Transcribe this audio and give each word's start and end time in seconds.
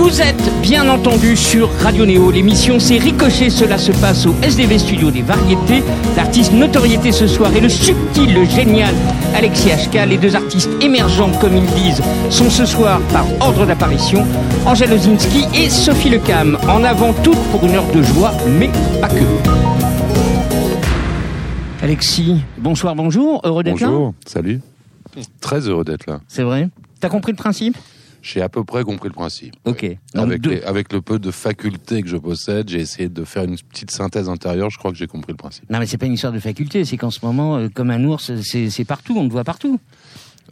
Vous 0.00 0.22
êtes 0.22 0.52
bien 0.62 0.88
entendu 0.88 1.36
sur 1.36 1.68
Radio 1.80 2.06
Néo. 2.06 2.30
L'émission 2.30 2.78
c'est 2.78 2.98
Ricochet. 2.98 3.50
Cela 3.50 3.78
se 3.78 3.90
passe 3.90 4.26
au 4.26 4.34
SDV 4.44 4.78
Studio 4.78 5.10
des 5.10 5.22
Variétés. 5.22 5.82
L'artiste 6.16 6.52
notoriété 6.52 7.10
ce 7.10 7.26
soir 7.26 7.52
est 7.56 7.60
le 7.60 7.68
subtil, 7.68 8.32
le 8.32 8.44
génial 8.44 8.94
Alexis 9.34 9.70
HK. 9.70 10.06
Les 10.08 10.16
deux 10.16 10.36
artistes 10.36 10.70
émergents, 10.80 11.32
comme 11.40 11.56
ils 11.56 11.66
disent, 11.82 12.00
sont 12.30 12.48
ce 12.48 12.64
soir 12.64 13.00
par 13.12 13.26
ordre 13.40 13.66
d'apparition 13.66 14.24
Angèle 14.66 14.92
Ozinski 14.92 15.46
et 15.52 15.68
Sophie 15.68 16.10
Lecam. 16.10 16.56
En 16.68 16.84
avant 16.84 17.12
toutes 17.12 17.42
pour 17.50 17.64
une 17.64 17.74
heure 17.74 17.90
de 17.92 18.00
joie, 18.00 18.30
mais 18.46 18.70
pas 19.00 19.08
que. 19.08 19.24
Alexis, 21.82 22.36
bonsoir, 22.56 22.94
bonjour. 22.94 23.40
Heureux 23.42 23.64
d'être 23.64 23.80
là 23.80 23.88
Bonjour, 23.88 24.14
salut. 24.24 24.60
Très 25.40 25.68
heureux 25.68 25.82
d'être 25.82 26.06
là. 26.06 26.20
C'est 26.28 26.44
vrai 26.44 26.68
T'as 27.00 27.08
compris 27.08 27.32
le 27.32 27.36
principe? 27.36 27.76
J'ai 28.30 28.42
à 28.42 28.48
peu 28.50 28.62
près 28.62 28.84
compris 28.84 29.08
le 29.08 29.14
principe. 29.14 29.54
Ok. 29.64 29.86
Avec, 30.14 30.42
deux- 30.42 30.50
les- 30.50 30.62
avec 30.62 30.92
le 30.92 31.00
peu 31.00 31.18
de 31.18 31.30
facultés 31.30 32.02
que 32.02 32.08
je 32.08 32.16
possède, 32.18 32.68
j'ai 32.68 32.80
essayé 32.80 33.08
de 33.08 33.24
faire 33.24 33.44
une 33.44 33.56
petite 33.56 33.90
synthèse 33.90 34.28
intérieure. 34.28 34.68
Je 34.68 34.76
crois 34.78 34.90
que 34.90 34.98
j'ai 34.98 35.06
compris 35.06 35.32
le 35.32 35.38
principe. 35.38 35.68
Non 35.70 35.78
mais 35.78 35.86
c'est 35.86 35.96
pas 35.96 36.04
une 36.06 36.12
histoire 36.12 36.32
de 36.34 36.40
faculté, 36.40 36.84
c'est 36.84 36.98
qu'en 36.98 37.10
ce 37.10 37.20
moment, 37.24 37.56
euh, 37.56 37.68
comme 37.72 37.90
un 37.90 38.04
ours, 38.04 38.30
c'est 38.42 38.84
partout, 38.84 39.16
on 39.18 39.26
te 39.26 39.32
voit 39.32 39.44
partout. 39.44 39.80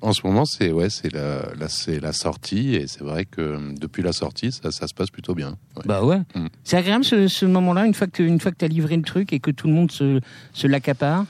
En 0.03 0.12
ce 0.12 0.27
moment, 0.27 0.45
c'est 0.45 0.73
ouais, 0.73 0.91
c'est 0.91 1.12
la, 1.12 1.43
la- 1.59 1.69
c'est 1.69 2.01
la 2.01 2.12
sortie 2.12 2.75
et 2.77 2.87
c'est 2.87 3.03
vrai 3.03 3.25
que 3.25 3.41
euh, 3.41 3.59
depuis 3.79 4.03
la 4.03 4.12
sortie, 4.12 4.53
ça, 4.53 4.70
ça 4.70 4.87
se 4.89 4.95
passe 4.95 5.11
plutôt 5.11 5.34
bien. 5.34 5.56
Ouais. 5.77 5.83
Bah 5.87 6.03
ouais. 6.05 6.20
Mm. 6.34 6.47
C'est 6.65 6.77
agréable 6.77 7.05
ce, 7.05 7.29
ce 7.29 7.45
moment-là, 7.47 7.87
une 7.87 7.95
fois 7.95 8.06
que 8.06 8.23
une 8.23 8.39
fois 8.41 8.53
que 8.53 8.56
t'as 8.59 8.69
livré 8.69 8.97
le 8.97 9.03
truc 9.03 9.33
et 9.33 9.41
que 9.41 9.51
tout 9.51 9.67
le 9.69 9.73
monde 9.75 9.91
se, 9.91 10.20
se 10.53 10.67
l'accapare? 10.67 11.25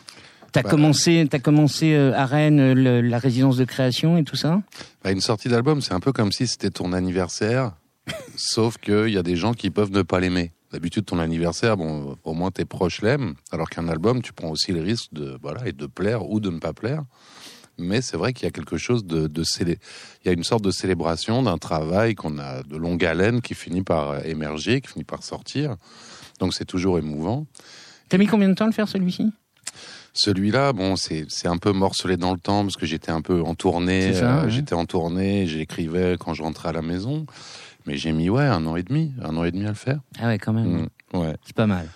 T'as 0.57 0.63
Bah. 0.63 0.71
commencé, 0.71 1.27
t'as 1.31 1.39
commencé 1.39 1.95
euh, 1.95 2.13
à 2.15 2.27
Rennes 2.27 2.61
euh, 2.61 2.75
le- 2.75 3.01
la 3.01 3.19
résidence 3.19 3.57
de 3.57 3.65
création 3.65 4.17
et 4.19 4.25
tout 4.25 4.37
ça. 4.37 4.63
Bah, 5.05 5.13
une 5.13 5.21
sortie 5.21 5.49
d'album, 5.49 5.81
c'est 5.81 5.93
un 5.95 6.01
peu 6.01 6.13
comme 6.13 6.33
si 6.33 6.47
c'était 6.47 6.71
ton 6.71 6.93
anniversaire, 6.93 7.73
sauf 8.37 8.79
qu'il 8.79 9.09
y 9.11 9.19
a 9.19 9.23
des 9.23 9.37
gens 9.37 9.53
qui 9.53 9.71
peuvent 9.71 9.91
ne 9.93 10.03
pas 10.03 10.21
l'aimer. 10.21 10.53
D'habitude, 10.73 11.05
ton 11.07 11.19
anniversaire, 11.21 11.77
bon, 11.77 12.17
au 12.25 12.35
moins 12.35 12.51
tes 12.51 12.65
proches 12.65 13.01
l'aiment, 13.01 13.35
alors 13.53 13.71
qu'un 13.71 13.89
album, 13.89 14.21
tu 14.23 14.33
prends 14.33 14.51
aussi 14.51 14.73
le 14.73 14.83
risque 14.83 15.13
de, 15.13 15.39
voilà, 15.41 15.67
et 15.69 15.73
de 15.73 15.87
plaire 15.87 16.29
ou 16.29 16.41
de 16.41 16.51
ne 16.51 16.59
pas 16.59 16.73
plaire. 16.73 17.03
Mais 17.79 18.01
c'est 18.01 18.17
vrai 18.17 18.33
qu'il 18.33 18.45
y 18.47 18.49
a 18.49 18.51
quelque 18.51 18.79
chose 18.79 19.05
de, 19.05 19.27
de 19.27 19.43
célé... 19.45 19.79
il 20.25 20.29
y 20.29 20.31
a 20.31 20.33
une 20.33 20.43
sorte 20.45 20.65
de 20.65 20.71
célébration 20.71 21.43
d'un 21.43 21.59
travail 21.59 22.15
qu'on 22.15 22.39
a 22.39 22.63
de 22.63 22.77
longue 22.77 23.05
haleine 23.05 23.43
qui 23.43 23.55
finit 23.55 23.83
par 23.83 24.25
émerger, 24.27 24.81
qui 24.81 24.89
finit 24.89 25.05
par 25.05 25.23
sortir. 25.23 25.77
Donc 26.41 26.55
c'est 26.55 26.65
toujours 26.65 26.99
émouvant. 26.99 27.47
T'as 28.09 28.17
mis 28.19 28.27
combien 28.27 28.49
de 28.49 28.55
temps 28.55 28.65
à 28.65 28.69
le 28.69 28.73
faire 28.73 28.89
celui-ci? 28.89 29.31
Celui-là, 30.17 30.73
bon, 30.73 30.97
c'est 30.97 31.27
c'est 31.29 31.49
un 31.49 31.59
peu 31.59 31.73
morcelé 31.73 32.17
dans 32.17 32.33
le 32.33 32.39
temps 32.39 32.63
parce 32.63 32.77
que 32.77 32.87
j'étais 32.87 33.11
un 33.11 33.21
peu 33.21 33.43
en 33.43 33.55
tournée. 33.55 34.13
Euh, 34.17 34.45
ouais. 34.45 34.51
J'étais 34.51 34.75
en 34.75 34.87
tournée, 34.87 35.47
j'écrivais 35.47 36.17
quand 36.19 36.35
je 36.35 36.43
rentrais 36.43 36.71
à 36.71 36.73
la 36.73 36.83
maison. 36.83 37.27
Mais 37.87 37.97
j'ai 37.97 38.13
mis, 38.13 38.29
ouais, 38.29 38.45
un 38.45 38.67
an 38.67 38.77
et 38.77 38.83
demi, 38.83 39.13
un 39.23 39.37
an 39.37 39.45
et 39.45 39.53
demi 39.53 39.65
à 39.65 39.69
le 39.69 39.75
faire. 39.75 40.01
Ah 40.19 40.27
ouais, 40.27 40.39
quand 40.39 40.53
même. 40.53 40.89
Mm, 41.13 41.19
ouais. 41.19 41.37
C'est 41.45 41.55
pas 41.55 41.67
mal. 41.67 41.87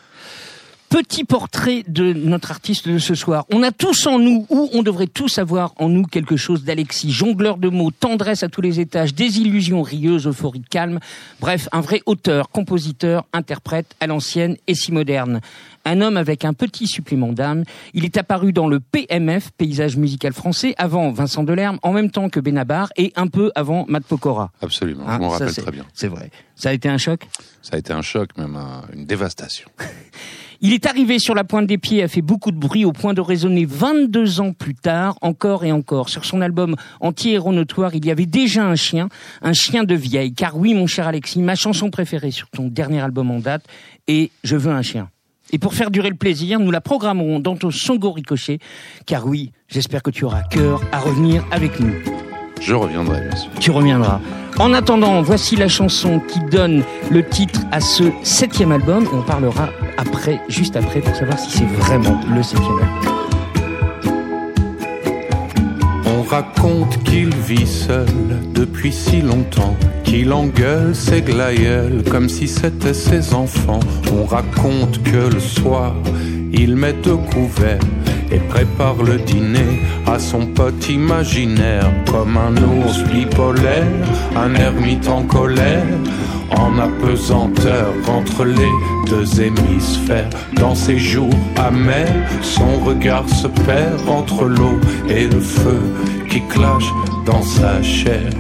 Petit 0.90 1.22
portrait 1.22 1.84
de 1.86 2.12
notre 2.12 2.50
artiste 2.50 2.88
de 2.88 2.98
ce 2.98 3.14
soir. 3.14 3.46
On 3.52 3.62
a 3.62 3.70
tous 3.70 4.08
en 4.08 4.18
nous, 4.18 4.44
ou 4.50 4.68
on 4.72 4.82
devrait 4.82 5.06
tous 5.06 5.38
avoir 5.38 5.72
en 5.76 5.88
nous 5.88 6.02
quelque 6.02 6.36
chose 6.36 6.64
d'Alexis, 6.64 7.12
jongleur 7.12 7.58
de 7.58 7.68
mots, 7.68 7.92
tendresse 7.92 8.42
à 8.42 8.48
tous 8.48 8.60
les 8.60 8.80
étages, 8.80 9.14
désillusion 9.14 9.82
rieuse, 9.82 10.26
euphorie 10.26 10.62
calme. 10.68 10.98
Bref, 11.40 11.68
un 11.70 11.80
vrai 11.80 12.02
auteur, 12.06 12.50
compositeur, 12.50 13.24
interprète 13.32 13.94
à 14.00 14.08
l'ancienne 14.08 14.56
et 14.66 14.74
si 14.74 14.90
moderne. 14.90 15.40
Un 15.84 16.00
homme 16.00 16.16
avec 16.16 16.44
un 16.44 16.52
petit 16.52 16.86
supplément 16.86 17.32
d'âme. 17.32 17.64
Il 17.94 18.04
est 18.04 18.16
apparu 18.18 18.52
dans 18.52 18.68
le 18.68 18.80
PMF, 18.80 19.50
paysage 19.56 19.96
musical 19.96 20.32
français, 20.32 20.74
avant 20.78 21.10
Vincent 21.10 21.42
Delerme, 21.42 21.78
en 21.82 21.92
même 21.92 22.10
temps 22.10 22.28
que 22.28 22.38
Benabar 22.40 22.90
et 22.96 23.12
un 23.16 23.26
peu 23.28 23.50
avant 23.54 23.86
Matt 23.88 24.04
Pokora. 24.04 24.50
Absolument, 24.60 25.04
Hein, 25.08 25.16
je 25.16 25.20
m'en 25.22 25.30
ça, 25.30 25.38
rappelle 25.46 25.62
très 25.62 25.72
bien. 25.72 25.84
C'est 25.94 26.08
vrai. 26.08 26.30
Ça 26.54 26.68
a 26.68 26.72
été 26.72 26.88
un 26.88 26.98
choc? 26.98 27.26
Ça 27.62 27.76
a 27.76 27.78
été 27.78 27.92
un 27.92 28.02
choc, 28.02 28.30
même 28.36 28.56
un- 28.56 28.82
une 28.94 29.06
dévastation. 29.06 29.68
Il 30.62 30.74
est 30.74 30.84
arrivé 30.84 31.18
sur 31.18 31.34
la 31.34 31.42
pointe 31.44 31.66
des 31.66 31.78
pieds, 31.78 32.02
a 32.02 32.08
fait 32.08 32.20
beaucoup 32.20 32.50
de 32.50 32.58
bruit 32.58 32.84
au 32.84 32.92
point 32.92 33.14
de 33.14 33.22
résonner 33.22 33.64
22 33.64 34.40
ans 34.40 34.52
plus 34.52 34.74
tard, 34.74 35.16
encore 35.22 35.64
et 35.64 35.72
encore. 35.72 36.10
Sur 36.10 36.26
son 36.26 36.42
album 36.42 36.76
Anti-héros 37.00 37.54
notoire, 37.54 37.94
il 37.94 38.04
y 38.04 38.10
avait 38.10 38.26
déjà 38.26 38.66
un 38.66 38.74
chien, 38.74 39.08
un 39.40 39.54
chien 39.54 39.84
de 39.84 39.94
vieille. 39.94 40.34
Car 40.34 40.58
oui, 40.58 40.74
mon 40.74 40.86
cher 40.86 41.08
Alexis, 41.08 41.40
ma 41.40 41.54
chanson 41.54 41.88
préférée 41.90 42.30
sur 42.30 42.50
ton 42.50 42.66
dernier 42.68 43.00
album 43.00 43.30
en 43.30 43.38
date 43.38 43.64
est 44.06 44.30
Je 44.44 44.56
veux 44.56 44.70
un 44.70 44.82
chien. 44.82 45.08
Et 45.52 45.58
pour 45.58 45.74
faire 45.74 45.90
durer 45.90 46.10
le 46.10 46.16
plaisir, 46.16 46.60
nous 46.60 46.70
la 46.70 46.80
programmerons 46.80 47.40
dans 47.40 47.56
ton 47.56 47.70
Songo 47.70 48.12
Ricochet. 48.12 48.58
Car 49.06 49.26
oui, 49.26 49.52
j'espère 49.68 50.02
que 50.02 50.10
tu 50.10 50.24
auras 50.24 50.42
cœur 50.42 50.80
à 50.92 51.00
revenir 51.00 51.44
avec 51.50 51.80
nous. 51.80 51.94
Je 52.60 52.74
reviendrai, 52.74 53.22
bien 53.22 53.36
sûr. 53.36 53.50
Tu 53.58 53.70
reviendras. 53.70 54.20
En 54.58 54.74
attendant, 54.74 55.22
voici 55.22 55.56
la 55.56 55.68
chanson 55.68 56.20
qui 56.20 56.40
donne 56.50 56.84
le 57.10 57.26
titre 57.26 57.60
à 57.72 57.80
ce 57.80 58.04
septième 58.22 58.72
album. 58.72 59.08
On 59.12 59.22
parlera 59.22 59.70
après, 59.96 60.40
juste 60.48 60.76
après, 60.76 61.00
pour 61.00 61.14
savoir 61.14 61.38
si 61.38 61.50
c'est 61.58 61.64
vraiment 61.64 62.20
le 62.34 62.42
septième 62.42 62.78
album. 62.78 63.19
Raconte 66.30 67.02
qu'il 67.02 67.34
vit 67.34 67.66
seul 67.66 68.06
depuis 68.54 68.92
si 68.92 69.20
longtemps, 69.20 69.76
qu'il 70.04 70.32
engueule 70.32 70.94
ses 70.94 71.22
glaïeuls 71.22 72.04
comme 72.08 72.28
si 72.28 72.46
c'était 72.46 72.94
ses 72.94 73.34
enfants. 73.34 73.80
On 74.12 74.24
raconte 74.24 75.02
que 75.02 75.34
le 75.34 75.40
soir, 75.40 75.96
il 76.52 76.76
met 76.76 77.06
au 77.08 77.18
couvert 77.18 77.78
et 78.32 78.38
prépare 78.38 79.02
le 79.02 79.18
dîner 79.18 79.80
à 80.06 80.18
son 80.18 80.46
pote 80.46 80.88
imaginaire 80.88 81.90
comme 82.10 82.36
un 82.36 82.56
ours 82.56 83.02
bipolaire, 83.12 83.86
un 84.36 84.54
ermite 84.54 85.08
en 85.08 85.22
colère. 85.22 85.86
En 86.56 86.80
apesanteur 86.80 87.94
entre 88.08 88.44
les 88.44 88.72
deux 89.08 89.40
hémisphères, 89.40 90.28
dans 90.54 90.74
ses 90.74 90.98
jours 90.98 91.30
amers, 91.56 92.12
son 92.42 92.80
regard 92.84 93.28
se 93.28 93.46
perd 93.46 94.08
entre 94.08 94.46
l'eau 94.46 94.80
et 95.08 95.28
le 95.28 95.40
feu 95.40 95.80
qui 96.28 96.42
clash 96.48 96.86
dans 97.24 97.42
sa 97.42 97.80
chair. 97.82 98.30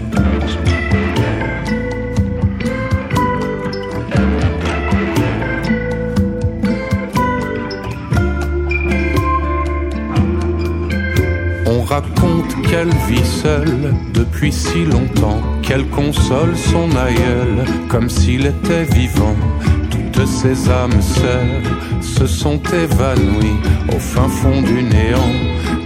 Raconte 11.90 12.54
qu'elle 12.62 12.94
vit 13.08 13.26
seule 13.26 13.92
depuis 14.14 14.52
si 14.52 14.84
longtemps, 14.84 15.42
qu'elle 15.60 15.86
console 15.88 16.56
son 16.56 16.88
aïeul 16.96 17.64
comme 17.88 18.08
s'il 18.08 18.46
était 18.46 18.84
vivant. 18.84 19.34
Toutes 19.90 20.24
ses 20.26 20.68
âmes 20.70 21.02
sœurs 21.02 21.66
se 22.00 22.26
sont 22.28 22.60
évanouies 22.72 23.60
au 23.92 23.98
fin 23.98 24.28
fond 24.28 24.62
du 24.62 24.84
néant, 24.84 25.34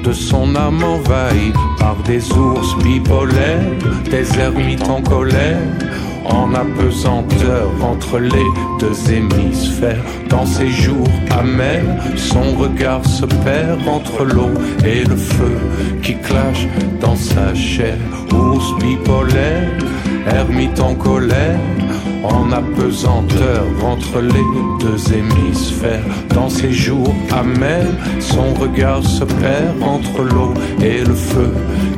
de 0.04 0.12
son 0.12 0.54
âme 0.54 0.84
envahie 0.84 1.54
par 1.78 1.96
des 2.04 2.30
ours 2.32 2.76
bipolaires, 2.82 3.72
des 4.10 4.38
ermites 4.38 4.88
en 4.88 5.00
colère. 5.00 5.56
En 6.24 6.54
apesanteur 6.54 7.68
entre 7.82 8.18
les 8.18 8.46
deux 8.80 9.12
hémisphères, 9.12 10.02
dans 10.28 10.46
ses 10.46 10.68
jours 10.68 11.08
amers, 11.30 11.84
son 12.16 12.52
regard 12.54 13.04
se 13.04 13.26
perd 13.26 13.86
entre 13.86 14.24
l'eau 14.24 14.50
et 14.84 15.04
le 15.04 15.16
feu 15.16 15.56
qui 16.02 16.14
clash 16.16 16.66
dans 17.00 17.16
sa 17.16 17.54
chair. 17.54 17.96
Ours 18.32 18.74
bipolaire, 18.80 19.70
ermite 20.26 20.80
en 20.80 20.94
colère, 20.94 21.58
en 22.22 22.50
apesanteur 22.52 23.64
entre 23.82 24.20
les 24.20 24.46
deux 24.80 25.12
hémisphères. 25.12 26.04
Dans 26.34 26.48
ses 26.48 26.72
jours 26.72 27.14
amers, 27.32 27.92
son 28.20 28.54
regard 28.54 29.02
se 29.02 29.24
perd 29.24 29.82
entre 29.82 30.22
l'eau 30.22 30.54
et 30.80 31.00
le 31.00 31.14
feu 31.14 31.52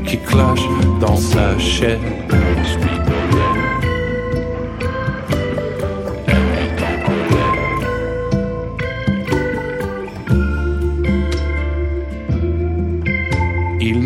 qui 0.05 0.19
clash 0.19 0.63
dans 1.01 1.17
sa 1.17 1.59
chair. 1.59 1.99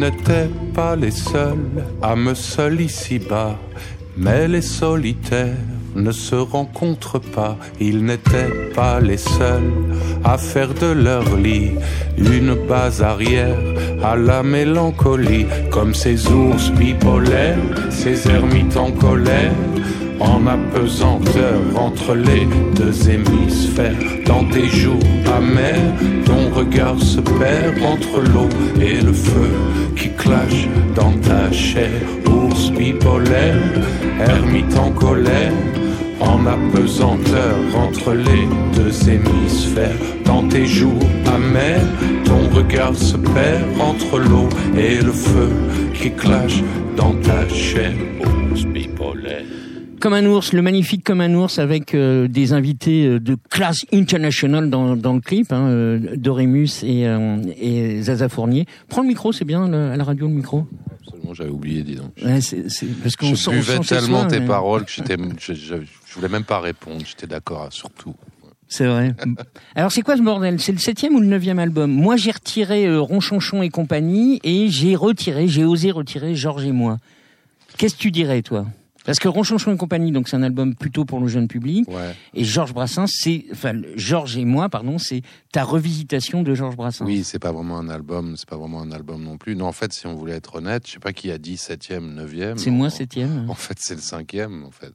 N'étaient 0.00 0.50
pas 0.74 0.96
les 0.96 1.10
seuls 1.10 1.84
à 2.00 2.16
me 2.16 2.32
seul 2.34 2.80
ici-bas, 2.80 3.58
mais 4.16 4.48
les 4.48 4.62
solitaires 4.62 5.66
ne 5.94 6.12
se 6.12 6.36
rencontrent 6.36 7.20
pas. 7.36 7.58
Ils 7.80 8.02
n'étaient 8.02 8.52
pas 8.74 8.98
les 9.00 9.18
seuls 9.18 9.72
à 10.24 10.38
faire 10.38 10.72
de 10.72 10.90
leur 11.06 11.26
lit 11.36 11.72
une 12.16 12.54
base 12.66 13.02
arrière, 13.02 13.58
à 14.02 14.16
la 14.16 14.42
mélancolie, 14.42 15.46
comme 15.70 15.94
ces 15.94 16.18
ours 16.28 16.70
bipolaires, 16.70 17.58
ces 17.90 18.28
ermites 18.28 18.76
en 18.76 18.92
colère 18.92 19.52
en 20.20 20.46
apesanteur 20.46 21.60
entre 21.74 22.14
les 22.14 22.46
deux 22.76 23.10
hémisphères. 23.10 23.96
Dans 24.26 24.44
tes 24.44 24.68
jours 24.68 25.02
amers, 25.34 25.94
ton 26.24 26.50
regard 26.54 27.00
se 27.00 27.20
perd 27.20 27.82
entre 27.82 28.20
l'eau 28.20 28.48
et 28.80 29.00
le 29.00 29.12
feu 29.12 29.50
qui 29.96 30.10
clash 30.10 30.68
dans 30.94 31.12
ta 31.18 31.50
chair. 31.50 31.90
Ours 32.26 32.70
bipolaire, 32.70 33.56
ermite 34.20 34.76
en 34.76 34.90
colère, 34.92 35.52
en 36.20 36.46
apesanteur 36.46 37.56
entre 37.74 38.12
les 38.12 38.46
deux 38.76 39.08
hémisphères. 39.08 39.98
Dans 40.24 40.46
tes 40.48 40.66
jours 40.66 41.02
amers, 41.26 41.86
ton 42.24 42.48
regard 42.54 42.94
se 42.94 43.16
perd 43.16 43.64
entre 43.80 44.18
l'eau 44.18 44.48
et 44.76 44.96
le 45.02 45.12
feu 45.12 45.48
qui 45.94 46.10
clash 46.12 46.62
dans 46.96 47.14
ta 47.14 47.48
chair. 47.48 47.92
Ours 48.50 48.64
bipolaire. 48.64 49.69
Comme 50.00 50.14
un 50.14 50.24
ours, 50.24 50.52
le 50.54 50.62
magnifique 50.62 51.04
comme 51.04 51.20
un 51.20 51.34
ours 51.34 51.58
avec 51.58 51.94
euh, 51.94 52.26
des 52.26 52.54
invités 52.54 53.04
euh, 53.06 53.20
de 53.20 53.36
classe 53.50 53.84
internationale 53.92 54.70
dans, 54.70 54.96
dans 54.96 55.12
le 55.12 55.20
clip, 55.20 55.52
hein, 55.52 55.68
euh, 55.68 56.16
Dorémus 56.16 56.82
et, 56.82 57.06
euh, 57.06 57.36
et 57.60 58.00
Zaza 58.02 58.30
Fournier. 58.30 58.64
Prends 58.88 59.02
le 59.02 59.08
micro, 59.08 59.32
c'est 59.32 59.44
bien 59.44 59.68
le- 59.68 59.90
à 59.90 59.96
la 59.96 60.04
radio 60.04 60.26
le 60.26 60.32
micro. 60.32 60.66
Absolument, 61.02 61.34
j'avais 61.34 61.50
oublié, 61.50 61.82
dis 61.82 61.96
donc. 61.96 62.12
Ouais, 62.24 62.40
c'est, 62.40 62.70
c'est- 62.70 62.86
parce 63.02 63.14
qu'on 63.16 63.34
Je 63.34 63.50
buvais 63.50 63.78
tellement 63.80 64.24
tes 64.26 64.40
mais- 64.40 64.46
paroles 64.46 64.86
que 64.86 64.90
j'étais, 64.90 65.16
je, 65.38 65.52
je, 65.52 65.74
je 65.74 66.14
voulais 66.14 66.28
même 66.28 66.44
pas 66.44 66.60
répondre. 66.60 67.02
J'étais 67.04 67.26
d'accord 67.26 67.68
sur 67.70 67.90
tout. 67.90 68.14
C'est 68.68 68.86
vrai. 68.86 69.14
Alors 69.74 69.92
c'est 69.92 70.00
quoi 70.02 70.16
ce 70.16 70.22
bordel? 70.22 70.60
C'est 70.60 70.72
le 70.72 70.78
septième 70.78 71.14
ou 71.14 71.20
le 71.20 71.26
neuvième 71.26 71.58
album? 71.58 71.90
Moi 71.90 72.16
j'ai 72.16 72.30
retiré 72.30 72.86
euh, 72.86 73.00
Ronchonchon 73.02 73.62
et 73.62 73.68
compagnie 73.68 74.40
et 74.44 74.68
j'ai 74.70 74.96
retiré, 74.96 75.46
j'ai 75.46 75.64
osé 75.64 75.90
retirer 75.90 76.34
Georges 76.34 76.64
et 76.64 76.72
moi. 76.72 76.96
Qu'est-ce 77.76 77.96
que 77.96 78.00
tu 78.00 78.10
dirais 78.10 78.40
toi? 78.42 78.64
Parce 79.04 79.18
que 79.18 79.28
Ronchonchon 79.28 79.72
et 79.74 79.76
compagnie, 79.76 80.12
donc 80.12 80.28
c'est 80.28 80.36
un 80.36 80.42
album 80.42 80.74
plutôt 80.74 81.04
pour 81.04 81.20
le 81.20 81.26
jeune 81.26 81.48
public. 81.48 81.88
Ouais. 81.88 82.14
Et 82.34 82.44
Georges 82.44 82.74
Brassens, 82.74 83.06
c'est, 83.08 83.46
enfin, 83.50 83.80
Georges 83.96 84.36
et 84.36 84.44
moi, 84.44 84.68
pardon, 84.68 84.98
c'est 84.98 85.22
ta 85.52 85.64
revisitation 85.64 86.42
de 86.42 86.54
Georges 86.54 86.76
Brassens. 86.76 87.04
Oui, 87.06 87.24
c'est 87.24 87.38
pas 87.38 87.50
vraiment 87.52 87.78
un 87.78 87.88
album, 87.88 88.34
c'est 88.36 88.48
pas 88.48 88.56
vraiment 88.58 88.82
un 88.82 88.92
album 88.92 89.22
non 89.24 89.38
plus. 89.38 89.56
Non, 89.56 89.66
en 89.66 89.72
fait, 89.72 89.92
si 89.92 90.06
on 90.06 90.14
voulait 90.14 90.34
être 90.34 90.56
honnête, 90.56 90.86
je 90.86 90.92
sais 90.92 90.98
pas 90.98 91.12
qui 91.12 91.30
a 91.30 91.38
dit 91.38 91.56
septième, 91.56 92.14
neuvième. 92.14 92.58
C'est 92.58 92.70
moi 92.70 92.90
septième. 92.90 93.46
En 93.48 93.54
fait, 93.54 93.76
c'est 93.80 93.94
le 93.94 94.00
cinquième. 94.00 94.64
En 94.64 94.70
fait, 94.70 94.92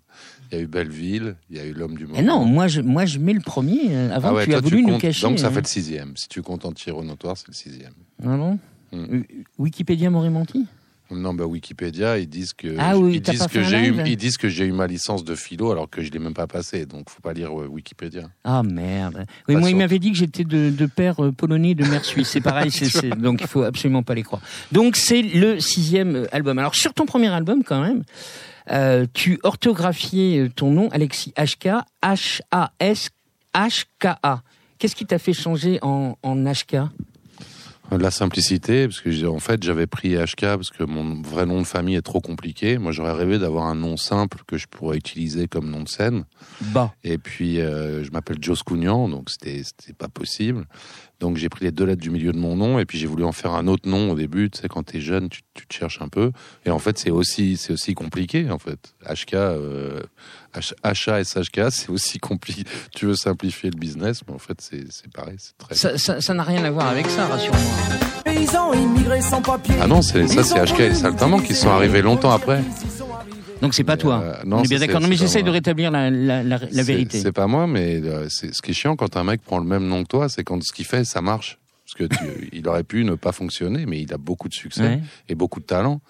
il 0.51 0.57
y 0.57 0.61
a 0.61 0.63
eu 0.63 0.67
Belleville, 0.67 1.35
il 1.49 1.57
y 1.57 1.59
a 1.59 1.65
eu 1.65 1.73
l'homme 1.73 1.95
du 1.97 2.05
moment. 2.05 2.17
Eh 2.19 2.23
non, 2.23 2.45
moi 2.45 2.67
je, 2.67 2.81
moi 2.81 3.05
je 3.05 3.17
mets 3.19 3.33
le 3.33 3.41
premier 3.41 3.79
euh, 3.89 4.11
avant 4.15 4.29
Ah 4.29 4.33
ouais, 4.33 4.45
que 4.45 4.51
tu 4.51 4.55
as 4.55 4.61
toi, 4.61 4.69
voulu 4.69 4.81
nous 4.83 4.89
comptes- 4.93 5.01
cacher. 5.01 5.27
Donc 5.27 5.39
ça 5.39 5.47
hein. 5.47 5.51
fait 5.51 5.61
le 5.61 5.67
sixième. 5.67 6.15
Si 6.15 6.27
tu 6.29 6.41
comptes 6.41 6.65
en 6.65 6.73
notoire, 7.03 7.37
c'est 7.37 7.47
le 7.47 7.53
sixième. 7.53 7.93
Ah 8.23 8.37
bon. 8.37 8.59
Euh, 8.93 9.23
Wikipédia 9.57 10.09
m'aurait 10.09 10.29
menti 10.29 10.65
Non, 11.11 11.33
bah 11.35 11.45
Wikipédia, 11.45 12.17
ils 12.17 12.27
disent 12.27 12.53
que 12.53 12.75
Ah 12.79 12.97
oui, 12.97 13.15
ils 13.15 13.21
disent 13.21 13.45
que 13.47 13.61
j'ai 13.63 13.87
eu, 13.87 13.95
ils 14.07 14.17
disent 14.17 14.37
que 14.37 14.49
j'ai 14.49 14.65
eu 14.65 14.71
ma 14.71 14.87
licence 14.87 15.23
de 15.23 15.35
philo 15.35 15.71
alors 15.71 15.87
que 15.89 16.01
je 16.01 16.11
l'ai 16.11 16.17
même 16.19 16.33
pas 16.33 16.47
passé. 16.47 16.85
Donc 16.87 17.09
faut 17.11 17.21
pas 17.21 17.33
lire 17.33 17.51
euh, 17.51 17.67
Wikipédia. 17.67 18.23
Ah 18.43 18.63
merde. 18.63 19.25
Oui, 19.47 19.53
Pas 19.53 19.59
moi 19.59 19.69
il 19.69 19.75
m'avait 19.75 19.99
dit 19.99 20.11
que 20.11 20.17
j'étais 20.17 20.43
de, 20.43 20.71
de 20.71 20.85
père 20.87 21.23
euh, 21.23 21.31
polonais 21.31 21.69
et 21.71 21.75
de 21.75 21.85
mère 21.85 22.03
suisse. 22.03 22.29
C'est 22.29 22.41
pareil, 22.41 22.71
c'est, 22.71 22.85
c'est- 22.89 23.09
donc 23.09 23.41
il 23.41 23.47
faut 23.47 23.61
absolument 23.63 24.01
pas 24.03 24.15
les 24.15 24.23
croire. 24.23 24.41
Donc 24.71 24.95
c'est 24.95 25.21
le 25.21 25.59
sixième 25.59 26.15
euh, 26.15 26.25
album. 26.35 26.57
Alors 26.57 26.73
sur 26.75 26.93
ton 26.93 27.05
premier 27.05 27.27
album 27.27 27.63
quand 27.63 27.81
même, 27.81 28.03
euh, 28.71 29.05
tu 29.13 29.39
orthographiais 29.43 30.49
ton 30.55 30.71
nom 30.71 30.89
Alexis 30.89 31.33
HK 31.37 31.69
H 32.03 32.41
A 32.51 32.71
S 32.79 33.09
H 33.53 33.83
K 33.99 34.07
A. 34.23 34.41
Qu'est-ce 34.79 34.95
qui 34.95 35.05
t'a 35.05 35.19
fait 35.19 35.33
changer 35.33 35.77
en, 35.83 36.17
en 36.23 36.35
HK 36.51 36.77
La 37.91 38.09
simplicité, 38.11 38.87
parce 38.87 38.99
que 38.99 39.25
en 39.27 39.39
fait 39.39 39.63
j'avais 39.63 39.85
pris 39.85 40.15
HK 40.15 40.41
parce 40.41 40.71
que 40.71 40.83
mon 40.83 41.21
vrai 41.21 41.45
nom 41.45 41.61
de 41.61 41.67
famille 41.67 41.95
est 41.95 42.01
trop 42.01 42.19
compliqué. 42.19 42.77
Moi 42.77 42.91
j'aurais 42.91 43.13
rêvé 43.13 43.37
d'avoir 43.37 43.67
un 43.67 43.75
nom 43.75 43.95
simple 43.95 44.39
que 44.47 44.57
je 44.57 44.67
pourrais 44.67 44.97
utiliser 44.97 45.47
comme 45.47 45.69
nom 45.69 45.83
de 45.83 45.87
scène. 45.87 46.25
Bah. 46.61 46.93
Et 47.03 47.17
puis 47.17 47.61
euh, 47.61 48.03
je 48.03 48.11
m'appelle 48.11 48.37
Joe 48.41 48.57
Scougnan, 48.57 49.07
donc 49.07 49.29
c'était 49.29 49.93
pas 49.97 50.09
possible. 50.09 50.65
Donc 51.19 51.37
j'ai 51.37 51.47
pris 51.49 51.63
les 51.65 51.71
deux 51.71 51.85
lettres 51.85 52.01
du 52.01 52.09
milieu 52.09 52.31
de 52.33 52.37
mon 52.37 52.55
nom 52.55 52.77
et 52.79 52.85
puis 52.85 52.97
j'ai 52.97 53.07
voulu 53.07 53.23
en 53.23 53.31
faire 53.31 53.53
un 53.53 53.67
autre 53.67 53.87
nom 53.87 54.11
au 54.11 54.15
début. 54.15 54.49
Tu 54.49 54.59
sais 54.61 54.67
quand 54.67 54.83
t'es 54.83 54.99
jeune, 54.99 55.29
tu, 55.29 55.41
tu 55.53 55.65
te 55.65 55.73
cherches 55.73 56.01
un 56.01 56.09
peu. 56.09 56.31
Et 56.65 56.69
en 56.71 56.79
fait 56.79 56.97
c'est 56.97 57.09
aussi 57.11 57.55
c'est 57.57 57.73
aussi 57.73 57.93
compliqué 57.93 58.49
en 58.51 58.59
fait. 58.59 58.93
HK, 59.09 59.33
euh, 59.35 60.01
H- 60.55 60.73
HA 60.83 61.23
SHK, 61.23 61.71
c'est 61.71 61.89
aussi 61.89 62.19
compliqué. 62.19 62.63
Tu 62.95 63.05
veux 63.05 63.15
simplifier 63.15 63.69
le 63.69 63.77
business, 63.77 64.21
mais 64.27 64.33
en 64.33 64.39
fait 64.39 64.59
c'est 64.61 64.83
c'est 64.91 65.11
pareil, 65.11 65.37
c'est 65.37 65.57
très. 65.57 65.97
Ça, 65.97 66.33
n'a 66.33 66.43
rien 66.43 66.63
à 66.65 66.71
voir 66.71 66.87
avec 66.87 67.07
ça, 67.09 67.25
rassure-moi. 67.27 67.61
Paysans 68.25 68.73
immigrés 68.73 69.21
sans 69.21 69.41
papier. 69.41 69.75
Ah 69.81 69.87
non, 69.87 70.01
c'est 70.01 70.27
ça, 70.27 70.43
c'est 70.43 70.63
HK 70.73 70.79
et 70.81 70.89
les 70.89 70.95
Saltimbanques 70.95 71.43
qui 71.45 71.55
sont 71.55 71.69
arrivés 71.69 72.01
longtemps 72.01 72.31
après. 72.31 72.61
Donc 73.61 73.73
c'est 73.73 73.83
pas 73.83 73.97
toi. 73.97 74.21
Euh, 74.23 74.33
non, 74.45 74.57
On 74.57 74.63
est 74.63 74.67
bien 74.67 74.79
d'accord. 74.79 75.01
Non 75.01 75.07
mais 75.07 75.15
j'essaye 75.15 75.43
de 75.43 75.49
rétablir 75.49 75.91
la, 75.91 76.09
la, 76.09 76.43
la, 76.43 76.57
la 76.59 76.67
C'est- 76.69 76.83
vérité. 76.83 77.19
C'est 77.19 77.31
pas 77.31 77.47
moi, 77.47 77.67
mais 77.67 78.01
euh, 78.03 78.27
c'est 78.29 78.53
ce 78.53 78.61
qui 78.61 78.71
est 78.71 78.73
chiant 78.73 78.95
quand 78.95 79.15
un 79.17 79.23
mec 79.23 79.41
prend 79.41 79.59
le 79.59 79.65
même 79.65 79.87
nom 79.87 80.03
que 80.03 80.07
toi, 80.09 80.29
c'est 80.29 80.43
quand 80.43 80.61
ce 80.63 80.73
qu'il 80.73 80.85
fait, 80.85 81.05
ça 81.05 81.21
marche. 81.21 81.57
Parce 81.85 82.09
que 82.09 82.15
tu, 82.15 82.49
il 82.53 82.67
aurait 82.67 82.83
pu 82.83 83.03
ne 83.05 83.15
pas 83.15 83.31
fonctionner, 83.31 83.85
mais 83.85 84.01
il 84.01 84.13
a 84.13 84.17
beaucoup 84.17 84.49
de 84.49 84.53
succès 84.53 84.81
Ouais. 84.83 85.01
et 85.29 85.35
beaucoup 85.35 85.59
de 85.59 85.65
talent. 85.65 86.01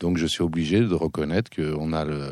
Donc 0.00 0.16
je 0.16 0.26
suis 0.26 0.42
obligé 0.42 0.80
de 0.80 0.94
reconnaître 0.94 1.50
qu'on 1.54 1.92
a 1.92 2.04
le, 2.04 2.30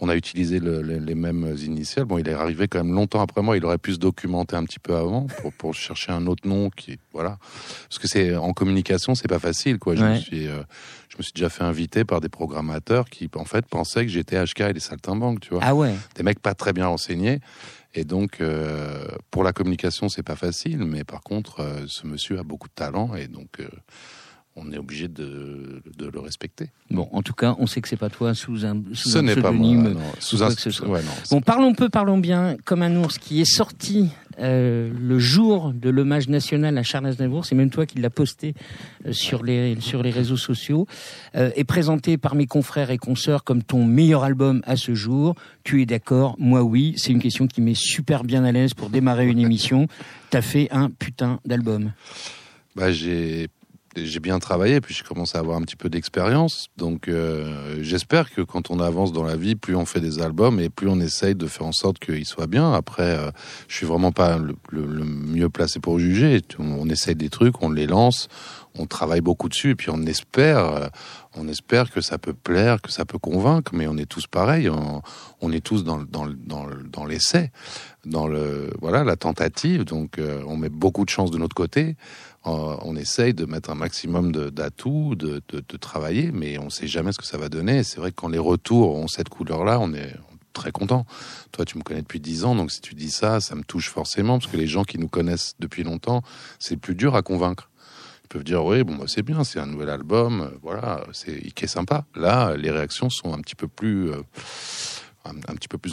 on 0.00 0.08
a 0.08 0.14
utilisé 0.14 0.60
le- 0.60 0.82
le- 0.82 0.98
les 0.98 1.14
mêmes 1.16 1.54
initiales. 1.64 2.04
Bon, 2.04 2.18
il 2.18 2.28
est 2.28 2.32
arrivé 2.32 2.68
quand 2.68 2.82
même 2.84 2.94
longtemps 2.94 3.20
après 3.20 3.42
moi. 3.42 3.56
Il 3.56 3.64
aurait 3.64 3.78
pu 3.78 3.94
se 3.94 3.98
documenter 3.98 4.54
un 4.54 4.64
petit 4.64 4.78
peu 4.78 4.94
avant 4.94 5.26
pour, 5.40 5.52
pour 5.52 5.74
chercher 5.74 6.12
un 6.12 6.26
autre 6.28 6.46
nom 6.46 6.70
qui, 6.70 6.98
voilà. 7.12 7.38
Parce 7.88 7.98
que 7.98 8.06
c'est 8.06 8.36
en 8.36 8.52
communication, 8.52 9.14
c'est 9.16 9.26
pas 9.28 9.40
facile, 9.40 9.78
quoi. 9.78 9.96
Je 9.96 10.04
me 10.04 10.16
suis, 10.20 10.46
euh, 10.46 10.62
je 11.08 11.16
me 11.18 11.22
suis 11.22 11.32
déjà 11.34 11.48
fait 11.48 11.64
inviter 11.64 12.04
par 12.04 12.20
des 12.20 12.28
programmateurs 12.28 13.10
qui, 13.10 13.28
en 13.34 13.44
fait, 13.44 13.66
pensaient 13.66 14.04
que 14.06 14.12
j'étais 14.12 14.36
HK 14.42 14.60
et 14.60 14.72
les 14.74 14.80
saltimbanques, 14.80 15.40
tu 15.40 15.50
vois 15.54 15.60
Ah 15.64 15.74
ouais. 15.74 15.94
des 16.14 16.22
mecs 16.22 16.40
pas 16.40 16.54
très 16.54 16.72
bien 16.72 16.86
renseignés. 16.86 17.40
Et 17.94 18.04
donc, 18.04 18.40
euh, 18.40 19.08
pour 19.32 19.42
la 19.42 19.52
communication, 19.52 20.08
c'est 20.08 20.22
pas 20.22 20.36
facile, 20.36 20.84
mais 20.84 21.02
par 21.04 21.22
contre, 21.22 21.60
euh, 21.60 21.84
ce 21.88 22.06
monsieur 22.06 22.38
a 22.38 22.42
beaucoup 22.44 22.68
de 22.68 22.74
talent 22.74 23.14
et 23.16 23.26
donc 23.26 23.58
on 24.60 24.72
est 24.72 24.78
obligé 24.78 25.08
de, 25.08 25.82
de 25.96 26.06
le 26.06 26.18
respecter. 26.20 26.70
Bon, 26.90 27.08
en 27.12 27.22
tout 27.22 27.32
cas, 27.34 27.54
on 27.58 27.66
sait 27.66 27.80
que 27.80 27.88
c'est 27.88 27.96
pas 27.96 28.10
toi 28.10 28.34
sous 28.34 28.64
un, 28.66 28.82
sous 28.92 29.10
Ce 29.10 29.18
un 29.18 29.22
n'est 29.22 29.34
pas 29.36 29.52
moi. 29.52 29.66
pseudonyme. 29.66 29.92
non. 29.94 30.00
Sous 30.18 30.38
quoi 30.38 30.46
un 30.48 30.54
que 30.54 30.60
ce 30.60 30.70
soit. 30.70 30.88
ouais, 30.88 31.02
non, 31.02 31.10
Bon, 31.30 31.40
parlons 31.40 31.74
peu, 31.74 31.88
parlons 31.88 32.18
bien, 32.18 32.56
comme 32.64 32.82
un 32.82 32.94
ours 32.96 33.18
qui 33.18 33.40
est 33.40 33.50
sorti 33.50 34.08
euh, 34.40 34.90
le 35.00 35.18
jour 35.18 35.72
de 35.74 35.90
l'hommage 35.90 36.28
national 36.28 36.78
à 36.78 36.82
Charles 36.84 37.06
Aznavour, 37.06 37.44
c'est 37.44 37.54
même 37.56 37.70
toi 37.70 37.86
qui 37.86 37.98
l'as 37.98 38.08
posté 38.10 38.54
euh, 39.06 39.12
sur 39.12 39.42
les 39.42 39.76
sur 39.80 40.00
les 40.02 40.10
réseaux 40.10 40.36
sociaux, 40.36 40.86
euh, 41.34 41.50
est 41.56 41.64
présenté 41.64 42.18
par 42.18 42.36
mes 42.36 42.46
confrères 42.46 42.90
et 42.92 42.98
consoeurs 42.98 43.42
comme 43.42 43.62
ton 43.64 43.84
meilleur 43.84 44.22
album 44.24 44.62
à 44.64 44.76
ce 44.76 44.94
jour. 44.94 45.34
Tu 45.64 45.82
es 45.82 45.86
d'accord? 45.86 46.36
Moi 46.38 46.62
oui, 46.62 46.94
c'est 46.96 47.10
une 47.12 47.20
question 47.20 47.46
qui 47.48 47.60
met 47.60 47.74
super 47.74 48.22
bien 48.22 48.44
à 48.44 48.52
l'aise 48.52 48.74
pour 48.74 48.90
démarrer 48.90 49.26
une 49.26 49.40
émission. 49.40 49.88
T'as 50.30 50.42
fait 50.42 50.68
un 50.70 50.88
putain 50.90 51.40
d'album. 51.44 51.90
Bah, 52.76 52.92
j'ai 52.92 53.48
j'ai 53.96 54.20
bien 54.20 54.38
travaillé, 54.38 54.80
puis 54.80 54.94
j'ai 54.94 55.04
commencé 55.04 55.36
à 55.36 55.40
avoir 55.40 55.56
un 55.56 55.62
petit 55.62 55.76
peu 55.76 55.88
d'expérience. 55.88 56.68
Donc, 56.76 57.08
euh, 57.08 57.78
j'espère 57.80 58.30
que 58.30 58.42
quand 58.42 58.70
on 58.70 58.80
avance 58.80 59.12
dans 59.12 59.24
la 59.24 59.36
vie, 59.36 59.54
plus 59.54 59.74
on 59.74 59.86
fait 59.86 60.00
des 60.00 60.20
albums 60.20 60.60
et 60.60 60.68
plus 60.68 60.88
on 60.88 61.00
essaye 61.00 61.34
de 61.34 61.46
faire 61.46 61.66
en 61.66 61.72
sorte 61.72 61.98
qu'ils 61.98 62.26
soient 62.26 62.46
bien. 62.46 62.72
Après, 62.72 63.02
euh, 63.02 63.30
je 63.68 63.76
suis 63.76 63.86
vraiment 63.86 64.12
pas 64.12 64.38
le, 64.38 65.04
mieux 65.04 65.48
placé 65.48 65.80
pour 65.80 65.98
juger. 65.98 66.40
On, 66.58 66.88
essaye 66.88 67.14
des 67.14 67.30
trucs, 67.30 67.62
on 67.62 67.70
les 67.70 67.86
lance, 67.86 68.28
on 68.74 68.86
travaille 68.86 69.20
beaucoup 69.20 69.48
dessus, 69.48 69.70
et 69.70 69.74
puis 69.74 69.90
on 69.90 70.02
espère, 70.02 70.58
euh, 70.58 70.86
on 71.36 71.48
espère 71.48 71.90
que 71.90 72.00
ça 72.00 72.18
peut 72.18 72.34
plaire, 72.34 72.80
que 72.80 72.90
ça 72.90 73.04
peut 73.04 73.18
convaincre. 73.18 73.72
Mais 73.74 73.86
on 73.86 73.96
est 73.96 74.06
tous 74.08 74.26
pareils. 74.26 74.68
On, 74.68 75.02
on 75.40 75.52
est 75.52 75.64
tous 75.64 75.84
dans 75.84 75.98
dans 75.98 76.28
dans 76.92 77.04
l'essai, 77.04 77.50
dans 78.04 78.26
le 78.26 78.70
voilà 78.80 79.04
la 79.04 79.16
tentative. 79.16 79.84
Donc, 79.84 80.18
euh, 80.18 80.42
on 80.46 80.56
met 80.56 80.68
beaucoup 80.68 81.04
de 81.04 81.10
chance 81.10 81.30
de 81.30 81.38
notre 81.38 81.54
côté. 81.54 81.96
Euh, 82.48 82.76
on 82.82 82.96
essaye 82.96 83.34
de 83.34 83.44
mettre 83.44 83.70
un 83.70 83.74
maximum 83.74 84.32
d'atouts, 84.32 85.14
de, 85.14 85.42
de, 85.48 85.76
travailler, 85.76 86.30
mais 86.32 86.58
on 86.58 86.66
ne 86.66 86.70
sait 86.70 86.86
jamais 86.88 87.12
ce 87.12 87.18
que 87.18 87.26
ça 87.26 87.38
va 87.38 87.48
donner. 87.48 87.82
C'est 87.84 87.98
vrai 88.00 88.10
que 88.10 88.16
quand 88.16 88.28
les 88.28 88.38
retours 88.38 88.94
ont 88.96 89.06
cette 89.08 89.28
couleur-là, 89.28 89.78
on 89.80 89.92
est 89.92 90.14
très 90.52 90.72
content. 90.72 91.06
Toi, 91.52 91.64
tu 91.64 91.78
me 91.78 91.82
connais 91.82 92.02
depuis 92.02 92.20
dix 92.20 92.44
ans, 92.44 92.54
donc 92.54 92.70
si 92.72 92.80
tu 92.80 92.94
dis 92.94 93.10
ça, 93.10 93.40
ça 93.40 93.54
me 93.54 93.62
touche 93.62 93.90
forcément, 93.90 94.38
parce 94.38 94.50
que 94.50 94.56
les 94.56 94.66
gens 94.66 94.84
qui 94.84 94.98
nous 94.98 95.08
connaissent 95.08 95.54
depuis 95.60 95.84
longtemps, 95.84 96.22
c'est 96.58 96.76
plus 96.76 96.94
dur 96.94 97.14
à 97.14 97.22
convaincre. 97.22 97.70
Ils 98.24 98.28
peuvent 98.28 98.44
dire, 98.44 98.64
oui, 98.64 98.82
bon, 98.82 98.96
bah, 98.96 99.04
c'est 99.06 99.22
bien, 99.22 99.44
c'est 99.44 99.60
un 99.60 99.66
nouvel 99.66 99.90
album, 99.90 100.40
euh, 100.42 100.58
voilà, 100.62 101.04
c'est 101.12 101.40
qui 101.52 101.64
est 101.64 101.68
sympa. 101.68 102.06
Là, 102.14 102.56
les 102.56 102.70
réactions 102.70 103.10
sont 103.10 103.32
un 103.32 103.40
petit 103.40 103.54
peu 103.54 103.68
plus... 103.68 104.10
euh, 104.10 104.22
un, 105.24 105.36
un 105.48 105.54
petit 105.54 105.68
peu 105.68 105.78
plus 105.78 105.92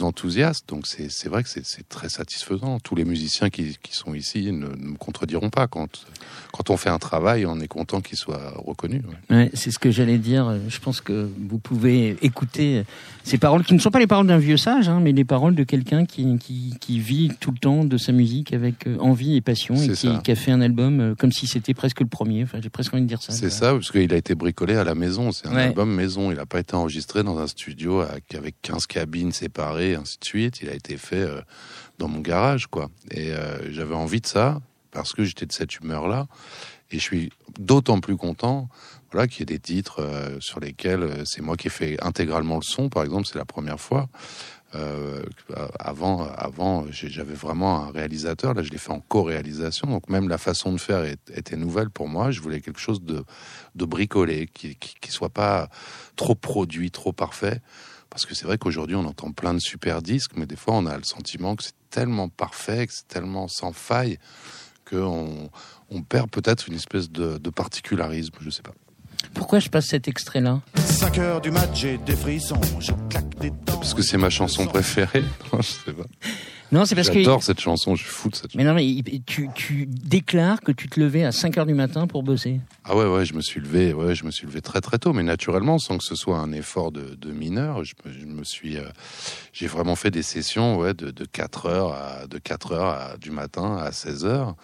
donc 0.66 0.86
c'est 0.86 1.28
vrai 1.28 1.42
que 1.42 1.48
c'est- 1.48 1.64
c'est 1.64 1.88
très 1.88 2.08
satisfaisant. 2.08 2.78
Tous 2.80 2.94
les 2.94 3.04
musiciens 3.04 3.50
qui, 3.50 3.76
qui 3.82 3.94
sont 3.94 4.14
ici 4.14 4.52
ne, 4.52 4.68
ne 4.68 4.90
me 4.92 4.96
contrediront 4.96 5.50
pas. 5.50 5.66
Quand, 5.66 5.88
quand 6.66 6.74
on 6.74 6.76
fait 6.76 6.90
un 6.90 6.98
travail, 6.98 7.46
on 7.46 7.60
est 7.60 7.68
content 7.68 8.00
qu'il 8.00 8.18
soit 8.18 8.52
reconnu. 8.56 9.02
ouais. 9.30 9.36
Ouais, 9.36 9.50
c'est 9.54 9.70
ce 9.70 9.78
que 9.78 9.90
j'allais 9.90 10.18
dire. 10.18 10.58
Je 10.68 10.78
pense 10.80 11.00
que 11.00 11.28
vous 11.48 11.58
pouvez 11.58 12.16
écouter 12.22 12.82
Ces 13.24 13.38
paroles 13.38 13.64
qui 13.64 13.74
ne 13.74 13.78
sont 13.78 13.90
pas 13.90 13.98
les 14.00 14.06
paroles 14.06 14.26
d'un 14.26 14.38
vieux 14.38 14.56
sage, 14.56 14.88
hein, 14.88 15.00
mais 15.02 15.12
les 15.12 15.24
paroles 15.24 15.54
de 15.54 15.64
quelqu'un 15.64 16.04
qui, 16.06 16.38
qui, 16.38 16.74
qui 16.80 16.98
vit 17.00 17.30
tout 17.40 17.50
le 17.52 17.58
temps 17.58 17.84
de 17.84 17.96
sa 17.96 18.12
musique 18.12 18.52
avec 18.52 18.86
euh, 18.86 18.96
envie 18.98 19.36
et 19.36 19.40
passion 19.40 19.74
et 19.76 19.88
qui, 19.90 20.08
qui 20.22 20.30
a 20.30 20.34
fait 20.34 20.50
un 20.52 20.60
album 20.60 21.00
euh, 21.00 21.14
comme 21.14 21.32
si 21.32 21.46
c'était 21.46 21.74
presque 21.74 22.00
le 22.00 22.06
premier. 22.06 22.42
Enfin, 22.44 22.58
j'ai 22.62 22.70
presque 22.70 22.92
envie 22.94 23.02
de 23.02 23.08
dire 23.08 23.22
ça. 23.22 23.32
C'est 23.32 23.50
ça, 23.50 23.72
parce 23.72 23.90
qu'il 23.90 24.12
a 24.12 24.16
été 24.16 24.34
bricolé 24.34 24.74
à 24.76 24.84
la 24.84 24.94
maison. 24.94 25.32
C'est 25.32 25.46
un 25.48 25.54
Ouais. 25.54 25.62
album 25.62 25.92
maison. 25.94 26.30
Il 26.30 26.36
n'a 26.36 26.46
pas 26.46 26.58
été 26.60 26.74
enregistré 26.74 27.22
dans 27.22 27.38
un 27.38 27.46
studio 27.46 28.00
avec 28.00 28.34
avec 28.34 28.54
15 28.62 28.86
cabines 28.86 29.32
séparées, 29.32 29.94
ainsi 29.94 30.18
de 30.20 30.24
suite. 30.24 30.60
Il 30.62 30.68
a 30.68 30.74
été 30.74 30.96
fait 30.96 31.16
euh, 31.16 31.40
dans 31.98 32.08
mon 32.08 32.20
garage, 32.20 32.66
quoi. 32.66 32.90
Et 33.10 33.30
euh, 33.32 33.72
j'avais 33.72 33.94
envie 33.94 34.20
de 34.20 34.26
ça, 34.26 34.60
parce 34.96 35.12
que 35.12 35.24
j'étais 35.24 35.44
de 35.44 35.52
cette 35.52 35.76
humeur-là. 35.76 36.26
Et 36.90 36.98
je 36.98 37.02
suis 37.02 37.30
d'autant 37.58 38.00
plus 38.00 38.16
content 38.16 38.68
voilà, 39.12 39.28
qu'il 39.28 39.40
y 39.40 39.42
ait 39.42 39.56
des 39.56 39.58
titres 39.58 40.00
euh, 40.00 40.38
sur 40.40 40.58
lesquels 40.58 41.02
euh, 41.02 41.22
c'est 41.26 41.42
moi 41.42 41.56
qui 41.56 41.66
ai 41.66 41.70
fait 41.70 42.02
intégralement 42.02 42.56
le 42.56 42.62
son, 42.62 42.88
par 42.88 43.04
exemple, 43.04 43.26
c'est 43.26 43.38
la 43.38 43.44
première 43.44 43.78
fois. 43.78 44.08
Euh, 44.74 45.22
avant, 45.78 46.26
avant 46.26 46.86
j'avais 46.90 47.34
vraiment 47.34 47.84
un 47.84 47.90
réalisateur. 47.90 48.54
Là, 48.54 48.62
je 48.62 48.70
l'ai 48.70 48.78
fait 48.78 48.90
en 48.90 49.00
co-réalisation. 49.00 49.88
Donc, 49.88 50.08
même 50.08 50.28
la 50.28 50.38
façon 50.38 50.72
de 50.72 50.78
faire 50.78 51.04
était 51.04 51.56
nouvelle 51.56 51.90
pour 51.90 52.08
moi. 52.08 52.30
Je 52.30 52.40
voulais 52.40 52.60
quelque 52.60 52.80
chose 52.80 53.02
de, 53.02 53.22
de 53.74 53.84
bricolé, 53.84 54.48
qui, 54.52 54.76
qui, 54.76 54.94
qui 55.00 55.10
soit 55.10 55.28
pas 55.28 55.68
trop 56.16 56.34
produit, 56.34 56.90
trop 56.90 57.12
parfait. 57.12 57.60
Parce 58.10 58.26
que 58.26 58.34
c'est 58.34 58.46
vrai 58.46 58.58
qu'aujourd'hui, 58.58 58.96
on 58.96 59.04
entend 59.04 59.30
plein 59.30 59.54
de 59.54 59.60
super 59.60 60.02
disques, 60.02 60.32
mais 60.36 60.46
des 60.46 60.56
fois, 60.56 60.74
on 60.74 60.86
a 60.86 60.96
le 60.96 61.04
sentiment 61.04 61.54
que 61.54 61.64
c'est 61.64 61.74
tellement 61.90 62.28
parfait, 62.28 62.86
que 62.86 62.92
c'est 62.92 63.08
tellement 63.08 63.48
sans 63.48 63.72
faille, 63.72 64.18
qu'on 64.88 65.50
on 65.90 66.02
perd 66.02 66.30
peut-être 66.30 66.68
une 66.68 66.74
espèce 66.74 67.10
de, 67.10 67.38
de 67.38 67.50
particularisme. 67.50 68.34
Je 68.40 68.50
sais 68.50 68.62
pas. 68.62 68.74
Pourquoi 69.34 69.58
je 69.58 69.68
passe 69.68 69.86
cet 69.86 70.08
extrait-là 70.08 70.60
5 70.76 71.18
heures 71.18 71.40
du 71.40 71.50
match, 71.50 71.80
j'ai 71.80 71.98
des 71.98 72.16
frissons, 72.16 72.60
je 72.80 72.92
claque 73.10 73.38
des 73.38 73.50
dents. 73.50 73.78
Parce 73.78 73.94
que 73.94 74.02
c'est 74.02 74.16
ma 74.16 74.30
chanson 74.30 74.66
préférée. 74.66 75.24
Non, 75.52 75.60
je 75.60 75.66
sais 75.66 75.92
pas. 75.92 76.04
Non, 76.72 76.84
c'est 76.84 76.94
parce 76.96 77.10
que. 77.10 77.18
J'adore 77.20 77.42
cette 77.42 77.60
chanson. 77.60 77.94
Je 77.94 78.02
suis 78.02 78.10
fou 78.12 78.28
de 78.28 78.34
cette 78.34 78.52
chanson. 78.52 78.58
Mais 78.58 78.64
non, 78.64 78.74
mais 78.74 78.84
tu, 79.26 79.48
tu 79.54 79.86
déclares 79.86 80.60
que 80.60 80.72
tu 80.72 80.88
te 80.88 80.98
levais 80.98 81.24
à 81.24 81.30
5 81.32 81.56
heures 81.58 81.66
du 81.66 81.74
matin 81.74 82.06
pour 82.06 82.22
bosser. 82.22 82.60
Ah 82.84 82.96
ouais, 82.96 83.06
ouais, 83.06 83.24
je 83.24 83.34
me 83.34 83.40
suis 83.40 83.60
levé, 83.60 83.92
ouais, 83.92 84.14
je 84.14 84.24
me 84.24 84.30
suis 84.30 84.46
levé 84.46 84.60
très 84.60 84.80
très 84.80 84.98
tôt, 84.98 85.12
mais 85.12 85.22
naturellement, 85.22 85.78
sans 85.78 85.96
que 85.98 86.04
ce 86.04 86.14
soit 86.14 86.38
un 86.38 86.52
effort 86.52 86.90
de, 86.92 87.14
de 87.14 87.30
mineur. 87.30 87.84
Je, 87.84 87.94
me- 88.04 88.12
je 88.12 88.24
me 88.26 88.42
suis, 88.44 88.78
euh, 88.78 88.88
j'ai 89.52 89.66
vraiment 89.68 89.94
fait 89.96 90.10
des 90.10 90.22
sessions, 90.22 90.76
ouais, 90.76 90.92
de, 90.94 91.10
de 91.10 91.24
4 91.24 91.66
heures 91.66 91.92
à, 91.92 92.26
de 92.26 92.38
4 92.38 92.72
heures 92.72 92.86
à- 93.12 93.16
du 93.16 93.30
matin 93.30 93.76
à 93.76 93.92
16 93.92 94.24
heures. 94.24 94.54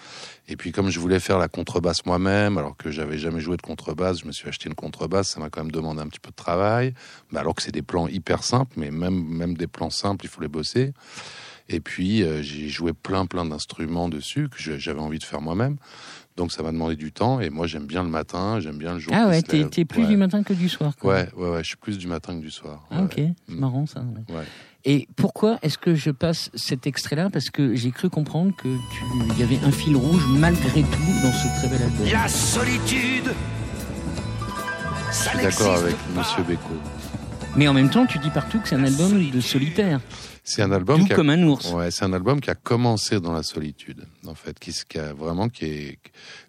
Et 0.48 0.56
puis, 0.56 0.72
comme 0.72 0.90
je 0.90 0.98
voulais 0.98 1.20
faire 1.20 1.38
la 1.38 1.48
contrebasse 1.48 2.04
moi-même, 2.04 2.58
alors 2.58 2.76
que 2.76 2.90
j'avais 2.90 3.16
jamais 3.18 3.40
joué 3.40 3.56
de 3.56 3.62
contrebasse, 3.62 4.20
je 4.20 4.26
me 4.26 4.32
suis 4.32 4.48
acheté 4.48 4.68
une 4.68 4.74
contrebasse. 4.74 5.28
Ça 5.30 5.40
m'a 5.40 5.50
quand 5.50 5.62
même 5.62 5.70
demandé 5.72 6.00
un 6.00 6.08
petit 6.08 6.20
peu 6.20 6.30
de 6.30 6.36
travail. 6.36 6.94
Mais 7.30 7.38
alors 7.38 7.54
que 7.54 7.62
c'est 7.62 7.70
des 7.72 7.82
plans 7.82 8.08
hyper 8.08 8.42
simples, 8.42 8.72
mais 8.76 8.90
même, 8.90 9.22
même 9.24 9.56
des 9.56 9.68
plans 9.68 9.90
simples, 9.90 10.24
il 10.24 10.28
faut 10.28 10.40
les 10.40 10.48
bosser. 10.48 10.92
Et 11.68 11.80
puis, 11.80 12.22
euh, 12.22 12.42
j'ai 12.42 12.68
joué 12.68 12.92
plein, 12.92 13.26
plein 13.26 13.44
d'instruments 13.44 14.08
dessus 14.08 14.48
que 14.48 14.78
j'avais 14.78 15.00
envie 15.00 15.18
de 15.18 15.24
faire 15.24 15.40
moi-même. 15.40 15.76
Donc, 16.36 16.50
ça 16.52 16.62
m'a 16.62 16.72
demandé 16.72 16.96
du 16.96 17.12
temps. 17.12 17.40
Et 17.40 17.50
moi, 17.50 17.66
j'aime 17.66 17.86
bien 17.86 18.02
le 18.02 18.08
matin, 18.08 18.58
j'aime 18.60 18.78
bien 18.78 18.94
le 18.94 18.98
jour. 18.98 19.12
Ah 19.14 19.28
ouais, 19.28 19.42
t'es 19.42 19.84
plus 19.84 20.02
Ouais. 20.02 20.08
du 20.08 20.16
matin 20.16 20.42
que 20.42 20.52
du 20.54 20.68
soir. 20.68 20.96
quoi. 20.96 21.14
Ouais, 21.14 21.28
ouais, 21.36 21.50
ouais, 21.50 21.62
je 21.62 21.68
suis 21.68 21.76
plus 21.76 21.98
du 21.98 22.06
matin 22.06 22.34
que 22.36 22.40
du 22.42 22.50
soir. 22.50 22.86
Ah, 22.90 23.02
ok, 23.02 23.14
c'est 23.16 23.54
marrant 23.54 23.86
ça. 23.86 24.00
ouais. 24.00 24.34
Ouais. 24.36 24.44
Et 24.84 25.06
pourquoi 25.14 25.58
est-ce 25.62 25.78
que 25.78 25.94
je 25.94 26.10
passe 26.10 26.50
cet 26.54 26.86
extrait-là? 26.88 27.30
Parce 27.30 27.50
que 27.50 27.74
j'ai 27.76 27.92
cru 27.92 28.10
comprendre 28.10 28.52
que 28.56 28.68
tu, 28.92 29.38
y 29.38 29.42
avait 29.44 29.60
un 29.64 29.70
fil 29.70 29.94
rouge 29.94 30.24
malgré 30.38 30.82
tout 30.82 31.12
dans 31.22 31.32
ce 31.32 31.46
très 31.60 31.68
bel 31.68 31.82
album. 31.82 32.06
La 32.10 32.26
solitude, 32.26 33.32
Je 35.10 35.28
suis 35.28 35.38
d'accord 35.42 35.76
avec 35.76 35.94
pas. 35.96 36.18
Monsieur 36.20 36.42
Beko. 36.42 36.74
Mais 37.56 37.68
en 37.68 37.74
même 37.74 37.90
temps, 37.90 38.06
tu 38.06 38.18
dis 38.18 38.30
partout 38.30 38.60
que 38.60 38.68
c'est 38.68 38.76
un 38.76 38.84
album 38.84 39.30
de 39.30 39.40
solitaire, 39.40 40.00
C'est 40.42 40.62
un 40.62 40.72
album 40.72 41.04
qui 41.06 41.12
a 41.12 41.16
comme 41.16 41.28
un 41.30 41.42
ours. 41.44 41.70
Ouais, 41.72 41.90
c'est 41.90 42.04
un 42.04 42.12
album 42.14 42.40
qui 42.40 42.48
a 42.50 42.54
commencé 42.54 43.20
dans 43.20 43.32
la 43.32 43.42
solitude, 43.42 44.06
en 44.26 44.34
fait, 44.34 44.58
qui, 44.58 44.72
qui 44.88 44.98
a 44.98 45.12
vraiment 45.12 45.48
qui 45.48 45.66
est 45.66 45.98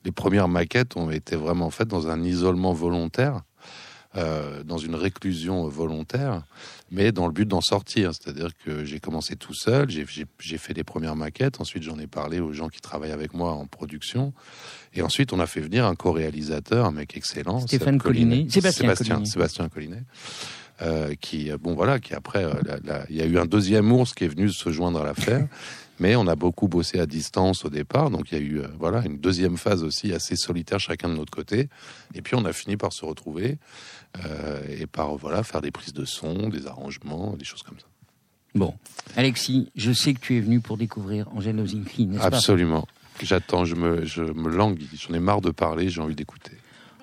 les 0.05 0.11
premières 0.11 0.47
maquettes 0.47 0.95
ont 0.95 1.11
été 1.11 1.35
vraiment 1.35 1.69
faites 1.69 1.89
dans 1.89 2.07
un 2.07 2.23
isolement 2.23 2.71
volontaire, 2.73 3.41
euh, 4.15 4.63
dans 4.63 4.77
une 4.77 4.95
réclusion 4.95 5.67
volontaire, 5.67 6.43
mais 6.89 7.11
dans 7.11 7.25
le 7.27 7.33
but 7.33 7.47
d'en 7.47 7.61
sortir. 7.61 8.11
C'est-à-dire 8.13 8.49
que 8.63 8.85
j'ai 8.85 8.99
commencé 9.01 9.35
tout 9.35 9.53
seul, 9.53 9.89
j'ai- 9.89 10.05
fait 10.57 10.73
les 10.73 10.83
premières 10.85 11.17
maquettes, 11.17 11.59
ensuite 11.59 11.83
j'en 11.83 11.99
ai 11.99 12.07
parlé 12.07 12.39
aux 12.39 12.53
gens 12.53 12.69
qui 12.69 12.79
travaillent 12.79 13.11
avec 13.11 13.33
moi 13.33 13.51
en 13.51 13.65
production, 13.67 14.33
et 14.93 15.01
ensuite 15.01 15.33
on 15.33 15.39
a 15.41 15.47
fait 15.47 15.61
venir 15.61 15.85
un 15.85 15.95
co-réalisateur, 15.95 16.85
un 16.85 16.91
mec 16.91 17.17
excellent, 17.17 17.59
Stéphane 17.59 17.95
Seb 17.95 18.01
Collinet. 18.03 18.45
Sébastien 18.49 18.83
Sébastien, 18.83 19.15
Collinet. 19.15 19.29
Sébastien 19.29 19.67
Collinet. 19.69 20.03
Euh, 20.81 21.13
qui 21.19 21.51
euh, 21.51 21.57
bon 21.57 21.75
voilà 21.75 21.99
qui 21.99 22.13
après 22.13 22.43
euh, 22.43 22.53
il 23.09 23.15
y 23.15 23.21
a 23.21 23.25
eu 23.25 23.37
un 23.37 23.45
deuxième 23.45 23.91
ours 23.91 24.13
qui 24.13 24.23
est 24.23 24.27
venu 24.27 24.49
se 24.49 24.71
joindre 24.71 25.01
à 25.01 25.05
l'affaire 25.05 25.47
mais 25.99 26.15
on 26.15 26.27
a 26.27 26.35
beaucoup 26.35 26.67
bossé 26.67 26.99
à 26.99 27.05
distance 27.05 27.65
au 27.65 27.69
départ 27.69 28.09
donc 28.09 28.31
il 28.31 28.37
y 28.37 28.41
a 28.41 28.43
eu 28.43 28.59
euh, 28.59 28.67
voilà 28.79 29.03
une 29.05 29.19
deuxième 29.19 29.57
phase 29.57 29.83
aussi 29.83 30.13
assez 30.13 30.35
solitaire 30.35 30.79
chacun 30.79 31.09
de 31.09 31.15
notre 31.15 31.31
côté 31.31 31.69
et 32.13 32.21
puis 32.21 32.35
on 32.35 32.45
a 32.45 32.53
fini 32.53 32.77
par 32.77 32.93
se 32.93 33.05
retrouver 33.05 33.57
euh, 34.25 34.61
et 34.67 34.85
par 34.87 35.15
voilà 35.15 35.43
faire 35.43 35.61
des 35.61 35.71
prises 35.71 35.93
de 35.93 36.05
son 36.05 36.49
des 36.49 36.67
arrangements 36.67 37.35
des 37.37 37.45
choses 37.45 37.63
comme 37.63 37.79
ça. 37.79 37.87
Bon, 38.55 38.75
Alexis, 39.15 39.71
je 39.75 39.91
sais 39.91 40.13
que 40.13 40.19
tu 40.19 40.37
es 40.37 40.39
venu 40.39 40.59
pour 40.59 40.77
découvrir 40.77 41.27
Angèle 41.35 41.59
Ozinski, 41.59 42.05
n'est-ce 42.05 42.19
pas? 42.19 42.27
Absolument. 42.27 42.87
J'attends 43.21 43.65
je 43.65 43.75
me 43.75 44.05
je 44.05 44.21
me 44.21 44.49
languis. 44.49 44.89
J'en 44.93 45.15
ai 45.15 45.19
marre 45.19 45.41
de 45.41 45.51
parler 45.51 45.89
j'ai 45.89 46.01
envie 46.01 46.15
d'écouter. 46.15 46.51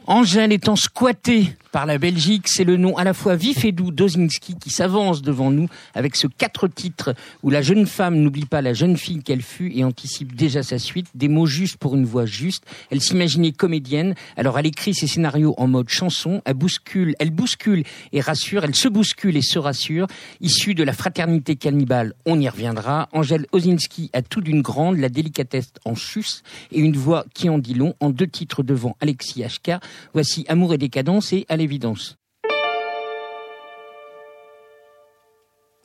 Angèle 0.06 0.52
étant 0.52 0.76
squattée 0.76 1.56
par 1.72 1.86
la 1.86 1.98
Belgique, 1.98 2.48
c'est 2.48 2.64
le 2.64 2.76
nom 2.76 2.96
à 2.96 3.04
la 3.04 3.14
fois 3.14 3.36
vif 3.36 3.64
et 3.64 3.72
doux 3.72 3.90
d'Ozinski 3.92 4.56
qui 4.58 4.70
s'avance 4.70 5.22
devant 5.22 5.50
nous 5.50 5.68
avec 5.94 6.16
ce 6.16 6.26
quatre 6.26 6.68
titres 6.68 7.14
où 7.42 7.50
la 7.50 7.62
jeune 7.62 7.86
femme 7.86 8.16
n'oublie 8.16 8.44
pas 8.44 8.60
la 8.60 8.74
jeune 8.74 8.96
fille 8.96 9.22
qu'elle 9.22 9.42
fut 9.42 9.72
et 9.74 9.84
anticipe 9.84 10.34
déjà 10.34 10.62
sa 10.62 10.78
suite, 10.78 11.06
des 11.14 11.28
mots 11.28 11.46
justes 11.46 11.76
pour 11.76 11.94
une 11.94 12.04
voix 12.04 12.26
juste. 12.26 12.64
Elle 12.90 13.00
s'imaginait 13.00 13.52
comédienne, 13.52 14.14
alors 14.36 14.58
elle 14.58 14.66
écrit 14.66 14.94
ses 14.94 15.06
scénarios 15.06 15.54
en 15.58 15.68
mode 15.68 15.88
chanson, 15.88 16.42
elle 16.44 16.54
bouscule, 16.54 17.14
elle 17.18 17.30
bouscule 17.30 17.84
et 18.12 18.20
rassure, 18.20 18.64
elle 18.64 18.74
se 18.74 18.88
bouscule 18.88 19.36
et 19.36 19.42
se 19.42 19.58
rassure. 19.58 20.06
Issue 20.40 20.74
de 20.74 20.82
la 20.82 20.92
fraternité 20.92 21.56
cannibale, 21.56 22.14
on 22.26 22.40
y 22.40 22.48
reviendra. 22.48 23.08
Angèle 23.12 23.46
Ozinski 23.52 24.10
a 24.12 24.22
tout 24.22 24.40
d'une 24.40 24.62
grande, 24.62 24.98
la 24.98 25.08
délicatesse 25.08 25.72
en 25.84 25.94
sus 25.94 26.42
et 26.72 26.80
une 26.80 26.96
voix 26.96 27.24
qui 27.34 27.48
en 27.48 27.58
dit 27.58 27.74
long 27.74 27.94
en 28.00 28.10
deux 28.10 28.26
titres 28.26 28.62
devant 28.62 28.96
Alexis 29.00 29.42
HK. 29.42 29.72
Voici 30.14 30.44
Amour 30.48 30.74
et 30.74 30.78
décadence 30.78 31.32
et 31.32 31.46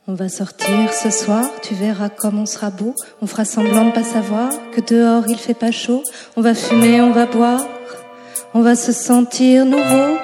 On 0.08 0.14
va 0.14 0.28
sortir 0.28 0.92
ce 0.92 1.10
soir, 1.10 1.44
tu 1.62 1.74
verras 1.74 2.08
comme 2.08 2.38
on 2.38 2.46
sera 2.46 2.70
beau. 2.70 2.94
On 3.20 3.26
fera 3.26 3.44
semblant 3.44 3.86
de 3.86 3.90
pas 3.90 4.04
savoir 4.04 4.50
que 4.72 4.80
dehors 4.80 5.24
il 5.28 5.36
fait 5.36 5.52
pas 5.54 5.72
chaud. 5.72 6.02
On 6.36 6.40
va 6.40 6.54
fumer, 6.54 7.00
on 7.00 7.10
va 7.10 7.26
boire, 7.26 7.60
on 8.54 8.62
va 8.62 8.76
se 8.76 8.92
sentir 8.92 9.66
nouveau. 9.66 10.16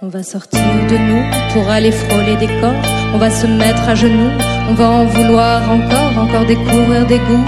On 0.00 0.08
va 0.08 0.22
sortir 0.22 0.60
de 0.60 0.96
nous 0.96 1.52
pour 1.52 1.68
aller 1.68 1.90
frôler 1.90 2.36
des 2.36 2.60
corps. 2.60 2.82
On 3.14 3.18
va 3.18 3.30
se 3.30 3.46
mettre 3.46 3.88
à 3.88 3.94
genoux, 3.94 4.30
on 4.70 4.74
va 4.74 4.88
en 4.88 5.04
vouloir 5.04 5.70
encore, 5.70 6.18
encore 6.18 6.46
découvrir 6.46 7.06
des 7.06 7.18
goûts. 7.18 7.44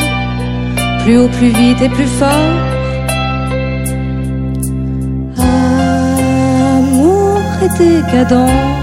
Plus 1.05 1.19
haut, 1.19 1.29
plus 1.29 1.49
vite 1.49 1.81
et 1.81 1.89
plus 1.89 2.07
fort. 2.07 2.78
Et 7.69 8.01
décadence 8.03 8.79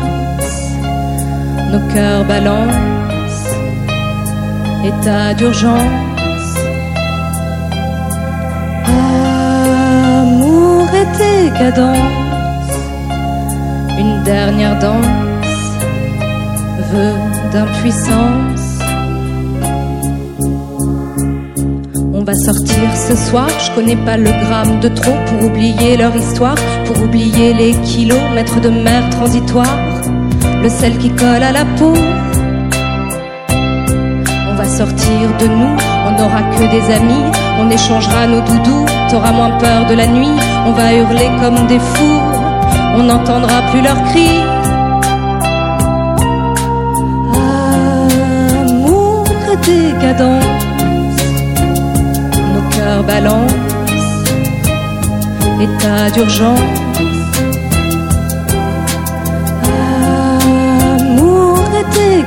nos 1.71 1.93
cœurs 1.93 2.25
balancent, 2.25 3.53
état 4.83 5.33
d'urgence. 5.33 6.53
Amour 10.21 10.87
et 11.01 11.07
décadence, 11.17 12.73
une 13.99 14.23
dernière 14.23 14.77
danse, 14.79 15.07
vœu 16.91 17.13
d'impuissance. 17.51 18.64
Va 22.25 22.33
sortir 22.33 22.89
ce 22.95 23.15
soir, 23.15 23.47
je 23.59 23.71
connais 23.75 23.95
pas 23.97 24.17
le 24.17 24.31
gramme 24.45 24.79
de 24.79 24.87
trop 24.87 25.15
pour 25.27 25.43
oublier 25.43 25.95
leur 25.95 26.15
histoire, 26.15 26.55
pour 26.85 26.97
oublier 27.03 27.53
les 27.53 27.73
kilomètres 27.81 28.59
de 28.59 28.69
mer 28.69 29.07
transitoire. 29.11 29.77
Le 30.63 30.69
sel 30.69 30.97
qui 30.97 31.11
colle 31.11 31.43
à 31.43 31.51
la 31.51 31.65
peau. 31.77 31.93
On 34.49 34.55
va 34.55 34.65
sortir 34.65 35.37
de 35.39 35.45
nous, 35.45 35.75
on 36.07 36.11
n'aura 36.17 36.41
que 36.55 36.63
des 36.71 36.93
amis, 36.95 37.25
on 37.59 37.69
échangera 37.69 38.25
nos 38.25 38.41
doudous, 38.41 38.85
t'auras 39.11 39.31
moins 39.31 39.51
peur 39.59 39.85
de 39.85 39.93
la 39.93 40.07
nuit, 40.07 40.35
on 40.65 40.71
va 40.71 40.95
hurler 40.95 41.29
comme 41.39 41.67
des 41.67 41.79
fous, 41.79 42.21
on 42.97 43.03
n'entendra 43.03 43.61
plus 43.71 43.81
leurs 43.81 44.03
cris. 44.05 44.39
Amour 48.63 49.25
et 49.53 49.57
balancent, 53.07 53.53
état 55.61 56.09
d'urgence. 56.11 56.85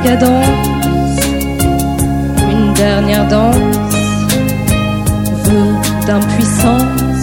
décadence, 0.01 1.21
une 2.51 2.73
dernière 2.75 3.27
danse, 3.29 3.57
vœu 5.45 5.65
d'impuissance. 6.07 7.19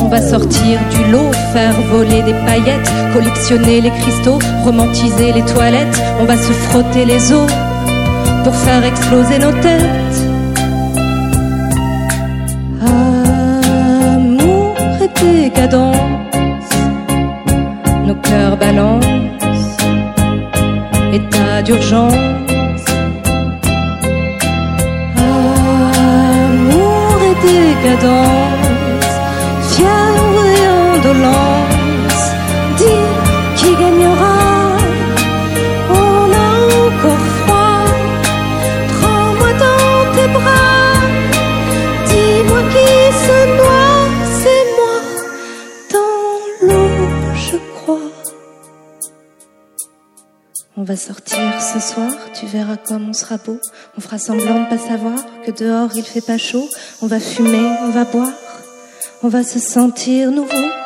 On 0.00 0.08
va 0.08 0.20
sortir 0.22 0.78
du 0.90 1.10
lot, 1.10 1.32
faire 1.52 1.74
voler 1.90 2.22
des 2.22 2.34
paillettes, 2.46 2.90
collectionner 3.12 3.80
les 3.80 3.90
cristaux, 3.90 4.38
romantiser 4.64 5.32
les 5.32 5.42
toilettes. 5.42 6.00
On 6.20 6.24
va 6.24 6.36
se 6.36 6.52
frotter 6.52 7.04
les 7.04 7.32
os 7.32 7.50
pour 8.44 8.54
faire 8.54 8.84
exploser 8.84 9.38
nos 9.38 9.52
têtes. 9.60 10.15
Décadence, 15.32 15.96
nos 18.06 18.14
cœurs 18.14 18.56
balancent, 18.56 19.76
état 21.12 21.62
d'urgence. 21.62 22.14
Amour 25.18 27.16
et 27.30 27.36
décadence, 27.46 28.35
sortir 50.96 51.60
ce 51.60 51.80
soir, 51.80 52.10
tu 52.38 52.46
verras 52.46 52.76
comme 52.76 53.08
on 53.08 53.12
sera 53.12 53.36
beau. 53.36 53.60
On 53.96 54.00
fera 54.00 54.18
semblant 54.18 54.64
de 54.64 54.68
pas 54.68 54.78
savoir 54.78 55.18
que 55.44 55.50
dehors 55.50 55.90
il 55.94 56.04
fait 56.04 56.24
pas 56.24 56.38
chaud. 56.38 56.68
On 57.02 57.06
va 57.06 57.20
fumer, 57.20 57.68
on 57.82 57.90
va 57.90 58.04
boire, 58.04 58.32
on 59.22 59.28
va 59.28 59.42
se 59.42 59.58
sentir 59.58 60.30
nouveau. 60.30 60.85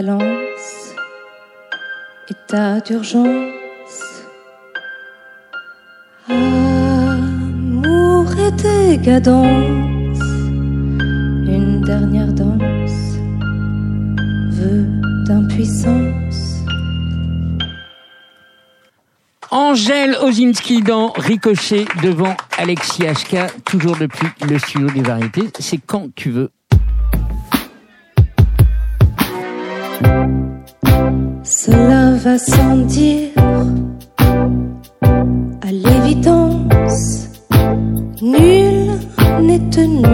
Cœurs 0.00 0.18
balancent, 0.18 0.94
état 2.28 2.80
d'urgence. 2.80 4.24
Amour 6.28 8.26
et 8.38 8.52
décadence, 8.96 10.18
une 11.46 11.82
dernière 11.84 12.32
danse, 12.32 13.18
vœu 14.52 14.86
d'impuissance. 15.26 16.56
Angèle 19.50 20.16
Ozinski 20.22 20.82
dans 20.82 21.10
Ricochet 21.10 21.84
devant 22.02 22.36
Alexis 22.56 23.02
HK, 23.02 23.64
toujours 23.64 23.96
depuis 23.96 24.28
le 24.48 24.58
studio 24.60 24.88
des 24.90 25.02
variétés. 25.02 25.50
C'est 25.58 25.78
quand 25.84 26.14
tu 26.14 26.30
veux. 26.30 26.50
Cela 31.62 32.12
va 32.12 32.38
sans 32.38 32.76
dire, 32.86 33.28
à 35.60 35.70
l'évidence, 35.70 37.28
nul 38.22 38.92
n'est 39.42 39.68
tenu. 39.68 40.09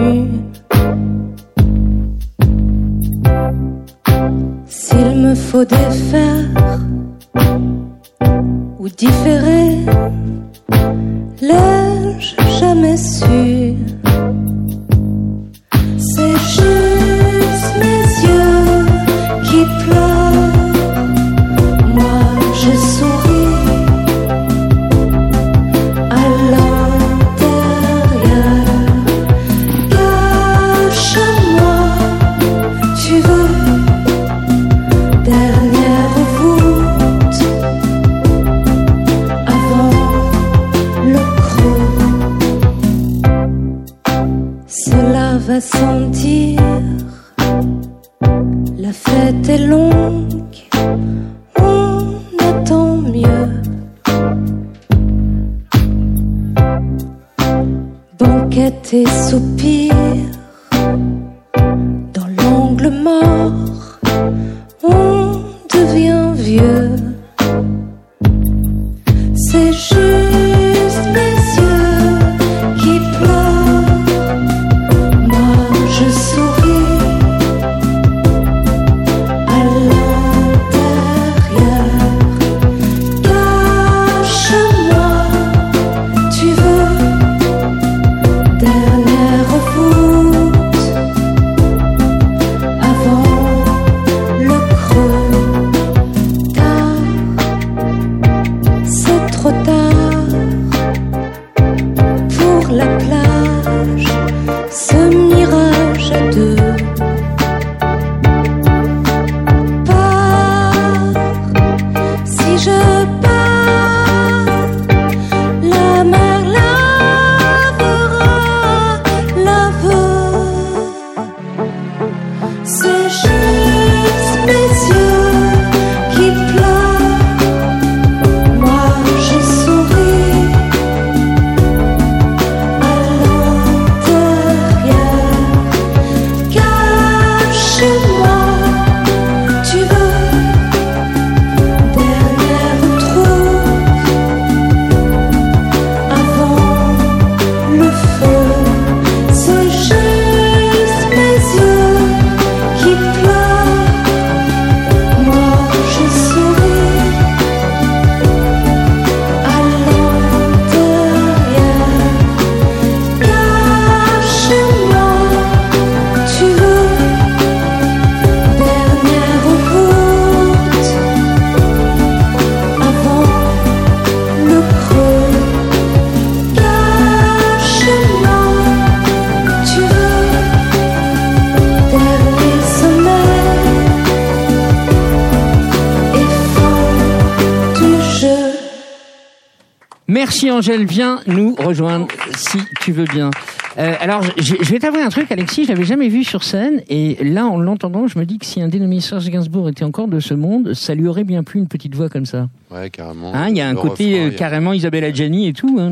Angèle, 190.69 190.85
viens 190.85 191.21
nous 191.27 191.55
rejoindre 191.55 192.07
si 192.35 192.57
tu 192.81 192.91
veux 192.91 193.05
bien. 193.05 193.29
Euh, 193.77 193.93
alors, 194.01 194.21
je, 194.37 194.55
je 194.59 194.71
vais 194.71 194.79
t'avouer 194.79 195.01
un 195.01 195.07
truc, 195.09 195.31
Alexis, 195.31 195.63
je 195.63 195.69
l'avais 195.69 195.85
jamais 195.85 196.09
vu 196.09 196.23
sur 196.25 196.43
scène, 196.43 196.81
et 196.89 197.23
là, 197.23 197.45
en 197.45 197.57
l'entendant, 197.57 198.07
je 198.07 198.19
me 198.19 198.25
dis 198.25 198.37
que 198.37 198.45
si 198.45 198.61
un 198.61 198.67
dénommé 198.67 198.99
Serge 198.99 199.29
Gainsbourg 199.29 199.69
était 199.69 199.85
encore 199.85 200.07
de 200.09 200.19
ce 200.19 200.33
monde, 200.33 200.73
ça 200.73 200.93
lui 200.93 201.07
aurait 201.07 201.23
bien 201.23 201.43
plu 201.43 201.59
une 201.61 201.67
petite 201.67 201.95
voix 201.95 202.09
comme 202.09 202.25
ça. 202.25 202.49
Ouais, 202.69 202.89
carrément. 202.89 203.33
Hein, 203.33 203.47
Il 203.49 203.55
y 203.57 203.61
a 203.61 203.69
un 203.69 203.75
côté 203.75 204.05
refrain, 204.15 204.25
euh, 204.25 204.27
a- 204.27 204.31
carrément 204.33 204.73
Isabelle 204.73 205.05
Adjani 205.05 205.47
et 205.47 205.53
tout. 205.53 205.77
Hein, 205.79 205.89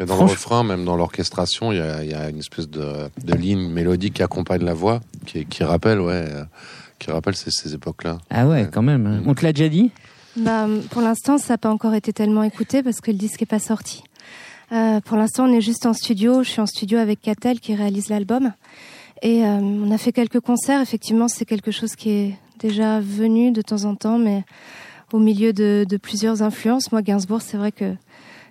Mais 0.00 0.06
dans 0.06 0.16
Franch- 0.16 0.26
le 0.26 0.32
refrain, 0.32 0.64
même 0.64 0.84
dans 0.84 0.96
l'orchestration, 0.96 1.70
il 1.70 1.78
y 1.78 1.80
a, 1.80 2.02
il 2.02 2.10
y 2.10 2.14
a 2.14 2.30
une 2.30 2.38
espèce 2.38 2.68
de, 2.68 2.84
de 3.24 3.34
ligne 3.34 3.68
mélodique 3.68 4.14
qui 4.14 4.22
accompagne 4.24 4.64
la 4.64 4.74
voix, 4.74 5.00
qui, 5.26 5.44
qui 5.46 5.62
rappelle, 5.62 6.00
ouais, 6.00 6.24
euh, 6.26 6.42
qui 6.98 7.12
rappelle 7.12 7.36
ces, 7.36 7.50
ces 7.52 7.74
époques-là. 7.74 8.18
Ah 8.30 8.48
ouais, 8.48 8.66
quand 8.72 8.82
même. 8.82 9.06
hein. 9.06 9.22
On 9.26 9.34
te 9.34 9.44
l'a 9.44 9.52
déjà 9.52 9.68
dit? 9.68 9.92
Bah, 10.36 10.66
pour 10.90 11.02
l'instant, 11.02 11.38
ça 11.38 11.54
n'a 11.54 11.58
pas 11.58 11.70
encore 11.70 11.94
été 11.94 12.12
tellement 12.12 12.42
écouté 12.42 12.82
parce 12.82 13.00
que 13.00 13.10
le 13.10 13.16
disque 13.16 13.40
n'est 13.40 13.46
pas 13.46 13.58
sorti. 13.58 14.02
Euh, 14.72 15.00
pour 15.00 15.16
l'instant, 15.16 15.48
on 15.48 15.52
est 15.52 15.60
juste 15.60 15.86
en 15.86 15.92
studio. 15.92 16.42
Je 16.42 16.50
suis 16.50 16.60
en 16.60 16.66
studio 16.66 16.98
avec 16.98 17.20
Catel 17.20 17.60
qui 17.60 17.74
réalise 17.74 18.08
l'album. 18.08 18.52
Et 19.22 19.44
euh, 19.44 19.58
on 19.60 19.90
a 19.90 19.98
fait 19.98 20.12
quelques 20.12 20.40
concerts. 20.40 20.80
Effectivement, 20.80 21.28
c'est 21.28 21.44
quelque 21.44 21.70
chose 21.70 21.94
qui 21.94 22.10
est 22.10 22.34
déjà 22.58 23.00
venu 23.00 23.52
de 23.52 23.62
temps 23.62 23.84
en 23.84 23.94
temps, 23.94 24.18
mais 24.18 24.44
au 25.12 25.18
milieu 25.18 25.52
de, 25.52 25.86
de 25.88 25.96
plusieurs 25.96 26.42
influences. 26.42 26.90
Moi, 26.90 27.02
Gainsbourg, 27.02 27.42
c'est 27.42 27.56
vrai 27.56 27.70
que 27.70 27.94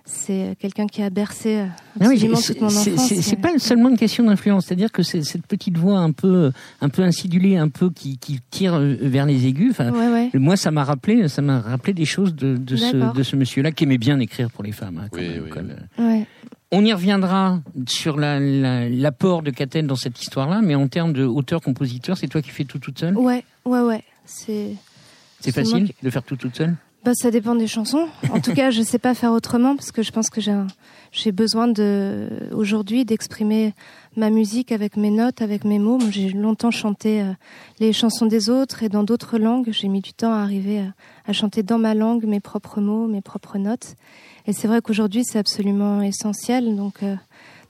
c'est 0.06 0.56
quelqu'un 0.60 0.86
qui 0.86 1.02
a 1.02 1.08
bercé 1.10 1.56
euh, 1.60 1.66
Ah 2.00 2.06
oui, 2.08 2.14
absolument 2.14 2.36
c'est- 2.36 2.52
toute 2.54 2.62
mon 2.62 2.68
c'est- 2.68 2.92
enfance. 2.92 3.08
c'est- 3.08 3.22
C'est 3.22 3.32
Et- 3.38 3.40
pas 3.40 3.58
seulement 3.58 3.88
une 3.88 3.96
question 3.96 4.24
d'influence, 4.24 4.66
c'est-à-dire 4.66 4.92
que 4.92 5.02
c'est 5.02 5.22
cette 5.22 5.46
petite 5.46 5.78
voix 5.78 5.98
un 5.98 6.12
peu, 6.12 6.52
un 6.80 6.88
peu 6.90 7.02
insidulée, 7.02 7.56
un 7.56 7.68
peu 7.68 7.90
qui, 7.90 8.18
qui 8.18 8.40
tire 8.50 8.74
euh, 8.74 8.96
vers 9.00 9.24
les 9.26 9.46
aigus. 9.46 9.70
Enfin, 9.70 9.90
Ouais, 9.92 10.08
ouais. 10.08 10.30
moi, 10.38 10.56
ça 10.56 10.70
m'a 10.70 10.84
rappelé, 10.84 11.28
ça 11.28 11.40
m'a 11.42 11.60
rappelé 11.60 11.94
des 11.94 12.04
choses 12.04 12.34
de, 12.34 12.56
de 12.56 12.76
ce, 12.76 12.96
D'accord. 12.96 13.14
de 13.14 13.22
ce 13.22 13.36
monsieur-là 13.36 13.72
qui 13.72 13.84
aimait 13.84 13.98
bien 13.98 14.18
écrire 14.20 14.50
pour 14.50 14.62
les 14.64 14.72
femmes. 14.72 14.98
hein, 15.02 15.08
quand 15.10 15.18
Oui, 15.18 15.28
même, 15.28 15.42
oui, 15.44 15.50
quoi, 15.50 15.62
oui. 15.62 15.68
le- 15.98 16.04
ouais. 16.04 16.26
On 16.72 16.84
y 16.84 16.92
reviendra 16.92 17.60
sur 17.86 18.16
la- 18.18 18.40
la- 18.40 18.88
l'apport 18.88 19.42
de 19.42 19.50
Caten 19.52 19.86
dans 19.86 19.94
cette 19.96 20.20
histoire-là, 20.20 20.60
mais 20.62 20.74
en 20.74 20.88
termes 20.88 21.12
de 21.12 21.24
auteur-compositeur, 21.24 22.16
c'est 22.18 22.26
toi 22.26 22.42
qui 22.42 22.50
fais 22.50 22.64
tout 22.64 22.78
toute 22.80 22.98
seule? 22.98 23.16
Ouais, 23.16 23.44
ouais, 23.64 23.80
ouais. 23.80 24.02
C'est. 24.24 24.74
Facile 25.52 25.86
qui- 25.88 25.94
de 26.02 26.10
faire 26.10 26.22
tout 26.22 26.36
toute 26.36 26.56
seule? 26.56 26.74
Bah, 27.04 27.12
ça 27.14 27.30
dépend 27.30 27.54
des 27.54 27.66
chansons. 27.66 28.08
En 28.30 28.40
tout 28.40 28.54
cas, 28.54 28.70
je 28.70 28.80
sais 28.80 28.98
pas 28.98 29.14
faire 29.14 29.32
autrement 29.32 29.76
parce 29.76 29.92
que 29.92 30.02
je 30.02 30.10
pense 30.10 30.30
que 30.30 30.40
j'ai 30.40 30.58
j'ai 31.12 31.32
besoin 31.32 31.68
de 31.68 32.28
aujourd'hui 32.52 33.04
d'exprimer 33.04 33.74
ma 34.16 34.30
musique 34.30 34.72
avec 34.72 34.96
mes 34.96 35.10
notes, 35.10 35.42
avec 35.42 35.64
mes 35.64 35.78
mots. 35.78 36.00
J'ai 36.10 36.30
longtemps 36.30 36.70
chanté 36.70 37.20
euh, 37.20 37.32
les 37.78 37.92
chansons 37.92 38.26
des 38.26 38.48
autres 38.48 38.82
et 38.82 38.88
dans 38.88 39.04
d'autres 39.04 39.38
langues. 39.38 39.68
J'ai 39.70 39.88
mis 39.88 40.00
du 40.00 40.14
temps 40.14 40.32
à 40.32 40.38
arriver 40.38 40.80
à, 40.80 40.94
à 41.26 41.32
chanter 41.32 41.62
dans 41.62 41.78
ma 41.78 41.94
langue 41.94 42.24
mes 42.24 42.40
propres 42.40 42.80
mots, 42.80 43.06
mes 43.06 43.20
propres 43.20 43.58
notes. 43.58 43.96
Et 44.46 44.52
c'est 44.52 44.66
vrai 44.66 44.80
qu'aujourd'hui, 44.80 45.24
c'est 45.24 45.38
absolument 45.38 46.00
essentiel. 46.02 46.74
Donc, 46.74 47.02
euh, 47.02 47.16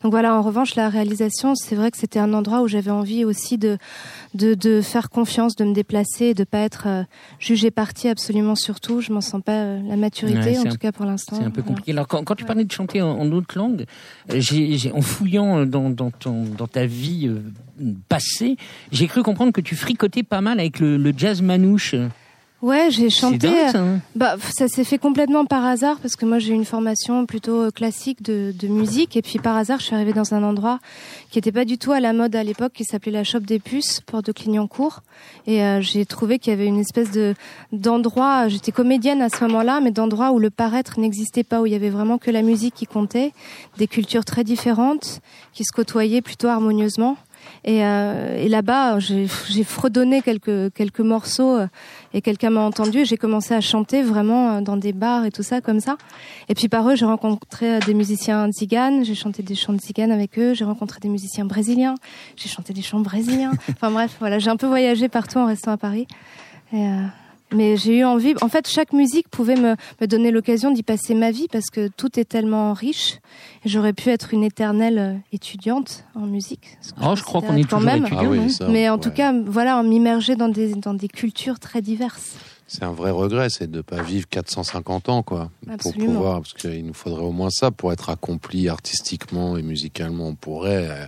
donc 0.03 0.13
voilà. 0.13 0.35
En 0.35 0.43
revanche, 0.43 0.75
la 0.75 0.89
réalisation, 0.89 1.55
c'est 1.55 1.75
vrai 1.75 1.91
que 1.91 1.97
c'était 1.97 2.19
un 2.19 2.33
endroit 2.35 2.63
où 2.63 2.69
j'avais 2.69 2.91
envie 2.91 3.25
aussi 3.25 3.59
de, 3.59 3.79
de 4.35 4.55
de 4.55 4.81
faire 4.81 5.11
confiance, 5.11 5.57
de 5.57 5.65
me 5.65 5.73
déplacer, 5.73 6.27
et 6.27 6.35
de 6.35 6.45
pas 6.45 6.59
être 6.59 6.85
euh, 6.87 7.03
jugée 7.39 7.71
partie 7.71 8.09
absolument 8.09 8.55
sur 8.55 8.81
tout. 8.81 9.01
Je 9.01 9.13
m'en 9.13 9.21
sens 9.21 9.43
pas 9.43 9.53
euh, 9.53 9.81
la 9.89 9.97
maturité, 9.97 10.51
Ouais, 10.51 10.59
en 10.59 10.65
tout 10.65 10.77
cas 10.77 10.93
pour 10.93 11.05
l'instant. 11.07 11.37
C'est 11.39 11.45
un 11.45 11.51
peu 11.51 11.63
compliqué. 11.63 11.93
Alors, 11.93 12.09
quand, 12.09 12.23
quand 12.25 12.35
tu 12.35 12.45
parlais 12.45 12.65
de 12.65 12.73
chanter 12.73 13.03
en, 13.03 13.11
en 13.11 13.31
autre 13.33 13.57
langue, 13.57 13.85
euh, 14.31 14.41
en 14.93 15.03
fouillant 15.03 15.67
dans, 15.67 15.91
dans, 15.91 16.11
ton, 16.11 16.45
dans 16.57 16.67
ta 16.67 16.87
vie 16.87 17.31
passée, 18.09 18.57
j'ai 18.93 19.07
cru 19.07 19.23
comprendre 19.23 19.53
que 19.53 19.61
tu 19.61 19.77
fricotais 19.77 20.23
pas 20.23 20.41
mal 20.41 20.61
avec 20.61 20.81
le, 20.81 20.97
le 20.97 21.13
jazz 21.17 21.43
manouche. 21.43 21.95
Ouais, 22.65 22.91
j'ai 22.91 23.11
chanté. 23.11 23.37
dingue, 23.37 23.57
euh, 23.57 23.73
ça, 23.73 23.79
hein 23.81 24.01
Bah, 24.15 24.37
ça 24.57 24.69
s'est 24.69 24.85
fait 24.85 24.97
complètement 24.97 25.45
par 25.45 25.67
hasard 25.67 25.99
parce 26.01 26.17
que 26.17 26.25
moi 26.25 26.39
j'ai 26.39 26.55
une 26.55 26.65
formation 26.65 27.27
plutôt 27.27 27.65
euh, 27.65 27.71
classique 27.71 28.23
de, 28.23 28.55
de 28.59 28.69
musique 28.69 29.19
et 29.19 29.23
puis 29.23 29.39
par 29.39 29.55
hasard 29.55 29.81
je 29.81 29.85
suis 29.85 29.95
arrivée 29.95 30.15
dans 30.15 30.33
un 30.33 30.43
endroit 30.43 30.79
qui 31.31 31.37
n'était 31.37 31.53
pas 31.53 31.67
du 31.67 31.77
tout 31.77 31.93
à 31.93 32.01
la 32.01 32.15
mode 32.15 32.35
à 32.35 32.43
l'époque 32.43 32.73
qui 32.73 32.85
s'appelait 32.85 33.13
la 33.13 33.23
Chope 33.23 33.45
des 33.45 33.59
Puces, 33.59 34.01
porte 34.01 34.25
de 34.25 34.33
Clignancourt 34.33 35.03
et 35.47 35.63
euh, 35.63 35.83
j'ai 35.83 36.07
trouvé 36.07 36.39
qu'il 36.39 36.53
y 36.53 36.55
avait 36.55 36.67
une 36.67 36.81
espèce 36.81 37.11
de 37.11 37.35
d'endroit. 37.73 38.49
J'étais 38.49 38.73
comédienne 38.73 39.21
à 39.21 39.29
ce 39.29 39.45
moment-là, 39.45 39.81
mais 39.83 39.91
d'endroit 39.91 40.33
où 40.33 40.39
le 40.39 40.49
paraître 40.49 40.99
n'existait 40.99 41.45
pas, 41.45 41.61
où 41.61 41.67
il 41.67 41.73
y 41.73 41.77
avait 41.77 41.91
vraiment 41.91 42.17
que 42.17 42.31
la 42.31 42.41
musique 42.41 42.75
qui 42.75 42.87
comptait, 42.87 43.33
des 43.77 43.87
cultures 43.87 44.25
très 44.25 44.43
différentes 44.43 45.21
qui 45.53 45.65
se 45.65 45.73
côtoyaient 45.73 46.23
plutôt 46.23 46.49
harmonieusement. 46.49 47.19
Et, 47.65 47.85
euh, 47.85 48.37
et 48.39 48.49
là-bas, 48.49 48.99
j'ai 48.99 49.27
j'ai 49.49 49.65
fredonné 49.65 50.23
quelques 50.23 50.73
quelques 50.73 51.01
morceaux 51.01 51.57
euh, 51.57 51.67
et 52.15 52.23
quelqu'un 52.23 52.51
m'a 52.51 52.61
entendu. 52.61 53.05
J'ai 53.05 53.19
commencé 53.19 53.53
à 53.53 53.61
chanter 53.61 54.03
vraiment 54.03 54.53
euh, 54.53 54.61
dans 54.61 54.79
des 54.79 54.93
bars 54.93 55.27
et 55.27 55.31
tout 55.31 55.43
ça 55.43 55.61
comme 55.61 55.81
ça. 55.81 55.99
Et 56.49 56.55
puis 56.55 56.69
par 56.69 56.89
eux, 56.89 56.95
j'ai 56.95 57.05
rencontré 57.05 57.75
euh, 57.75 57.81
des 57.81 57.93
musiciens 57.93 58.49
tziganes. 58.51 59.05
J'ai 59.05 59.17
chanté 59.17 59.43
des 59.43 59.57
chants 59.57 59.77
tziganes 59.77 60.13
avec 60.13 60.39
eux. 60.39 60.55
J'ai 60.55 60.65
rencontré 60.65 61.01
des 61.01 61.09
musiciens 61.09 61.45
brésiliens. 61.45 61.97
J'ai 62.37 62.49
chanté 62.49 62.73
des 62.73 62.83
chants 62.83 63.01
brésiliens. 63.01 63.53
Enfin 63.69 63.91
bref, 63.91 64.17
voilà, 64.21 64.39
j'ai 64.39 64.49
un 64.49 64.57
peu 64.57 64.69
voyagé 64.69 65.09
partout 65.09 65.39
en 65.39 65.47
restant 65.47 65.73
à 65.73 65.77
Paris. 65.77 66.07
Et, 66.73 66.87
euh, 66.87 67.03
mais 67.55 67.77
j'ai 67.77 67.99
eu 67.99 68.05
envie. 68.05 68.35
En 68.41 68.49
fait, 68.49 68.69
chaque 68.69 68.93
musique 68.93 69.29
pouvait 69.29 69.57
me, 69.57 69.77
me 70.01 70.07
donner 70.07 70.31
l'occasion 70.31 70.71
d'y 70.71 70.83
passer 70.83 71.15
ma 71.15 71.31
vie 71.31 71.47
parce 71.51 71.71
que 71.71 71.89
tout 71.89 72.19
est 72.19 72.25
tellement 72.25 72.73
riche. 72.73 73.21
J'aurais 73.65 73.93
pu 73.93 74.11
être 74.11 74.35
une 74.35 74.45
éternelle 74.45 74.99
euh, 74.99 75.15
étudiante 75.33 76.05
en 76.15 76.27
musique. 76.27 76.79
Oh, 77.03 77.15
je 77.17 77.23
crois 77.23 77.41
qu'on 77.43 77.57
est 77.57 77.63
quand 77.65 77.79
toujours 77.79 77.93
même. 77.93 78.07
étudiant. 78.07 78.23
Ah 78.25 78.29
oui, 78.29 78.51
ça, 78.51 78.69
Mais 78.69 78.89
en 78.89 78.95
ouais. 78.95 79.01
tout 79.01 79.11
cas, 79.11 79.33
voilà, 79.47 79.83
m'immerger 79.83 80.37
dans 80.37 80.49
des, 80.49 80.75
dans 80.75 80.95
des 80.95 81.09
cultures 81.09 81.59
très 81.59 81.81
diverses. 81.81 82.37
C'est 82.67 82.83
un 82.83 82.93
vrai 82.93 83.11
regret, 83.11 83.49
c'est 83.51 83.71
de 83.71 83.77
ne 83.77 83.83
pas 83.83 84.03
vivre 84.03 84.27
450 84.29 85.09
ans, 85.11 85.23
quoi. 85.23 85.51
Pour 85.81 85.93
pouvoir, 85.95 86.41
parce 86.41 86.55
qu'il 86.55 86.87
nous 86.87 86.95
faudrait 86.95 87.23
au 87.23 87.31
moins 87.31 87.51
ça 87.51 87.71
pour 87.71 87.93
être 87.93 88.09
accompli 88.09 88.69
artistiquement 88.69 89.57
et 89.59 89.63
musicalement. 89.63 90.29
On 90.29 90.35
pourrait, 90.35 90.89
euh, 90.91 91.07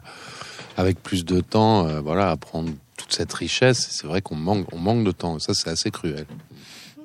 avec 0.77 1.03
plus 1.03 1.25
de 1.25 1.41
temps, 1.41 1.87
euh, 1.87 2.01
voilà, 2.01 2.31
apprendre 2.31 2.71
toute 2.97 3.13
cette 3.13 3.33
richesse. 3.33 3.89
C'est 3.91 4.07
vrai 4.07 4.21
qu'on 4.21 4.37
manque, 4.37 4.67
on 4.73 4.79
manque 4.79 5.05
de 5.05 5.11
temps. 5.11 5.39
Ça, 5.39 5.53
c'est 5.55 5.71
assez 5.71 5.91
cruel. 5.91 6.27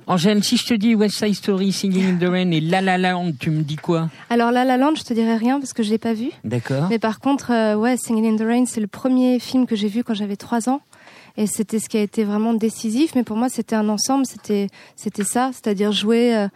Angèle, 0.08 0.44
si 0.44 0.58
je 0.58 0.66
te 0.66 0.74
dis 0.74 0.96
West 0.96 1.18
Side 1.18 1.36
Story, 1.36 1.72
Singing 1.72 2.16
in 2.16 2.18
the 2.18 2.30
Rain 2.30 2.52
et 2.52 2.60
La 2.60 2.82
La 2.82 2.98
Land, 2.98 3.34
tu 3.40 3.50
me 3.50 3.62
dis 3.62 3.76
quoi? 3.76 4.10
Alors 4.30 4.52
La 4.52 4.66
La 4.66 4.76
Land, 4.78 4.96
je 4.96 5.04
te 5.04 5.14
dirais 5.14 5.38
rien 5.38 5.60
parce 5.60 5.74
que 5.74 5.84
je 5.84 5.90
l'ai 5.90 6.00
pas 6.00 6.14
vu. 6.14 6.32
D'accord. 6.44 6.88
Mais 6.90 7.00
par 7.00 7.20
contre, 7.20 7.52
euh, 7.52 7.76
ouais, 7.76 7.96
Singing 7.98 8.34
in 8.34 8.36
the 8.36 8.48
Rain, 8.48 8.66
c'est 8.66 8.82
le 8.82 8.88
premier 8.88 9.40
film 9.40 9.66
que 9.66 9.76
j'ai 9.76 9.88
vu 9.88 10.04
quand 10.04 10.14
j'avais 10.14 10.36
trois 10.36 10.70
ans. 10.70 10.82
Et 11.38 11.48
c'était 11.48 11.80
ce 11.80 11.90
qui 11.90 11.98
a 11.98 12.02
été 12.02 12.24
vraiment 12.24 12.54
décisif. 12.54 13.16
Mais 13.16 13.24
pour 13.24 13.38
moi, 13.38 13.50
c'était 13.50 13.76
un 13.76 13.90
ensemble. 13.90 14.26
C'était, 14.26 14.68
c'était 14.96 15.24
ça. 15.24 15.52
C'est-à-dire 15.54 15.92
jouer, 15.92 16.36
euh, 16.36 16.48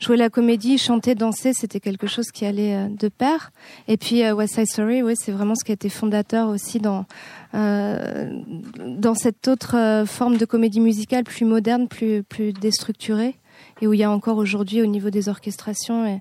jouer 0.00 0.16
la 0.16 0.30
comédie, 0.30 0.78
chanter, 0.78 1.14
danser. 1.14 1.52
C'était 1.52 1.80
quelque 1.80 2.06
chose 2.06 2.30
qui 2.32 2.44
allait 2.44 2.74
euh, 2.74 2.88
de 2.88 3.08
pair. 3.08 3.52
Et 3.88 3.96
puis, 3.96 4.24
euh, 4.24 4.34
West 4.34 4.54
Side 4.54 4.66
Story, 4.66 5.02
oui, 5.02 5.14
c'est 5.16 5.32
vraiment 5.32 5.54
ce 5.54 5.64
qui 5.64 5.72
a 5.72 5.74
été 5.74 5.88
fondateur 5.88 6.48
aussi 6.48 6.78
dans, 6.80 7.06
euh, 7.54 8.30
dans 8.86 9.14
cette 9.14 9.48
autre 9.48 10.04
forme 10.06 10.36
de 10.36 10.44
comédie 10.44 10.80
musicale 10.80 11.24
plus 11.24 11.44
moderne, 11.44 11.88
plus, 11.88 12.22
plus 12.22 12.52
déstructurée. 12.52 13.36
Et 13.80 13.86
où 13.86 13.92
il 13.92 14.00
y 14.00 14.04
a 14.04 14.10
encore 14.10 14.38
aujourd'hui, 14.38 14.82
au 14.82 14.86
niveau 14.86 15.10
des 15.10 15.28
orchestrations 15.28 16.06
et 16.06 16.20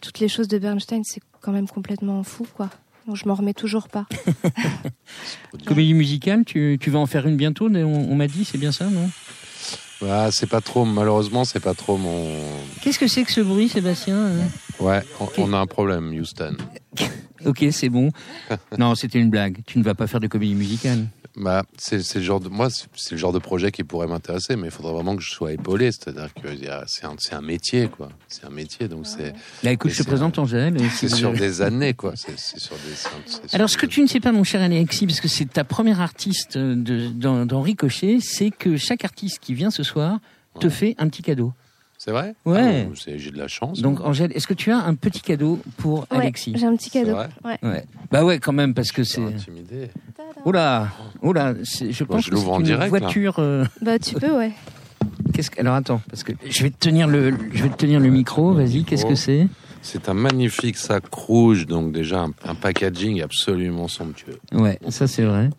toutes 0.00 0.18
les 0.18 0.28
choses 0.28 0.48
de 0.48 0.58
Bernstein, 0.58 1.02
c'est 1.04 1.22
quand 1.40 1.52
même 1.52 1.68
complètement 1.68 2.22
fou, 2.22 2.46
quoi. 2.56 2.70
Donc 3.06 3.16
je 3.16 3.26
m'en 3.26 3.34
remets 3.34 3.54
toujours 3.54 3.88
pas. 3.88 4.06
Comédie 5.66 5.94
musicale, 5.94 6.44
tu, 6.44 6.78
tu 6.80 6.90
vas 6.90 6.98
en 6.98 7.06
faire 7.06 7.26
une 7.26 7.36
bientôt, 7.36 7.68
on, 7.68 7.84
on 7.84 8.14
m'a 8.14 8.28
dit, 8.28 8.44
c'est 8.44 8.58
bien 8.58 8.72
ça, 8.72 8.86
non? 8.86 9.10
Ah, 10.08 10.30
c'est 10.32 10.48
pas 10.48 10.60
trop, 10.60 10.84
malheureusement, 10.84 11.44
c'est 11.44 11.60
pas 11.60 11.74
trop 11.74 11.96
mon. 11.96 12.26
Qu'est-ce 12.80 12.98
que 12.98 13.06
c'est 13.06 13.22
que 13.22 13.30
ce 13.30 13.40
bruit, 13.40 13.68
Sébastien 13.68 14.16
hein 14.16 14.48
Ouais, 14.80 15.00
on, 15.20 15.28
on 15.38 15.52
a 15.52 15.58
un 15.58 15.66
problème, 15.66 16.12
Houston. 16.18 16.56
Ok, 17.44 17.64
c'est 17.72 17.88
bon. 17.88 18.10
Non, 18.78 18.94
c'était 18.94 19.18
une 19.18 19.28
blague. 19.28 19.62
Tu 19.66 19.76
ne 19.76 19.82
vas 19.82 19.94
pas 19.96 20.06
faire 20.06 20.20
de 20.20 20.28
comédie 20.28 20.54
musicale. 20.54 21.08
Bah, 21.34 21.62
c'est 21.78 21.96
le 22.16 22.20
genre 22.22 22.40
de 22.40 22.50
moi, 22.50 22.68
c'est- 22.68 23.12
le 23.12 23.16
genre 23.16 23.32
de 23.32 23.38
projet 23.38 23.72
qui 23.72 23.84
pourrait 23.84 24.06
m'intéresser, 24.06 24.54
mais 24.54 24.66
il 24.68 24.70
faudrait 24.70 24.92
vraiment 24.92 25.16
que 25.16 25.22
je 25.22 25.30
sois 25.30 25.52
épaulé. 25.52 25.90
C'est-à-dire 25.90 26.28
que 26.34 26.48
c'est 26.86 27.34
un, 27.34 27.40
métier, 27.40 27.88
quoi. 27.88 28.10
C'est 28.28 28.44
un 28.44 28.50
métier, 28.50 28.86
donc 28.86 29.06
c'est 29.06 29.32
Là, 29.62 29.72
écoute, 29.72 29.86
Mais 29.86 29.92
je 29.92 29.98
te 29.98 30.02
c'est- 30.02 30.08
présente 30.08 30.38
Angèle. 30.38 30.76
c'est 30.90 31.08
si 31.08 31.16
sur 31.16 31.32
des 31.32 31.62
années, 31.62 31.94
quoi. 31.94 32.12
C'est 32.16 32.38
c'est 32.38 32.58
sur 32.60 32.76
des. 32.76 33.54
Alors, 33.54 33.70
ce 33.70 33.78
que 33.78 33.86
des- 33.86 33.92
tu 33.92 34.02
ne 34.02 34.06
sais 34.06 34.20
pas, 34.20 34.30
mon 34.32 34.44
cher 34.44 34.60
Alexis, 34.60 35.06
parce 35.06 35.20
que 35.20 35.28
c'est 35.28 35.46
ta 35.50 35.64
première 35.64 36.02
artiste 36.02 36.58
dans, 36.58 37.46
dans 37.46 37.62
Ricochet, 37.62 38.18
c'est 38.20 38.50
que 38.50 38.76
chaque 38.76 39.04
artiste 39.04 39.38
qui 39.40 39.54
vient 39.54 39.70
ce 39.70 39.82
soir 39.82 40.18
te 40.60 40.66
Ouais. 40.66 40.70
fait 40.72 40.94
un 40.98 41.08
petit 41.08 41.22
cadeau. 41.22 41.54
C'est 42.04 42.10
vrai? 42.10 42.34
Ouais. 42.44 42.82
Ah, 42.84 42.88
bon, 42.88 42.94
J'ai 42.96 43.30
de 43.30 43.38
la 43.38 43.46
chance. 43.46 43.80
Donc, 43.80 44.00
Angèle, 44.00 44.32
est-ce 44.34 44.48
que 44.48 44.54
tu 44.54 44.72
as 44.72 44.78
un 44.78 44.96
petit 44.96 45.20
cadeau 45.20 45.60
pour 45.76 46.00
Ouais, 46.10 46.18
Alexis? 46.18 46.52
j'ai 46.56 46.66
un 46.66 46.74
petit 46.74 46.90
C'est 46.90 46.98
cadeau. 47.04 47.12
vrai? 47.14 47.28
Ouais. 47.44 47.58
Ouais. 47.62 47.84
Bah 48.10 48.24
ouais, 48.24 48.40
quand 48.40 48.52
même, 48.52 48.74
parce 48.74 48.90
que 48.90 49.04
Je 49.04 49.08
suis 49.08 49.22
c'est. 49.22 49.34
intimidé. 49.34 49.88
Oula, 50.44 50.88
oula, 51.22 51.54
je 51.62 52.02
Bon, 52.02 52.14
pense 52.16 52.24
je 52.24 52.30
que 52.30 52.36
c'est 52.36 52.44
une 52.56 52.62
direct, 52.64 52.88
voiture. 52.88 53.36
euh, 53.38 53.64
Bah 53.80 54.00
tu 54.00 54.16
peux, 54.16 54.36
ouais. 54.36 54.50
Qu'est-ce 55.32 55.52
que... 55.52 55.60
Alors 55.60 55.76
attends, 55.76 56.00
parce 56.10 56.24
que 56.24 56.32
je 56.44 56.62
vais 56.64 56.70
te 56.70 56.78
tenir 56.78 57.06
le, 57.06 57.32
je 57.52 57.62
vais 57.62 57.68
te 57.68 57.76
tenir 57.76 58.00
le 58.00 58.08
micro. 58.10 58.52
Vas-y, 58.52 58.82
qu'est-ce 58.82 59.06
que 59.06 59.14
c'est? 59.14 59.46
C'est 59.80 60.08
un 60.08 60.14
magnifique 60.14 60.78
sac 60.78 61.04
rouge, 61.12 61.66
donc 61.68 61.92
déjà 61.92 62.22
un, 62.22 62.32
un 62.44 62.56
packaging 62.56 63.22
absolument 63.22 63.86
somptueux. 63.86 64.40
Ouais, 64.50 64.80
ça 64.88 65.06
c'est 65.06 65.22
vrai. 65.24 65.50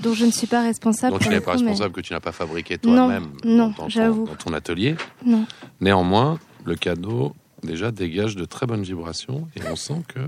Donc 0.00 0.14
je 0.14 0.24
ne 0.24 0.30
suis 0.30 0.46
pas 0.46 0.62
responsable. 0.62 1.12
Donc 1.12 1.22
tu 1.22 1.28
n'es 1.28 1.40
pas 1.40 1.52
coup, 1.54 1.60
mais- 1.62 1.70
responsable 1.70 1.94
que 1.94 2.00
tu 2.00 2.12
n'as 2.12 2.20
pas 2.20 2.32
fabriqué 2.32 2.78
toi-même 2.78 3.28
non, 3.44 3.56
dans, 3.56 3.66
dans 3.68 3.72
ton, 3.72 3.88
j'avoue. 3.88 4.26
dans 4.26 4.34
ton 4.36 4.52
atelier. 4.52 4.96
Non. 5.24 5.44
Néanmoins, 5.80 6.38
le 6.64 6.74
cadeau 6.76 7.34
déjà 7.64 7.90
dégage 7.90 8.36
de 8.36 8.44
très 8.44 8.66
bonnes 8.66 8.82
vibrations 8.84 9.48
et 9.56 9.60
on 9.70 9.74
sent 9.76 10.02
que 10.08 10.20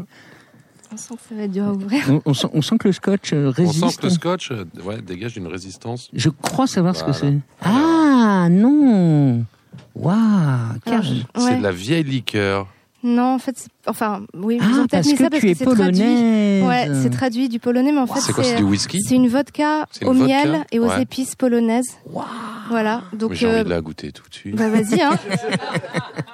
On 0.92 0.96
sent 0.96 1.14
que 1.14 1.20
ça 1.28 1.34
va 1.36 1.42
être 1.42 1.52
dur 1.52 1.66
à 1.66 1.72
ouvrir. 1.72 2.02
On, 2.08 2.20
on 2.24 2.34
sent, 2.34 2.48
on 2.52 2.62
sent 2.62 2.78
que 2.78 2.88
le 2.88 2.92
scotch 2.92 3.32
euh, 3.32 3.48
on 3.48 3.52
résiste. 3.52 3.90
sent 3.90 3.96
que 3.98 4.06
le 4.06 4.10
scotch 4.10 4.50
euh, 4.50 4.64
ouais, 4.84 5.00
dégage 5.00 5.36
une 5.36 5.46
résistance. 5.46 6.08
Je 6.12 6.28
crois 6.30 6.66
savoir 6.66 6.96
ce 6.96 7.04
que 7.04 7.12
c'est. 7.12 7.34
Ah 7.62 8.48
non 8.50 9.44
Waouh 9.94 10.16
C'est 10.86 11.40
ouais. 11.42 11.56
de 11.58 11.62
la 11.62 11.72
vieille 11.72 12.02
liqueur. 12.04 12.66
Non, 13.02 13.34
en 13.34 13.38
fait, 13.38 13.56
c'est- 13.56 13.68
enfin, 13.86 14.22
oui, 14.36 14.58
ils 14.60 14.62
Ah, 14.62 14.66
ont 14.72 14.74
peut-être 14.86 14.90
parce 14.90 15.06
mis 15.06 15.12
que 15.14 15.24
ça 15.24 15.30
parce 15.30 15.42
que 15.42 15.46
es 15.48 15.54
c'est 15.54 15.64
traduit. 15.64 16.62
Ouais, 16.62 16.88
c'est 17.02 17.08
traduit 17.10 17.48
du 17.48 17.58
polonais, 17.58 17.92
mais 17.92 17.98
en 18.00 18.06
fait, 18.06 18.20
C'est 18.20 18.32
quoi, 18.34 18.44
c'est 18.44 18.56
du 18.56 18.62
whisky 18.62 19.00
c'est 19.00 19.14
une 19.14 19.26
vodka 19.28 19.86
C'est 19.90 20.04
une 20.04 20.10
au 20.10 20.12
vodka 20.12 20.26
miel 20.26 20.66
et 20.70 20.78
aux 20.78 20.86
Ouais. 20.88 21.00
épices 21.02 21.34
polonaises. 21.34 21.96
Voilà, 22.68 23.02
donc 23.14 23.30
Mais 23.30 23.36
J'ai 23.36 23.46
euh, 23.46 23.54
envie 23.54 23.64
de 23.64 23.70
la 23.70 23.80
goûter 23.80 24.12
tout 24.12 24.28
de 24.28 24.34
suite. 24.34 24.54
bah 24.54 24.68
vas-y. 24.68 25.00
Hein. 25.00 25.12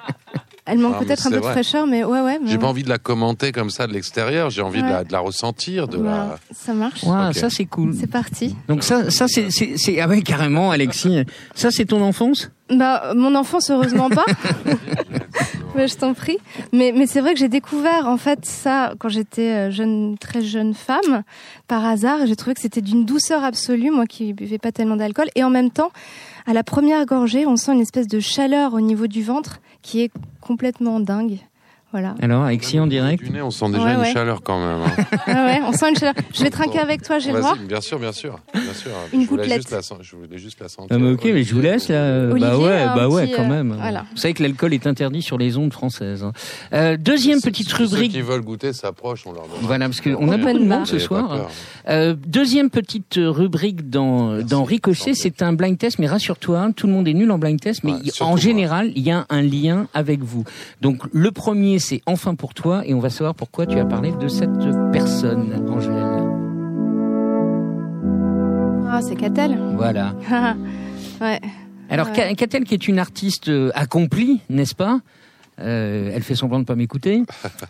Elle 0.67 0.79
manque 0.79 0.95
Ah, 0.97 1.03
peut-être 1.03 1.25
un 1.27 1.31
peu 1.31 1.37
de 1.37 1.41
fraîcheur, 1.41 1.87
mais 1.87 2.03
ouais, 2.03 2.21
ouais. 2.21 2.39
J'ai 2.45 2.57
pas 2.57 2.67
envie 2.67 2.83
de 2.83 2.89
la 2.89 2.97
commenter 2.97 3.51
comme 3.51 3.69
ça 3.69 3.87
de 3.87 3.93
l'extérieur. 3.93 4.49
J'ai 4.49 4.61
envie 4.61 4.81
de, 4.81 4.87
la, 4.87 5.03
de 5.03 5.11
la 5.11 5.19
ressentir, 5.19 5.87
de 5.87 5.97
Voilà, 5.97 6.17
la. 6.17 6.39
Ça 6.53 6.73
marche. 6.73 7.03
Ok. 7.03 7.33
ça 7.33 7.49
c'est 7.49 7.65
cool. 7.65 7.95
C'est 7.97 8.07
parti. 8.07 8.55
Donc 8.67 8.83
ça, 8.83 9.09
ça 9.09 9.25
c'est, 9.27 9.47
c'est, 9.49 9.99
ah 9.99 10.07
ouais 10.07 10.21
carrément, 10.21 10.71
Alexis. 10.71 11.23
Ça 11.55 11.71
c'est 11.71 11.85
ton 11.85 12.01
enfance? 12.01 12.51
Bah, 12.69 13.13
mon 13.15 13.33
enfance, 13.35 13.69
heureusement 13.69 14.09
pas. 14.09 14.25
Mais 15.75 15.87
je 15.87 15.95
t'en 15.95 16.13
prie. 16.13 16.37
Mais, 16.73 16.91
mais 16.93 17.05
c'est 17.07 17.21
vrai 17.21 17.33
que 17.33 17.39
j'ai 17.39 17.49
découvert, 17.49 18.07
en 18.07 18.17
fait, 18.17 18.45
ça 18.45 18.93
quand 18.99 19.09
j'étais 19.09 19.53
euh, 19.53 19.71
jeune, 19.71 20.17
très 20.17 20.41
jeune 20.41 20.73
femme, 20.73 21.23
par 21.67 21.85
hasard. 21.85 22.25
J'ai 22.25 22.35
trouvé 22.35 22.55
que 22.55 22.61
c'était 22.61 22.81
d'une 22.81 23.05
douceur 23.05 23.43
absolue, 23.43 23.91
moi 23.91 24.05
qui 24.05 24.33
buvais 24.33 24.57
pas 24.57 24.71
tellement 24.71 24.95
d'alcool. 24.95 25.27
Et 25.35 25.43
en 25.43 25.49
même 25.49 25.69
temps, 25.69 25.91
à 26.45 26.53
la 26.53 26.63
première 26.63 27.05
gorgée, 27.05 27.45
on 27.45 27.57
sent 27.57 27.73
une 27.73 27.81
espèce 27.81 28.07
de 28.07 28.19
chaleur 28.19 28.73
au 28.73 28.81
niveau 28.81 29.07
du 29.07 29.21
ventre 29.23 29.59
qui 29.87 30.01
est 30.01 30.11
complètement 30.41 30.99
dingue. 30.99 31.39
Voilà. 31.93 32.15
Alors 32.21 32.43
en 32.79 32.85
direct. 32.87 33.23
Du 33.23 33.29
nez, 33.31 33.41
on 33.41 33.49
sent 33.49 33.69
déjà 33.69 33.83
Ouais, 33.83 33.93
une 33.93 33.99
ouais. 34.01 34.11
chaleur 34.13 34.41
quand 34.43 34.59
même. 34.59 34.81
hein. 34.85 35.17
Ah 35.27 35.45
ouais, 35.45 35.59
on 35.65 35.71
sent 35.71 35.89
une 35.89 35.95
chaleur. 35.95 36.13
Je 36.33 36.43
vais 36.43 36.49
trinquer 36.49 36.79
avec 36.79 37.01
toi, 37.01 37.17
j'ai 37.17 37.31
le 37.31 37.39
droit. 37.39 37.55
Bien 37.55 37.79
sûr, 37.81 37.97
bien 37.97 38.11
sûr, 38.11 38.37
bien 38.53 38.73
sûr. 38.73 38.91
Une 39.13 39.21
je 39.23 39.27
voulais 39.27 39.43
gouttelette. 39.43 39.57
juste 39.61 39.71
la, 39.71 39.81
sen- 39.81 39.97
je 40.01 40.15
voulais 40.15 40.37
juste 40.37 40.59
la 40.59 40.67
sentir. 40.67 40.95
Ah 40.95 40.99
mais 40.99 41.11
ok, 41.11 41.21
mais 41.25 41.43
je 41.43 41.55
vous 41.55 41.61
laisse 41.61 41.87
là. 41.87 41.95
euh, 41.95 42.27
bah 42.39 42.49
Olivier, 42.57 42.65
ouais, 42.67 42.85
bah 42.95 43.07
ouais, 43.07 43.25
petit, 43.27 43.33
quand 43.35 43.43
euh, 43.43 43.47
même. 43.47 43.73
voilà. 43.79 44.05
Vous 44.11 44.17
savez 44.17 44.33
que 44.33 44.43
l'alcool 44.43 44.73
est 44.73 44.85
interdit 44.85 45.21
sur 45.21 45.37
les 45.37 45.57
ondes 45.57 45.71
françaises. 45.71 46.23
hein. 46.23 46.33
Euh, 46.73 46.97
deuxième 46.97 47.39
Ceux- 47.39 47.49
petite 47.51 47.69
ceux 47.69 47.77
rubrique. 47.85 48.11
qui 48.11 48.21
veulent 48.21 48.41
goûter 48.41 48.73
s'approchent, 48.73 49.25
on 49.25 49.31
leur 49.31 49.43
donne. 49.43 49.57
Voilà, 49.61 49.85
parce 49.85 50.01
qu'on 50.01 50.29
a 50.29 50.37
beaucoup 50.37 50.59
de 50.59 50.65
monde 50.65 50.85
ce 50.85 50.99
soir. 50.99 51.47
Euh, 51.89 52.15
deuxième 52.27 52.69
petite 52.69 53.15
rubrique 53.17 53.89
dans, 53.89 54.31
Merci, 54.33 54.45
dans 54.49 54.63
Ricochet, 54.65 55.13
c'est 55.13 55.41
un 55.41 55.53
blind 55.53 55.77
test, 55.77 55.99
mais 55.99 56.07
rassure-toi, 56.07 56.69
tout 56.75 56.85
le 56.87 56.93
monde 56.93 57.07
est 57.07 57.13
nul 57.13 57.31
en 57.31 57.37
blind 57.37 57.59
test, 57.61 57.83
mais 57.85 57.93
en 58.19 58.35
général, 58.35 58.91
il 58.95 59.03
y 59.03 59.11
a 59.11 59.25
un 59.29 59.41
lien 59.41 59.87
avec 59.93 60.21
vous. 60.21 60.43
Donc 60.81 61.01
le 61.13 61.31
premier, 61.31 61.76
c'est 61.79 62.01
enfin 62.05 62.35
pour 62.35 62.53
toi, 62.53 62.81
et 62.85 62.93
on 62.93 62.99
va 62.99 63.09
savoir 63.09 63.35
pourquoi 63.35 63.65
tu 63.65 63.77
as 63.79 63.85
parlé 63.85 64.11
de 64.11 64.27
cette 64.27 64.49
personne, 64.91 65.65
Angèle. 65.69 65.93
Ah, 68.89 69.01
c'est 69.01 69.15
Catel. 69.15 69.57
Voilà. 69.75 70.13
ouais. 71.21 71.39
Alors, 71.89 72.07
Ouais. 72.09 72.35
Catel, 72.35 72.63
qui 72.63 72.73
est 72.73 72.87
une 72.87 72.99
artiste 72.99 73.49
euh, 73.49 73.71
accomplie, 73.75 74.41
n'est-ce 74.49 74.75
pas? 74.75 74.99
Euh, 75.59 76.11
Elle 76.13 76.23
fait 76.23 76.35
semblant 76.35 76.59
de 76.59 76.65
pas 76.65 76.75
m'écouter. 76.75 77.23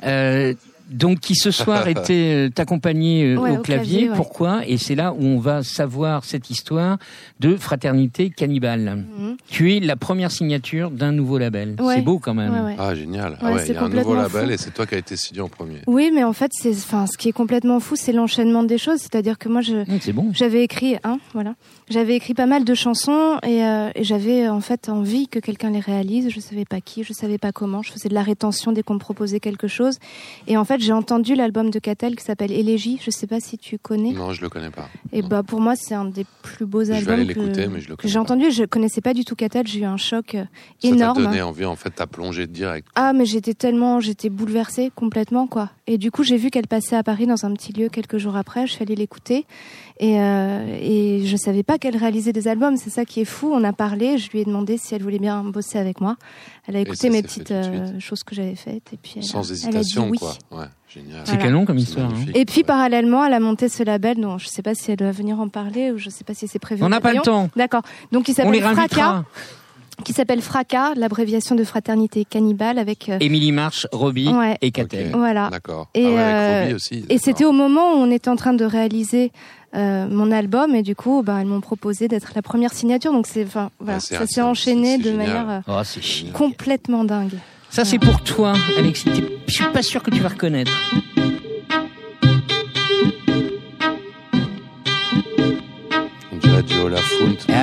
Euh, 0.05 0.53
donc, 0.89 1.19
qui 1.19 1.35
ce 1.35 1.51
soir 1.51 1.87
était 1.87 2.47
euh, 2.47 2.49
t'accompagner 2.49 3.33
euh, 3.33 3.37
Ouais, 3.37 3.51
au, 3.51 3.59
au 3.59 3.61
clavier. 3.61 3.87
clavier, 3.89 4.09
ouais. 4.09 4.15
Pourquoi? 4.15 4.61
Et 4.67 4.77
c'est 4.77 4.95
là 4.95 5.13
où 5.13 5.23
on 5.23 5.39
va 5.39 5.63
savoir 5.63 6.23
cette 6.23 6.49
histoire 6.49 6.97
de 7.39 7.55
fraternité 7.55 8.29
cannibale. 8.29 9.03
Mhm. 9.17 9.37
Tu 9.49 9.75
es 9.75 9.79
la 9.79 9.95
première 9.95 10.31
signature 10.31 10.91
d'un 10.91 11.11
nouveau 11.11 11.37
label. 11.37 11.75
Ouais. 11.79 11.95
C'est 11.95 12.01
beau 12.01 12.19
quand 12.19 12.33
même. 12.33 12.53
Ouais, 12.53 12.61
ouais. 12.61 12.75
Ah, 12.79 12.95
génial. 12.95 13.33
Ouais, 13.33 13.37
ah 13.41 13.51
ouais, 13.53 13.59
c'est 13.59 13.69
il 13.69 13.75
y 13.75 13.77
a 13.77 13.83
un 13.83 13.89
nouveau 13.89 14.15
label 14.15 14.45
fou. 14.47 14.51
et 14.51 14.57
c'est 14.57 14.73
toi 14.73 14.85
qui 14.85 14.95
as 14.95 14.99
été 14.99 15.15
signé 15.15 15.41
en 15.41 15.49
premier. 15.49 15.79
Oui, 15.87 16.11
mais 16.13 16.23
en 16.23 16.33
fait, 16.33 16.51
c'est, 16.53 16.71
enfin, 16.71 17.05
ce 17.07 17.17
qui 17.17 17.29
est 17.29 17.33
complètement 17.33 17.79
fou, 17.79 17.95
c'est 17.95 18.13
l'enchaînement 18.13 18.63
des 18.63 18.77
choses. 18.77 18.99
C'est-à-dire 18.99 19.37
que 19.37 19.49
moi, 19.49 19.61
je, 19.61 19.83
c'est 20.01 20.13
bon. 20.13 20.29
j'avais 20.33 20.63
écrit, 20.63 20.95
hein, 21.03 21.19
voilà, 21.33 21.53
j'avais 21.89 22.15
écrit 22.15 22.33
pas 22.33 22.45
mal 22.45 22.63
de 22.65 22.73
chansons 22.73 23.37
et, 23.43 23.63
euh, 23.63 23.89
et 23.95 24.03
j'avais 24.03 24.49
en 24.49 24.59
fait 24.59 24.89
envie 24.89 25.27
que 25.27 25.39
quelqu'un 25.39 25.69
les 25.69 25.79
réalise. 25.79 26.29
Je 26.29 26.39
savais 26.39 26.65
pas 26.65 26.81
qui, 26.81 27.03
je 27.03 27.13
savais 27.13 27.37
pas 27.37 27.51
comment. 27.51 27.81
Je 27.81 27.91
faisais 27.91 28.09
de 28.09 28.13
la 28.13 28.23
rétention 28.23 28.71
dès 28.71 28.83
qu'on 28.83 28.95
me 28.95 28.99
proposait 28.99 29.39
quelque 29.39 29.67
chose. 29.67 29.97
Et 30.47 30.57
en 30.57 30.65
fait, 30.65 30.79
j'ai 30.79 30.93
entendu 30.93 31.35
l'album 31.35 31.69
de 31.69 31.79
Catel 31.79 32.15
qui 32.15 32.23
s'appelle 32.23 32.51
Élégie. 32.51 32.99
Je 33.03 33.09
sais 33.11 33.27
pas 33.27 33.39
si 33.39 33.57
tu 33.57 33.77
connais. 33.77 34.11
Non, 34.11 34.33
je 34.33 34.41
le 34.41 34.49
connais 34.49 34.69
pas. 34.69 34.89
Et 35.13 35.21
bah 35.21 35.43
pour 35.43 35.61
moi, 35.61 35.75
c'est 35.75 35.95
un 35.95 36.05
des 36.05 36.25
plus 36.43 36.65
beaux 36.65 36.83
Je 36.83 36.91
vais 36.91 36.97
albums 36.97 37.13
aller 37.13 37.33
que, 37.33 37.39
l'écouter, 37.39 37.67
mais 37.67 37.79
je 37.79 37.89
le 37.89 37.95
connais 37.95 38.11
j'ai 38.11 38.19
entendu. 38.19 38.51
Je 38.51 38.65
connaissais 38.65 39.01
pas 39.01 39.13
du 39.13 39.23
tout 39.23 39.35
Catel. 39.35 39.65
J'ai 39.67 39.79
eu 39.79 39.85
un 39.85 39.97
choc 39.97 40.35
euh, 40.35 40.43
Ça 40.81 40.89
énorme. 40.89 41.17
t'a 41.17 41.23
donné 41.29 41.41
envie, 41.41 41.65
en 41.65 41.75
fait, 41.75 41.91
t'as 41.91 42.07
plongé 42.07 42.47
direct. 42.47 42.87
Ah, 42.95 43.13
mais 43.13 43.25
j'étais 43.25 43.53
tellement, 43.53 43.99
j'étais 43.99 44.29
bouleversée 44.29 44.91
complètement, 44.93 45.47
quoi. 45.47 45.69
Et 45.87 45.97
du 45.97 46.11
coup, 46.11 46.23
j'ai 46.23 46.37
vu 46.37 46.49
qu'elle 46.49 46.67
passait 46.67 46.97
à 46.97 47.03
Paris 47.03 47.27
dans 47.27 47.45
un 47.45 47.53
petit 47.53 47.71
lieu 47.71 47.87
quelques 47.87 48.17
jours 48.17 48.35
après. 48.35 48.67
Je 48.67 48.73
suis 48.73 48.83
allée 48.83 48.95
l'écouter 48.95 49.45
et 49.99 50.19
euh, 50.19 50.77
et 50.79 51.25
je 51.25 51.35
savais 51.37 51.63
pas 51.63 51.77
qu'elle 51.77 51.97
réalisait 51.97 52.33
des 52.33 52.47
albums. 52.47 52.77
C'est 52.77 52.89
ça 52.89 53.05
qui 53.05 53.21
est 53.21 53.25
fou. 53.25 53.51
On 53.53 53.63
a 53.63 53.73
parlé. 53.73 54.17
Je 54.17 54.29
lui 54.31 54.39
ai 54.41 54.45
demandé 54.45 54.77
si 54.77 54.93
elle 54.95 55.03
voulait 55.03 55.19
bien 55.19 55.43
bosser 55.43 55.77
avec 55.79 56.01
moi. 56.01 56.15
Elle 56.67 56.75
a 56.75 56.79
écouté 56.79 57.09
mes 57.09 57.21
petites 57.21 57.51
euh, 57.51 57.99
choses 57.99 58.23
que 58.23 58.35
j'avais 58.35 58.55
faites 58.55 58.93
et 58.93 58.97
puis 59.01 59.13
elle, 59.17 59.23
a- 59.23 59.27
Sans 59.27 59.43
elle 59.43 59.51
a 59.51 59.53
hésitation, 59.53 60.03
dit 60.05 60.09
oui. 60.11 60.17
quoi. 60.19 60.33
Ouais, 60.51 60.65
génial. 60.87 61.21
C'est 61.25 61.31
Voilà. 61.33 61.43
canon 61.45 61.65
comme 61.65 61.77
histoire. 61.77 62.09
hein. 62.09 62.25
Et 62.35 62.45
puis 62.45 62.57
Ouais. 62.59 62.63
parallèlement, 62.63 63.25
elle 63.25 63.33
a 63.33 63.39
monté 63.39 63.69
ce 63.69 63.83
label. 63.83 64.17
dont 64.19 64.37
je 64.37 64.47
sais 64.47 64.61
pas 64.61 64.73
si 64.75 64.91
elle 64.91 64.99
va 64.99 65.11
venir 65.11 65.39
en 65.39 65.47
parler 65.49 65.91
ou 65.91 65.97
je 65.97 66.09
sais 66.09 66.23
pas 66.23 66.33
si 66.33 66.47
c'est 66.47 66.59
prévu. 66.59 66.83
On 66.83 66.89
n'a 66.89 67.01
pas 67.01 67.13
le 67.13 67.21
temps. 67.21 67.49
D'accord. 67.55 67.81
Donc 68.11 68.27
il 68.27 68.35
On 68.43 68.51
les 68.51 68.59
s'appelle 68.61 68.75
Fracas. 68.75 69.23
Qui 70.03 70.13
s'appelle 70.13 70.41
Fracas, 70.41 70.93
l'abréviation 70.95 71.55
de 71.55 71.63
fraternité 71.63 72.23
cannibale 72.25 72.77
avec. 72.79 73.09
euh, 73.09 73.17
Émilie 73.19 73.51
Marche, 73.51 73.87
Robbie 73.91 74.29
Ouais. 74.29 74.57
et 74.61 74.71
Catel. 74.71 75.11
Voilà. 75.13 75.49
D'accord. 75.51 75.89
Et, 75.95 76.05
ah 76.05 76.09
ouais, 76.09 76.73
euh. 76.73 76.77
Et 77.09 77.17
c'était 77.17 77.45
au 77.45 77.51
moment 77.51 77.93
où 77.93 77.97
on 77.97 78.11
était 78.11 78.29
en 78.29 78.35
train 78.35 78.53
de 78.53 78.63
réaliser 78.65 79.31
euh, 79.75 80.07
mon 80.09 80.31
album 80.31 80.75
et 80.75 80.81
du 80.83 80.95
coup, 80.95 81.23
ben, 81.23 81.39
elles 81.39 81.47
m'ont 81.47 81.61
proposé 81.61 82.07
d'être 82.07 82.31
la 82.35 82.41
première 82.41 82.73
signature. 82.73 83.11
Donc 83.11 83.27
c'est, 83.27 83.43
enfin, 83.43 83.69
voilà, 83.79 83.99
c'est- 83.99 84.15
ça 84.15 84.25
s'est 84.27 84.41
enchaîné 84.41 84.97
de 84.97 85.03
génial. 85.03 85.17
manière 85.17 85.49
euh, 85.49 85.59
Oh, 85.67 85.81
c'est 85.83 86.01
chiant. 86.01 86.31
complètement 86.33 87.03
dingue. 87.03 87.33
Ça, 87.69 87.83
c'est 87.83 87.99
pour 87.99 88.21
toi, 88.21 88.53
Alexis. 88.77 89.09
Je 89.47 89.53
suis 89.53 89.65
pas 89.73 89.81
sûr 89.81 90.01
que 90.01 90.09
tu 90.09 90.19
vas 90.21 90.29
reconnaître. 90.29 90.71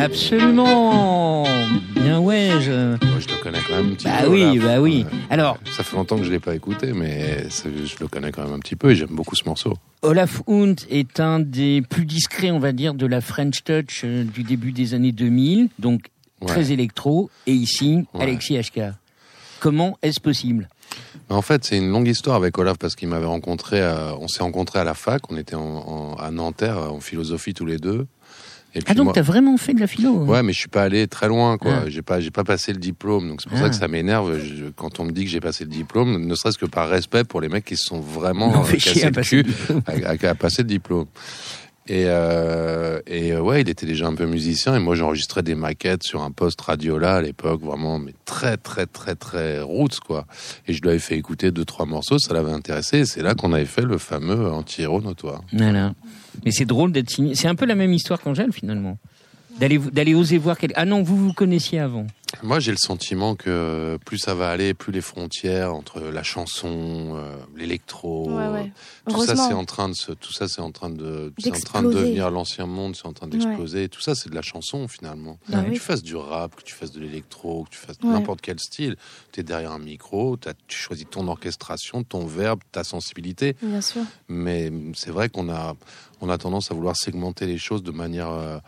Absolument. 0.05 1.45
Bien 1.97 2.19
ouais. 2.21 2.51
Je... 2.61 2.91
Moi, 3.05 3.19
je 3.21 3.29
le 3.35 3.43
connais 3.43 3.59
quand 3.67 3.77
même 3.77 3.93
un 3.93 3.95
petit 3.95 4.05
Bah 4.07 4.19
peu. 4.23 4.29
oui, 4.29 4.43
Olaf. 4.45 4.65
bah 4.65 4.81
oui. 4.81 5.05
Ouais. 5.11 5.19
Alors, 5.31 5.59
Ça 5.77 5.83
fait 5.83 5.97
longtemps 5.97 6.17
que 6.19 6.25
je 6.25 6.31
l'ai 6.31 6.41
pas 6.41 6.55
écouté, 6.55 6.93
mais 6.93 7.47
je 7.49 7.97
le 8.01 8.09
connais 8.09 8.31
quand 8.31 8.45
même 8.45 8.53
un 8.53 8.59
petit 8.59 8.77
peu 8.77 8.91
et 8.91 8.95
j'aime 8.97 9.09
beaucoup 9.11 9.35
ce 9.37 9.45
morceau. 9.45 9.75
Olaf 10.03 10.43
Hunt 10.47 10.75
est 10.91 11.21
un 11.21 11.41
des 11.41 11.83
plus 11.83 12.05
discrets, 12.05 12.51
on 12.51 12.59
va 12.59 12.73
dire, 12.73 12.95
de 12.95 13.07
la 13.07 13.21
French 13.21 13.65
Touch 13.65 14.03
euh, 14.05 14.25
du 14.25 14.43
début 14.43 14.73
des 14.73 14.95
années 14.95 15.13
2000, 15.13 15.69
donc 15.79 16.07
Ouais. 16.41 16.49
très 16.49 16.73
électro. 16.73 17.31
Et 17.47 17.53
ici, 17.53 18.05
Ouais. 18.13 18.23
Alexis 18.25 18.59
HK. 18.59 18.93
Comment 19.61 19.97
est-ce 20.03 20.21
possible? 20.21 20.69
En 21.31 21.41
fait, 21.43 21.65
c'est 21.65 21.79
une 21.79 21.91
longue 21.91 22.07
histoire 22.09 22.37
avec 22.37 22.59
Olaf 22.59 22.77
parce 22.79 22.95
qu'il 22.97 23.09
m'avait 23.09 23.25
rencontré. 23.27 23.81
à- 23.83 24.15
on 24.21 24.29
s'est 24.29 24.43
rencontrés 24.43 24.79
à 24.79 24.85
la 24.85 24.93
fac. 24.95 25.23
On 25.31 25.37
était 25.39 25.55
en, 25.55 25.63
en- 25.63 26.15
à 26.17 26.31
Nanterre 26.31 26.77
en 26.93 27.01
philosophie 27.01 27.55
tous 27.55 27.65
les 27.65 27.79
deux. 27.79 28.07
Et 28.77 28.79
puis 28.81 28.87
Ah 28.89 28.95
donc 28.95 29.05
moi- 29.05 29.13
t'as 29.15 29.23
vraiment 29.23 29.57
fait 29.57 29.73
de 29.73 29.81
la 29.81 29.87
philo 29.87 30.23
hein 30.23 30.27
Ouais, 30.27 30.43
mais 30.43 30.53
je 30.53 30.59
suis 30.59 30.69
pas 30.69 30.83
allé 30.83 31.07
très 31.07 31.29
loin, 31.29 31.59
quoi. 31.59 31.83
Ah. 31.85 31.89
J'ai 31.89 32.03
pas, 32.03 32.21
j'ai 32.21 32.31
pas 32.33 32.43
passé 32.45 32.73
le 32.73 32.79
diplôme, 32.81 33.29
donc 33.29 33.41
c'est 33.41 33.49
pour 33.49 33.59
Ah. 33.59 33.63
ça 33.63 33.69
que 33.71 33.77
ça 33.77 33.87
m'énerve 33.89 34.39
je- 34.41 34.65
quand 34.75 34.99
on 34.99 35.05
me 35.05 35.13
dit 35.13 35.25
que 35.25 35.31
j'ai 35.31 35.41
passé 35.41 35.65
le 35.65 35.71
diplôme, 35.71 36.25
ne 36.27 36.35
serait-ce 36.35 36.59
que 36.59 36.67
par 36.67 36.89
respect 36.89 37.23
pour 37.25 37.41
les 37.41 37.49
mecs 37.49 37.65
qui 37.65 37.77
se 37.77 37.85
sont 37.87 38.01
vraiment 38.01 38.51
Non, 38.53 38.65
euh, 38.65 38.73
cassés 38.73 39.05
à 39.05 39.11
le 39.11 39.23
cul 39.23 39.45
à, 40.27 40.35
passer 40.35 40.63
le 40.63 40.69
diplôme. 40.69 41.07
Et, 41.87 42.05
euh, 42.07 42.99
et 43.07 43.33
euh, 43.35 43.41
ouais, 43.43 43.61
il 43.61 43.69
était 43.69 43.85
déjà 43.85 44.07
un 44.07 44.15
peu 44.15 44.25
musicien 44.25 44.75
et 44.75 44.79
moi 44.79 44.95
j'enregistrais 44.95 45.43
des 45.43 45.55
maquettes 45.55 46.03
sur 46.03 46.23
un 46.23 46.31
poste 46.31 46.59
Radiola 46.63 47.17
à 47.17 47.21
l'époque, 47.21 47.61
vraiment, 47.63 47.99
mais 47.99 48.15
très 48.25 48.57
très 48.57 48.87
très 48.87 49.15
très 49.15 49.61
roots 49.61 50.01
quoi. 50.05 50.25
Et 50.67 50.73
je 50.73 50.81
lui 50.81 50.89
avais 50.89 50.99
fait 50.99 51.17
écouter 51.19 51.51
deux 51.51 51.67
trois 51.67 51.85
morceaux, 51.85 52.19
ça 52.19 52.33
l'avait 52.33 52.53
intéressé. 52.53 53.01
Et 53.01 53.05
c'est 53.05 53.23
là 53.23 53.35
qu'on 53.35 53.53
avait 53.53 53.67
fait 53.67 53.83
le 53.83 53.99
fameux 53.99 54.51
anti-héros 54.51 55.03
notoire. 55.03 55.43
Voilà. 55.53 55.93
Mais 56.45 56.51
c'est 56.51 56.65
drôle 56.65 56.93
d'être 56.93 57.11
signé. 57.11 57.35
C'est 57.35 57.49
un 57.49 57.55
peu 57.55 57.67
la 57.67 57.75
même 57.75 57.93
histoire 57.93 58.21
qu'Angèle 58.21 58.53
finalement. 58.53 58.99
D'aller 59.61 59.79
d'aller 59.79 60.15
oser 60.17 60.37
voir 60.39 60.59
quel. 60.59 60.73
Ah 60.75 60.85
non, 60.85 61.03
vous 61.05 61.17
vous 61.17 61.33
connaissiez 61.33 61.79
avant. 61.79 62.07
Moi, 62.43 62.59
j'ai 62.59 62.73
le 62.73 62.77
sentiment 62.77 63.37
que 63.37 63.97
plus 64.05 64.19
ça 64.19 64.35
va 64.35 64.51
aller, 64.51 64.75
plus 64.75 64.91
les 64.93 65.01
frontières 65.01 65.73
entre 65.73 66.01
la 66.01 66.25
chanson, 66.25 67.13
euh, 67.15 67.37
l'électro, 67.57 68.29
Ouais, 68.29 68.49
ouais. 68.49 68.73
tout 69.09 69.25
ça, 69.25 69.37
c'est 69.37 69.53
en 69.55 69.65
train 69.65 69.89
de 69.89 69.95
se, 69.95 70.11
tout 70.11 70.33
ça, 70.33 70.49
c'est 70.49 70.61
en 70.61 70.73
train 70.73 70.91
de, 70.91 71.33
c'est 71.39 71.55
en 71.55 71.61
train 71.61 71.83
de 71.85 71.93
devenir 71.93 72.33
l'ancien 72.33 72.67
monde, 72.67 72.97
c'est 72.97 73.07
en 73.07 73.13
train 73.13 73.29
d'exploser. 73.29 73.89
Tout 73.89 74.01
ça, 74.01 74.17
c'est 74.17 74.29
de 74.29 74.35
la 74.35 74.43
chanson 74.43 74.89
finalement. 74.89 75.39
Bah 75.49 75.63
que 75.63 75.69
oui. 75.69 75.75
tu 75.75 75.81
fasses 75.81 76.03
du 76.03 76.17
rap, 76.17 76.57
que 76.57 76.63
tu 76.63 76.75
fasses 76.75 76.91
de 76.91 76.99
l'électro, 77.01 77.63
que 77.65 77.71
tu 77.71 77.79
fasses 77.79 77.99
Ouais. 78.03 78.11
n'importe 78.11 78.41
quel 78.41 78.59
style, 78.59 78.97
tu 79.31 79.39
es 79.39 79.43
derrière 79.45 79.71
un 79.71 79.79
micro, 79.79 80.37
t'as- 80.37 80.55
tu 80.67 80.77
choisis 80.77 81.07
ton 81.09 81.29
orchestration, 81.29 82.03
ton 82.03 82.27
verbe, 82.27 82.59
ta 82.73 82.83
sensibilité. 82.83 83.55
Bien 83.63 83.81
sûr. 83.81 84.03
Mais 84.29 84.73
c'est 84.97 85.11
vrai 85.13 85.29
qu'on 85.29 85.49
a, 85.51 85.77
on 86.25 86.31
a 86.31 86.39
tendance 86.39 86.71
à 86.71 86.75
vouloir 86.75 86.97
segmenter 86.97 87.47
les 87.47 87.59
choses 87.59 87.83
de 87.83 87.91
manière 87.91 88.31
euh, 88.31 88.59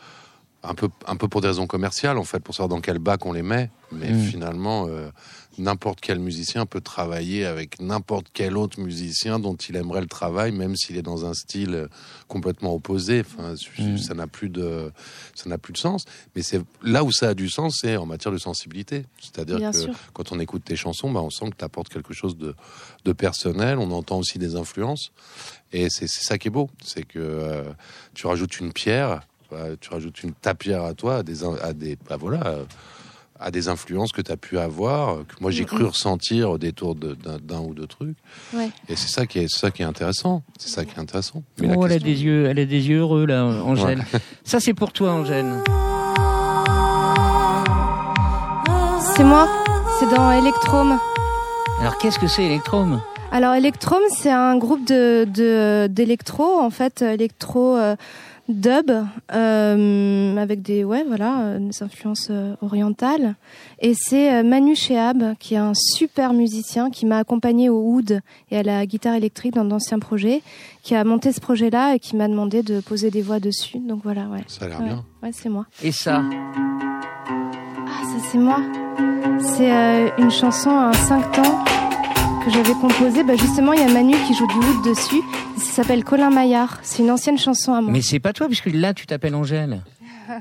un 0.69 0.75
peu, 0.75 0.89
un 1.07 1.17
peu 1.17 1.29
pour 1.29 1.41
des 1.41 1.49
raisons 1.49 1.67
commerciales, 1.67 2.19
en 2.19 2.25
fait, 2.25 2.41
pour 2.41 2.55
savoir 2.55 2.69
dans 2.69 2.81
quel 2.81 2.99
bac 2.99 3.25
on 3.27 3.33
les 3.33 3.43
met. 3.43 3.71
Mais 3.93 4.11
Mm. 4.11 4.21
finalement, 4.21 4.89
euh, 4.89 5.09
n'importe 5.59 6.01
quel 6.01 6.19
musicien 6.19 6.67
peut 6.67 6.81
travailler 6.81 7.47
avec 7.47 7.81
n'importe 7.81 8.27
quel 8.35 8.57
autre 8.57 8.81
musicien 8.81 9.39
dont 9.39 9.55
il 9.55 9.77
aimerait 9.77 10.01
le 10.01 10.09
travail, 10.09 10.51
même 10.51 10.75
s'il 10.75 10.97
est 10.97 11.03
dans 11.03 11.25
un 11.25 11.35
style 11.35 11.75
euh, 11.75 11.87
complètement 12.27 12.75
opposé. 12.75 13.21
Enfin, 13.21 13.55
Mm. 13.79 13.97
ça 13.99 14.15
n'a 14.15 14.27
plus 14.27 14.49
de, 14.49 14.91
ça 15.37 15.49
n'a 15.49 15.57
plus 15.57 15.73
de 15.73 15.79
sens. 15.79 16.05
Mais 16.35 16.43
c'est 16.43 16.61
là 16.83 17.05
où 17.05 17.13
ça 17.13 17.29
a 17.29 17.35
du 17.35 17.49
sens, 17.49 17.79
c'est 17.81 17.97
en 17.97 18.07
matière 18.07 18.33
de 18.33 18.39
sensibilité. 18.39 19.07
C'est-à-dire 19.21 19.71
que 19.71 19.77
sûr. 19.83 19.95
quand 20.15 20.33
on 20.33 20.41
écoute 20.41 20.65
tes 20.65 20.77
chansons, 20.77 21.11
bah, 21.13 21.21
on 21.23 21.31
sent 21.31 21.51
que 21.51 21.57
tu 21.57 21.65
apportes 21.65 21.89
quelque 21.89 22.13
chose 22.13 22.37
de, 22.37 22.57
de 23.05 23.13
personnel. 23.13 23.79
On 23.79 23.93
entend 23.93 24.19
aussi 24.19 24.39
des 24.41 24.57
influences. 24.57 25.13
Et 25.73 25.91
c'est 25.91 26.09
ça 26.09 26.39
qui 26.39 26.49
est 26.49 26.51
beau. 26.51 26.71
C'est 26.83 27.05
que 27.05 27.19
euh, 27.21 27.63
tu 28.15 28.27
rajoutes 28.27 28.59
une 28.59 28.73
pierre, 28.73 29.21
tu 29.81 29.91
rajoutes 29.91 30.23
une 30.23 30.33
ta 30.33 30.55
pierre 30.55 30.85
à 30.85 30.95
toi, 30.95 31.17
à 31.17 31.23
des, 31.23 31.45
à 31.45 31.73
des, 31.73 31.97
bah, 32.09 32.17
voilà, 32.19 32.47
euh, 32.47 32.65
à 33.39 33.51
des 33.51 33.69
influences 33.69 34.13
que 34.13 34.23
tu 34.23 34.33
as 34.33 34.37
pu 34.37 34.59
avoir, 34.59 35.11
euh, 35.11 35.25
que 35.25 35.35
moi 35.41 35.51
j'ai 35.51 35.65
cru 35.65 35.85
ressentir 35.85 36.51
au 36.51 36.59
détour 36.59 36.95
d'un 36.95 37.61
ou 37.61 37.75
deux 37.75 37.87
trucs. 37.87 38.17
Ouais. 38.55 38.71
Et 38.89 38.97
c'est 38.97 39.09
ça 39.09 39.27
qui 39.27 39.41
est, 39.41 39.49
c'est 39.49 39.61
ça 39.61 39.71
qui 39.71 39.83
est 39.83 39.87
intéressant. 39.87 40.43
C'est 40.59 40.71
ça 40.71 40.85
qui 40.85 40.95
est 40.97 41.01
intéressant. 41.01 41.43
Mais 41.61 41.69
la 41.69 41.75
Oh, 41.77 41.87
elle 41.87 41.93
a 41.93 41.99
des 41.99 42.25
yeux, 42.25 42.47
elle 42.47 42.59
a 42.59 42.65
des 42.65 42.89
yeux 42.89 42.99
heureux 42.99 43.27
là, 43.27 43.45
Angèle. 43.45 44.05
Ça 44.45 44.61
c'est 44.61 44.75
pour 44.75 44.93
toi, 44.93 45.13
Angèle. 45.13 45.53
C'est 49.15 49.25
moi, 49.25 49.49
c'est 49.99 50.11
dans 50.11 50.31
Electrome. 50.31 50.99
Alors 51.81 51.99
qu'est-ce 51.99 52.19
que 52.19 52.27
c'est 52.27 52.45
Electrum 52.45 53.01
Alors 53.33 53.55
Electrum, 53.55 54.01
c'est 54.17 54.31
un 54.31 54.57
groupe 54.57 54.87
de 54.87 55.27
de- 55.29 55.89
d'électro 55.89 56.59
en 56.61 56.71
fait, 56.71 57.03
électro 57.03 57.77
euh, 57.77 57.95
dub 58.49 58.91
euh, 59.35 60.37
avec 60.37 60.63
des 60.63 60.85
ouais 60.85 61.05
voilà 61.07 61.59
des 61.59 61.83
influences 61.83 62.29
euh, 62.31 62.55
orientales. 62.63 63.35
Et 63.81 63.93
c'est 63.95 64.33
euh, 64.33 64.43
Manu 64.43 64.75
Chehab 64.75 65.35
qui 65.39 65.55
est 65.55 65.59
un 65.59 65.75
super 65.75 66.33
musicien 66.33 66.89
qui 66.91 67.05
m'a 67.05 67.19
accompagné 67.19 67.69
au 67.69 67.83
oud 67.83 68.21
et 68.51 68.57
à 68.59 68.63
la 68.63 68.87
guitare 68.87 69.15
électrique 69.15 69.53
dans 69.55 69.65
d'anciens 69.67 69.99
projets, 69.99 70.41
qui 70.83 70.95
a 70.95 71.05
monté 71.05 71.31
ce 71.33 71.41
projet-là 71.41 71.95
et 71.97 71.99
qui 71.99 72.17
m'a 72.17 72.29
demandé 72.29 72.63
de 72.63 72.81
poser 72.81 73.11
des 73.11 73.21
voix 73.23 73.41
dessus. 73.41 73.79
Donc 73.81 74.01
voilà 74.03 74.23
ouais. 74.29 74.45
Ça 74.47 74.65
a 74.65 74.69
l'air 74.69 74.79
Ouais, 74.81 74.87
bien. 74.87 75.05
ouais 75.23 75.31
c'est 75.33 75.51
moi. 75.51 75.67
Et 75.83 75.93
ça 75.93 76.23
Ah, 77.37 78.03
ça 78.03 78.29
c'est 78.33 78.39
moi. 78.39 78.61
C'est 79.41 79.71
euh, 79.71 80.09
une 80.19 80.31
chanson 80.31 80.71
à 80.71 80.85
un 80.89 80.93
5 80.95 81.33
temps 81.33 81.65
que 82.47 82.53
j'avais 82.53 82.75
composée. 82.75 83.25
Bah, 83.25 83.35
justement, 83.37 83.73
il 83.73 83.81
y 83.81 83.83
a 83.83 83.93
Manu 83.93 84.15
qui 84.27 84.35
joue 84.35 84.47
du 84.47 84.55
oud 84.55 84.85
dessus. 84.85 85.21
Ça 85.57 85.83
s'appelle 85.83 86.05
Colin 86.05 86.31
Maillard. 86.31 86.79
C'est 86.83 87.03
une 87.03 87.11
ancienne 87.11 87.39
chanson 87.39 87.75
à 87.75 87.81
moi. 87.81 87.91
Mais 87.91 88.03
c'est 88.03 88.21
pas 88.21 88.33
toi, 88.33 88.47
puisque 88.47 88.67
là 88.73 88.95
tu 88.95 89.07
t'appelles 89.07 89.35
Angèle. 89.35 89.83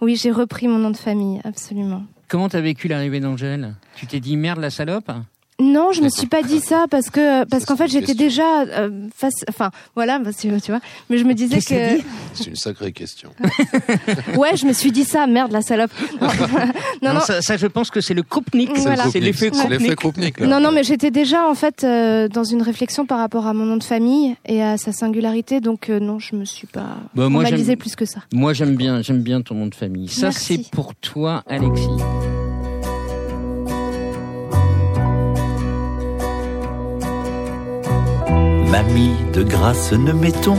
Oui, 0.00 0.16
j'ai 0.16 0.30
repris 0.30 0.66
mon 0.66 0.78
nom 0.78 0.90
de 0.90 0.96
famille, 0.96 1.42
absolument. 1.44 2.04
Comment 2.28 2.48
t'as 2.48 2.62
vécu 2.62 2.88
l'arrivée 2.88 3.20
d'Angèle? 3.20 3.74
Tu 3.96 4.06
t'es 4.06 4.18
dit 4.18 4.36
merde 4.36 4.60
la 4.60 4.70
salope? 4.70 5.10
Non, 5.60 5.92
je 5.92 6.02
me 6.02 6.08
suis 6.08 6.26
pas 6.26 6.42
dit 6.42 6.60
ça 6.60 6.86
parce 6.90 7.10
que 7.10 7.44
parce 7.44 7.64
qu'en 7.64 7.76
fait 7.76 7.88
j'étais 7.88 8.14
question. 8.14 8.24
déjà 8.24 8.62
euh, 8.62 9.08
face, 9.14 9.44
enfin 9.48 9.70
voilà, 9.94 10.18
parce 10.22 10.36
que, 10.36 10.58
tu 10.60 10.70
vois. 10.70 10.80
Mais 11.08 11.18
je 11.18 11.24
me 11.24 11.34
disais 11.34 11.56
Qu'est-ce 11.56 11.68
que 11.68 11.98
que 11.98 12.04
C'est 12.34 12.46
une 12.46 12.56
sacrée 12.56 12.92
question. 12.92 13.30
ouais, 14.36 14.56
je 14.56 14.66
me 14.66 14.72
suis 14.72 14.92
dit 14.92 15.04
ça, 15.04 15.26
merde 15.26 15.52
la 15.52 15.62
salope. 15.62 15.90
Non, 16.20 16.28
non, 17.02 17.14
non, 17.14 17.20
Ça, 17.20 17.42
ça, 17.42 17.56
je 17.56 17.66
pense 17.66 17.90
que 17.90 18.00
c'est 18.00 18.14
le. 18.14 18.22
Voilà. 18.78 19.10
C'est 19.10 19.20
l'effet 19.20 19.50
C'est 19.52 19.68
l'effet 19.68 19.94
Kopnik. 19.94 20.34
Krupnik. 20.34 20.40
Non, 20.40 20.60
non, 20.60 20.72
mais 20.72 20.82
j'étais 20.82 21.10
déjà 21.10 21.46
en 21.46 21.54
fait 21.54 21.84
euh, 21.84 22.28
dans 22.28 22.44
une 22.44 22.62
réflexion 22.62 23.06
par 23.06 23.18
rapport 23.18 23.46
à 23.46 23.52
mon 23.52 23.64
nom 23.64 23.76
de 23.76 23.84
famille 23.84 24.36
et 24.46 24.62
à 24.62 24.78
sa 24.78 24.92
singularité, 24.92 25.60
donc 25.60 25.90
euh, 25.90 26.00
non, 26.00 26.18
je 26.18 26.36
me 26.36 26.44
suis 26.44 26.66
pas 26.66 26.96
Bah, 27.14 27.28
moi, 27.28 27.44
plus 27.78 27.96
que 27.96 28.04
ça. 28.04 28.20
Moi 28.32 28.52
j'aime 28.52 28.76
bien, 28.76 29.02
j'aime 29.02 29.22
bien 29.22 29.42
ton 29.42 29.54
nom 29.54 29.66
de 29.66 29.74
famille. 29.74 30.08
Ça 30.08 30.28
Merci. 30.28 30.62
c'est 30.64 30.70
pour 30.70 30.94
toi, 30.94 31.42
Alexis. 31.46 31.88
Mamie 38.70 39.14
de 39.32 39.42
grâce, 39.42 39.92
ne 39.92 40.12
mettons 40.12 40.56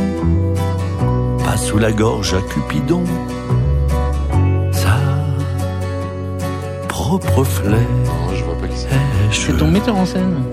pas 1.45 1.58
sous 1.58 1.78
la 1.78 1.91
gorge 1.91 2.34
à 2.34 2.41
Cupidon 2.41 3.04
sa 4.71 4.97
propre 6.88 7.43
flèche. 7.43 7.71
Non, 8.06 8.36
je 8.36 8.43
vois 8.43 8.56
pas 8.56 8.67
qui 8.67 8.78
c'est. 8.78 8.89
C'est 9.32 9.58
ton 9.58 9.67
metteur 9.67 9.95
en 9.95 10.06
scène. 10.06 10.43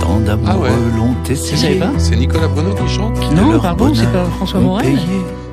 Tant 0.00 0.18
d'amoureux 0.20 0.50
Ah 0.52 0.58
ouais. 0.58 0.70
l'ont 0.96 1.14
essayé. 1.28 1.80
C'est 1.98 2.16
Nicolas 2.16 2.48
Bruno 2.48 2.74
qui 2.74 2.88
chante? 2.88 3.18
Non, 3.34 3.58
pardon, 3.60 3.92
c'est 3.94 4.10
pas 4.12 4.24
François 4.36 4.60
Morel. 4.60 4.98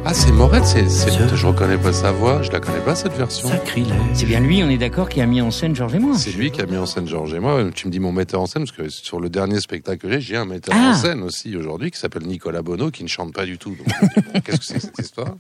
Ah, 0.06 0.14
c'est 0.14 0.32
Morel, 0.34 0.66
c'est, 0.66 0.90
c'est- 0.90 1.12
Ce- 1.12 1.36
je 1.36 1.48
reconnais 1.48 1.78
pas 1.78 1.94
sa 1.94 2.12
voix, 2.12 2.42
je 2.42 2.52
la 2.52 2.60
connais 2.60 2.82
pas 2.82 2.94
cette 2.94 3.14
version. 3.14 3.48
Sacrilège. 3.48 3.94
C'est 4.14 4.26
bien 4.26 4.42
lui, 4.42 4.62
on 4.62 4.70
est 4.70 4.78
d'accord, 4.78 5.08
qui 5.08 5.22
a 5.22 5.26
mis 5.26 5.40
en 5.42 5.50
scène 5.50 5.74
Georges 5.76 5.96
et 5.96 6.00
moi. 6.00 6.18
C'est 6.18 6.32
lui 6.34 6.52
qui 6.52 6.62
a 6.62 6.66
mis 6.66 6.76
en 6.76 6.86
scène 6.86 7.08
Georges 7.08 7.34
et 7.34 7.40
moi. 7.40 7.64
Tu 7.74 7.88
me 7.88 7.92
dis 7.92 8.00
mon 8.00 8.12
metteur 8.12 8.42
en 8.42 8.46
scène, 8.46 8.66
parce 8.66 8.76
que 8.76 8.90
sur 8.90 9.22
le 9.22 9.30
dernier 9.30 9.62
spectacle 9.62 10.00
que 10.00 10.10
j'ai, 10.12 10.20
j'ai 10.20 10.36
un 10.36 10.44
metteur 10.46 10.76
Ah. 10.78 10.92
en 10.92 10.94
scène 10.96 11.24
aussi 11.24 11.56
aujourd'hui 11.56 11.90
qui 11.90 11.98
s'appelle 12.00 12.24
Nicolas 12.28 12.62
Bono, 12.62 12.92
qui 12.92 13.04
ne 13.04 13.08
chante 13.08 13.34
pas 13.34 13.46
du 13.46 13.58
tout. 13.58 13.76
Donc, 13.78 13.88
bon, 14.34 14.42
Qu'est-ce 14.42 14.58
que 14.60 14.66
c'est 14.66 14.74
que 14.76 14.82
cette 14.82 15.00
histoire? 15.00 15.36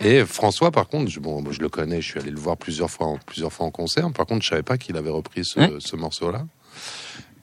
Et 0.00 0.24
François, 0.24 0.70
par 0.70 0.86
contre, 0.88 1.10
je, 1.10 1.18
bon, 1.18 1.42
moi, 1.42 1.52
je 1.52 1.60
le 1.60 1.68
connais, 1.68 2.00
je 2.00 2.06
suis 2.08 2.20
allé 2.20 2.30
le 2.30 2.38
voir 2.38 2.56
plusieurs 2.56 2.90
fois, 2.90 3.08
en, 3.08 3.18
plusieurs 3.18 3.52
fois 3.52 3.66
en 3.66 3.70
concert. 3.72 4.10
Par 4.12 4.26
contre, 4.26 4.44
je 4.44 4.48
savais 4.50 4.62
pas 4.62 4.78
qu'il 4.78 4.96
avait 4.96 5.10
repris 5.10 5.42
ce 5.44 5.96
morceau-là. 5.96 6.46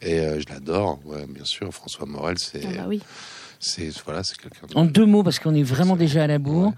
Et 0.01 0.19
euh, 0.19 0.39
je 0.39 0.45
l'adore, 0.53 0.99
ouais, 1.05 1.25
bien 1.27 1.43
sûr. 1.43 1.73
François 1.73 2.05
Morel, 2.05 2.37
c'est, 2.39 2.61
Ah 2.65 2.69
bah 2.77 2.85
oui. 2.87 3.01
C'est 3.59 3.89
voilà, 4.05 4.23
c'est 4.23 4.37
quelqu'un. 4.37 4.67
de- 4.67 4.75
En 4.75 4.85
deux 4.85 5.05
mots, 5.05 5.23
parce 5.23 5.39
qu'on 5.39 5.53
est 5.55 5.63
vraiment 5.63 5.95
déjà 5.95 6.23
à 6.23 6.27
la 6.27 6.39
bourre. 6.39 6.67
Ouais. 6.67 6.73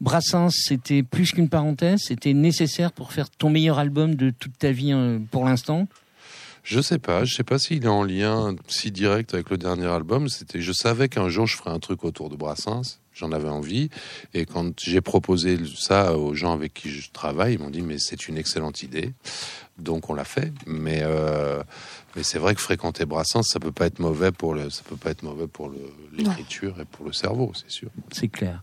Brassens, 0.00 0.50
c'était 0.50 1.02
plus 1.02 1.32
qu'une 1.32 1.48
parenthèse, 1.48 2.00
c'était 2.06 2.34
nécessaire 2.34 2.92
pour 2.92 3.12
faire 3.12 3.30
ton 3.30 3.48
meilleur 3.48 3.78
album 3.78 4.14
de 4.14 4.30
toute 4.30 4.58
ta 4.58 4.70
vie 4.70 4.92
euh, 4.92 5.18
pour 5.30 5.44
l'instant. 5.46 5.88
Je 6.64 6.80
sais 6.80 6.98
pas, 6.98 7.24
je 7.24 7.32
sais 7.34 7.44
pas 7.44 7.58
s'il 7.58 7.84
est 7.84 7.88
en 7.88 8.02
lien 8.02 8.56
si 8.66 8.90
direct 8.90 9.32
avec 9.34 9.50
le 9.50 9.56
dernier 9.56 9.86
album. 9.86 10.28
C'était, 10.28 10.60
je 10.60 10.72
savais 10.72 11.08
qu'un 11.08 11.28
jour 11.28 11.46
je 11.46 11.56
ferais 11.56 11.70
un 11.70 11.78
truc 11.78 12.04
autour 12.04 12.28
de 12.28 12.36
Brassens. 12.36 12.98
J'en 13.14 13.32
avais 13.32 13.48
envie. 13.48 13.88
Et 14.34 14.44
quand 14.44 14.78
j'ai 14.80 15.00
proposé 15.00 15.58
ça 15.76 16.18
aux 16.18 16.34
gens 16.34 16.52
avec 16.52 16.74
qui 16.74 16.90
je 16.90 17.08
travaille, 17.12 17.54
ils 17.54 17.58
m'ont 17.60 17.70
dit 17.70 17.80
mais 17.82 17.98
c'est 17.98 18.28
une 18.28 18.36
excellente 18.36 18.82
idée. 18.82 19.12
Donc 19.78 20.10
on 20.10 20.14
l'a 20.14 20.24
fait. 20.24 20.52
Mais 20.66 21.00
euh, 21.04 21.62
mais 22.16 22.22
c'est 22.22 22.38
vrai 22.38 22.54
que 22.54 22.60
fréquenter 22.60 23.04
Brassens, 23.04 23.42
ça 23.42 23.60
peut 23.60 23.72
pas 23.72 23.86
être 23.86 23.98
mauvais 23.98 24.32
pour 24.32 24.54
le, 24.54 24.70
ça 24.70 24.82
peut 24.88 24.96
pas 24.96 25.10
être 25.10 25.22
mauvais 25.22 25.46
pour 25.46 25.70
l'écriture 26.12 26.80
et 26.80 26.86
pour 26.86 27.04
le 27.04 27.12
cerveau, 27.12 27.52
c'est 27.54 27.70
sûr. 27.70 27.90
C'est 28.10 28.28
clair. 28.28 28.62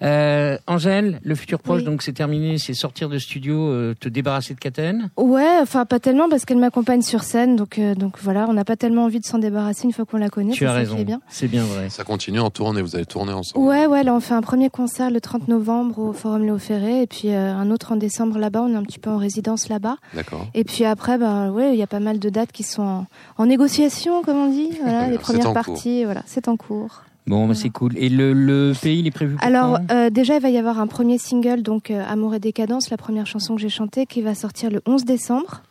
Euh, 0.00 0.56
Angèle, 0.66 1.20
le 1.22 1.34
futur 1.34 1.58
proche, 1.60 1.80
Oui. 1.80 1.84
donc 1.84 2.02
c'est 2.02 2.12
terminé, 2.12 2.58
c'est 2.58 2.74
sortir 2.74 3.08
de 3.08 3.18
studio, 3.18 3.54
euh, 3.68 3.94
te 3.98 4.08
débarrasser 4.08 4.54
de 4.54 4.58
Catène. 4.58 5.10
Ouais, 5.16 5.58
enfin 5.60 5.84
pas 5.84 6.00
tellement 6.00 6.28
parce 6.28 6.44
qu'elle 6.44 6.58
m'accompagne 6.58 7.02
sur 7.02 7.22
scène, 7.22 7.56
donc 7.56 7.78
euh, 7.78 7.94
donc 7.94 8.14
voilà, 8.20 8.46
on 8.48 8.52
n'a 8.52 8.64
pas 8.64 8.76
tellement 8.76 9.04
envie 9.04 9.20
de 9.20 9.24
s'en 9.24 9.38
débarrasser 9.38 9.84
une 9.84 9.92
fois 9.92 10.04
qu'on 10.04 10.16
la 10.18 10.28
connaît. 10.28 10.52
tu 10.52 10.60
c'est 10.60 10.66
as 10.66 10.72
raison, 10.72 10.96
est 10.98 11.04
bien. 11.04 11.20
c'est 11.28 11.48
bien 11.48 11.64
vrai. 11.64 11.88
Ça 11.90 12.04
continue 12.04 12.40
en 12.40 12.50
tournée. 12.50 12.82
Vous 12.82 12.96
allez 12.96 13.06
tourner 13.06 13.32
ensemble. 13.32 13.64
Ouais, 13.64 13.86
ouais, 13.86 14.02
là 14.02 14.14
on 14.14 14.20
fait 14.20 14.34
un 14.34 14.42
premier 14.42 14.70
concert 14.70 15.10
le 15.10 15.20
30 15.20 15.48
novembre 15.48 15.98
au 15.98 16.12
Forum 16.12 16.44
Léo 16.44 16.58
Ferré 16.58 17.02
et 17.02 17.06
puis 17.06 17.28
euh, 17.28 17.54
un 17.54 17.70
autre 17.70 17.92
en 17.92 17.96
décembre 17.96 18.38
là-bas. 18.38 18.62
On 18.62 18.72
est 18.72 18.76
un 18.76 18.82
petit 18.82 18.98
peu 18.98 19.10
en 19.10 19.18
résidence 19.18 19.68
là-bas. 19.68 19.96
D'accord. 20.14 20.46
Et 20.54 20.64
puis 20.64 20.84
après, 20.84 21.18
ben 21.18 21.50
ouais, 21.50 21.72
il 21.74 21.78
y 21.78 21.82
a 21.82 21.86
pas 21.86 22.00
mal 22.00 22.18
de 22.18 22.28
dates 22.28 22.52
qui 22.52 22.62
sont 22.64 22.82
en, 22.82 23.06
en 23.38 23.46
négociation, 23.46 24.22
comme 24.22 24.36
on 24.36 24.50
dit. 24.50 24.70
Voilà, 24.82 25.06
les 25.08 25.12
C'est 25.12 25.18
premières 25.20 25.44
cours. 25.46 25.54
parties, 25.54 26.04
voilà, 26.04 26.22
c'est 26.26 26.48
en 26.48 26.56
cours. 26.56 27.02
Bon, 27.26 27.46
bah, 27.46 27.54
c'est 27.54 27.70
cool. 27.70 27.96
Et 27.96 28.08
le, 28.08 28.32
le 28.32 28.72
pays, 28.80 28.98
il 29.00 29.06
est 29.06 29.10
prévu 29.12 29.36
pour 29.36 29.44
Alors 29.46 29.78
euh, 29.90 30.10
déjà, 30.10 30.36
il 30.36 30.42
va 30.42 30.50
y 30.50 30.58
avoir 30.58 30.80
un 30.80 30.86
premier 30.88 31.18
single, 31.18 31.62
donc 31.62 31.90
euh, 31.90 32.02
Amour 32.06 32.34
et 32.34 32.40
décadence, 32.40 32.90
la 32.90 32.96
première 32.96 33.26
chanson 33.26 33.54
que 33.54 33.60
j'ai 33.60 33.68
chantée, 33.68 34.06
qui 34.06 34.22
va 34.22 34.34
sortir 34.34 34.70
le 34.70 34.80
11 34.86 35.04
décembre. 35.04 35.62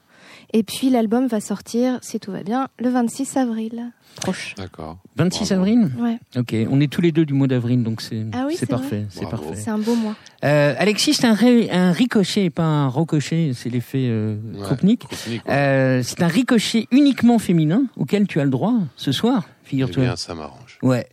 Et 0.54 0.64
puis 0.64 0.90
l'album 0.90 1.28
va 1.28 1.40
sortir, 1.40 1.98
si 2.02 2.20
tout 2.20 2.32
va 2.32 2.44
bien, 2.44 2.68
le 2.78 2.90
26 2.90 3.38
avril. 3.38 3.92
Proche. 4.18 4.54
D'accord. 4.58 4.98
26 5.16 5.46
Bravo. 5.48 5.62
avril 5.62 5.92
Ouais, 5.98 6.20
Ok, 6.38 6.54
on 6.70 6.82
est 6.82 6.92
tous 6.92 7.00
les 7.00 7.14
deux 7.14 7.24
du 7.26 7.34
mois 7.34 7.48
d'avril, 7.48 7.84
donc 7.84 8.02
c'est 8.02 8.26
Ah 8.34 8.44
oui, 8.48 8.54
c'est 8.56 8.62
c'est 8.62 8.66
parfait. 8.66 9.06
C'est 9.10 9.30
parfait. 9.30 9.56
c'est 9.56 9.70
un 9.70 9.78
beau 9.78 9.96
mois. 9.96 10.16
Euh, 10.44 10.74
Alexis, 10.78 11.14
c'est 11.14 11.26
un, 11.28 11.34
ré- 11.34 11.70
un 11.72 11.94
ricochet 11.94 12.44
et 12.46 12.50
pas 12.50 12.64
un 12.66 12.90
ricochet, 12.90 13.52
c'est 13.56 13.70
l'effet 13.70 14.08
euh, 14.10 14.36
Ouais. 14.56 14.98
Euh, 15.48 16.02
c'est 16.04 16.22
un 16.22 16.28
ricochet 16.28 16.88
uniquement 16.92 17.40
féminin 17.40 17.84
auquel 17.96 18.28
tu 18.28 18.42
as 18.42 18.44
le 18.44 18.50
droit 18.50 18.74
ce 18.98 19.14
soir, 19.14 19.46
Eh 19.48 19.70
figure-toi. 19.70 20.04
bien, 20.04 20.16
ça 20.18 20.36
m'arrange. 20.36 20.80
Ouais. 20.82 21.08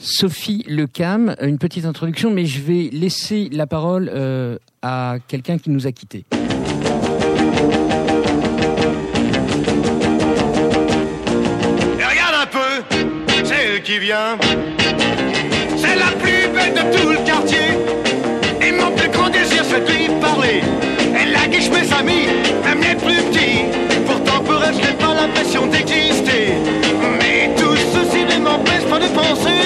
Sophie 0.00 0.64
Lecam, 0.68 1.34
une 1.42 1.58
petite 1.58 1.84
introduction, 1.84 2.30
mais 2.30 2.46
je 2.46 2.60
vais 2.60 2.88
laisser 2.92 3.48
la 3.50 3.66
parole 3.66 4.10
euh, 4.14 4.56
à 4.80 5.16
quelqu'un 5.26 5.58
qui 5.58 5.70
nous 5.70 5.86
a 5.86 5.92
quittés. 5.92 6.24
Et 11.98 12.04
regarde 12.04 12.34
un 12.42 12.46
peu, 12.46 12.96
c'est 13.44 13.82
qui 13.82 13.98
vient. 13.98 14.38
C'est 15.76 15.96
la 15.96 16.12
plus 16.18 16.48
belle 16.54 16.74
de 16.74 16.96
tout 16.96 17.08
le 17.10 17.26
quartier. 17.26 17.58
Et 18.66 18.72
mon 18.72 18.94
plus 18.94 19.08
grand 19.10 19.30
désir, 19.30 19.64
c'est 19.64 19.80
de 19.84 19.90
lui 19.90 20.08
parler. 20.20 20.62
Elle 21.16 21.34
a 21.34 21.48
guiche 21.48 21.70
mes 21.70 21.92
amis, 21.92 22.28
même 22.64 22.80
les 22.80 22.94
plus 22.94 23.22
petits. 23.30 23.64
Pourtant, 24.06 24.44
pour 24.44 24.62
elle, 24.64 24.74
je 24.74 24.80
n'ai 24.80 24.96
pas 24.96 25.14
l'impression 25.14 25.66
d'exister. 25.66 26.54
Mais 27.18 27.50
tout 27.56 27.76
ceci 27.92 28.24
ne 28.24 28.44
m'empêche 28.44 28.84
pas 28.88 29.00
de 29.00 29.08
penser. 29.08 29.57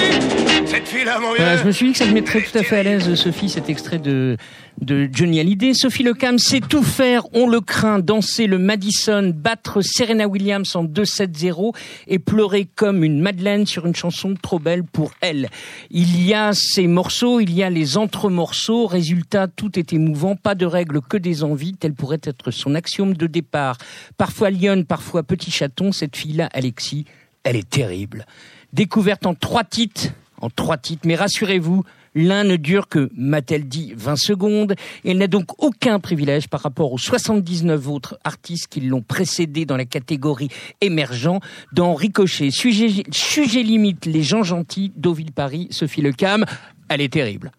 Je 0.75 1.67
me 1.67 1.71
suis 1.71 1.87
dit 1.87 1.91
que 1.91 1.99
ça 1.99 2.07
te 2.07 2.11
mettrait 2.11 2.41
tout 2.41 2.57
à 2.57 2.63
fait 2.63 2.77
à 2.77 2.83
l'aise, 2.83 3.13
Sophie, 3.13 3.47
cet 3.47 3.69
extrait 3.69 3.99
de, 3.99 4.37
de 4.81 5.07
Johnny 5.11 5.39
Hallyday. 5.39 5.75
Sophie 5.75 6.01
Lecam 6.01 6.39
sait 6.39 6.61
tout 6.61 6.81
faire, 6.81 7.25
on 7.33 7.47
le 7.47 7.61
craint, 7.61 7.99
danser 7.99 8.47
le 8.47 8.57
Madison, 8.57 9.31
battre 9.35 9.81
Serena 9.81 10.27
Williams 10.27 10.75
en 10.75 10.83
2-7-0 10.83 11.75
et 12.07 12.17
pleurer 12.17 12.67
comme 12.75 13.03
une 13.03 13.21
Madeleine 13.21 13.67
sur 13.67 13.85
une 13.85 13.95
chanson 13.95 14.33
trop 14.41 14.57
belle 14.57 14.83
pour 14.83 15.11
elle. 15.21 15.49
Il 15.91 16.25
y 16.25 16.33
a 16.33 16.53
ces 16.53 16.87
morceaux, 16.87 17.39
il 17.39 17.53
y 17.53 17.61
a 17.61 17.69
les 17.69 17.97
entre-morceaux, 17.97 18.87
résultat, 18.87 19.47
tout 19.47 19.77
est 19.77 19.93
émouvant, 19.93 20.35
pas 20.35 20.55
de 20.55 20.65
règles, 20.65 21.01
que 21.01 21.17
des 21.17 21.43
envies, 21.43 21.75
tel 21.75 21.93
pourrait 21.93 22.21
être 22.23 22.49
son 22.49 22.73
axiome 22.73 23.13
de 23.13 23.27
départ. 23.27 23.77
Parfois 24.17 24.49
lionne, 24.49 24.85
parfois 24.85 25.21
petit 25.21 25.51
chaton, 25.51 25.91
cette 25.91 26.15
fille-là, 26.15 26.49
Alexis, 26.51 27.05
elle 27.43 27.57
est 27.57 27.69
terrible. 27.69 28.25
Découverte 28.73 29.27
en 29.27 29.35
trois 29.35 29.63
titres, 29.63 30.13
en 30.43 30.49
trois 30.49 30.77
titres, 30.77 31.03
mais 31.05 31.15
rassurez-vous, 31.15 31.83
l'un 32.15 32.43
ne 32.43 32.57
dure 32.57 32.89
que, 32.89 33.09
m'a-t-elle 33.15 33.65
dit, 33.65 33.93
20 33.95 34.17
secondes, 34.17 34.75
et 35.05 35.11
elle 35.11 35.17
n'a 35.17 35.27
donc 35.27 35.63
aucun 35.63 36.01
privilège 36.01 36.49
par 36.49 36.61
rapport 36.61 36.91
aux 36.91 36.97
79 36.97 37.87
autres 37.87 38.19
artistes 38.25 38.67
qui 38.67 38.81
l'ont 38.81 39.01
précédé 39.01 39.65
dans 39.65 39.77
la 39.77 39.85
catégorie 39.85 40.49
émergent. 40.81 41.39
Dans 41.71 41.93
Ricochet, 41.95 42.51
sujet, 42.51 43.63
limite, 43.63 44.05
les 44.05 44.21
gens 44.21 44.43
gentils, 44.43 44.91
Deauville 44.97 45.31
Paris, 45.31 45.69
Sophie 45.71 46.01
Lecam, 46.01 46.45
elle 46.89 46.99
est 46.99 47.13
terrible. 47.13 47.51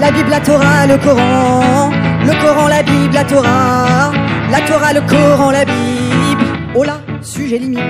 La 0.00 0.12
Bible, 0.12 0.30
la 0.30 0.40
Torah, 0.40 0.86
le 0.86 0.98
Coran. 0.98 1.90
Le 2.24 2.40
Coran, 2.40 2.68
la 2.68 2.82
Bible, 2.82 3.14
la 3.14 3.24
Torah. 3.24 4.23
La 4.54 4.60
Torah, 4.60 4.92
le 4.92 5.00
Coran, 5.00 5.50
la 5.50 5.64
Bible. 5.64 6.44
Oh 6.76 6.84
là, 6.84 7.00
sujet 7.20 7.58
limite. 7.58 7.80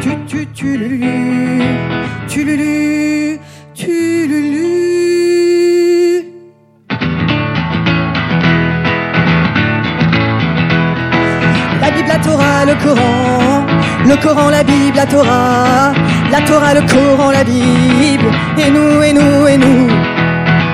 Tu, 0.00 0.10
tu, 0.26 0.48
tu, 0.48 0.76
lulu. 0.76 1.00
Tu, 2.26 2.42
lulu. 2.44 3.38
Tu, 3.72 4.26
lulu. 4.26 4.64
La 11.80 11.90
Bible, 11.92 12.08
la 12.08 12.18
Torah, 12.18 12.64
le 12.66 12.74
Coran. 12.84 13.64
Le 14.08 14.16
Coran, 14.16 14.50
la 14.50 14.64
Bible, 14.64 14.96
la 14.96 15.06
Torah. 15.06 15.92
La 16.32 16.40
Torah, 16.40 16.74
le 16.74 16.80
Coran, 16.80 17.30
la 17.30 17.44
Bible. 17.44 18.28
Et 18.58 18.70
nous, 18.72 19.02
et 19.04 19.12
nous, 19.12 19.46
et 19.46 19.56
nous. 19.56 19.88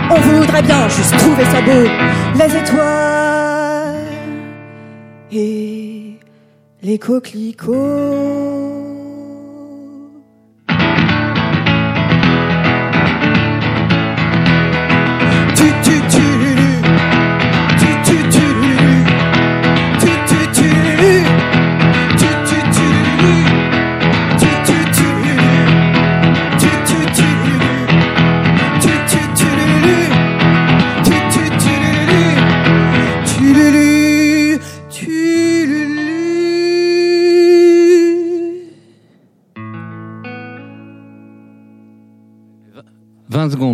On 0.08 0.20
voudrait 0.20 0.62
bien 0.62 0.88
juste 0.88 1.18
trouver 1.18 1.44
ça 1.44 1.60
beau, 1.60 1.84
les 2.34 2.56
étoiles 2.56 3.19
les 6.82 6.98
coquelicots. 6.98 8.79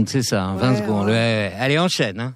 Secondes, 0.08 0.22
c'est 0.22 0.22
ça, 0.28 0.44
hein, 0.44 0.56
20 0.56 0.70
Ouais, 0.70 0.76
secondes. 0.76 1.06
ouais. 1.06 1.52
Allez, 1.58 1.78
enchaîne. 1.78 2.20
Hein. 2.20 2.34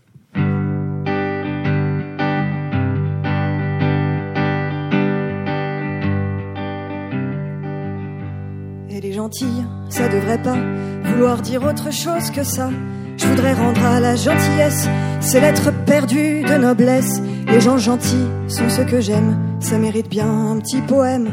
Elle 8.91 9.05
est 9.07 9.13
gentille, 9.13 9.65
ça 9.89 10.09
devrait 10.09 10.43
pas 10.43 10.57
vouloir 11.05 11.41
dire 11.41 11.63
autre 11.65 11.93
chose 11.93 12.31
que 12.31 12.43
ça. 12.43 12.71
Je 13.17 13.27
voudrais 13.27 13.53
rendre 13.53 13.85
à 13.85 14.01
la 14.01 14.17
gentillesse 14.17 14.89
ces 15.21 15.41
lettres 15.41 15.71
perdues 15.85 16.43
de 16.43 16.55
noblesse. 16.57 17.21
Les 17.47 17.61
gens 17.61 17.79
gentils 17.79 18.27
sont 18.49 18.69
ceux 18.69 18.85
que 18.85 19.01
j'aime, 19.01 19.39
ça 19.61 19.79
mérite 19.79 20.09
bien 20.09 20.29
un 20.29 20.59
petit 20.59 20.81
poème. 20.81 21.29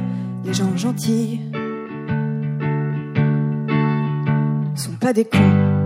Les 0.46 0.54
gens 0.54 0.76
gentils 0.78 1.42
sont 4.76 4.96
pas 5.00 5.14
des 5.14 5.26
cons. 5.26 5.77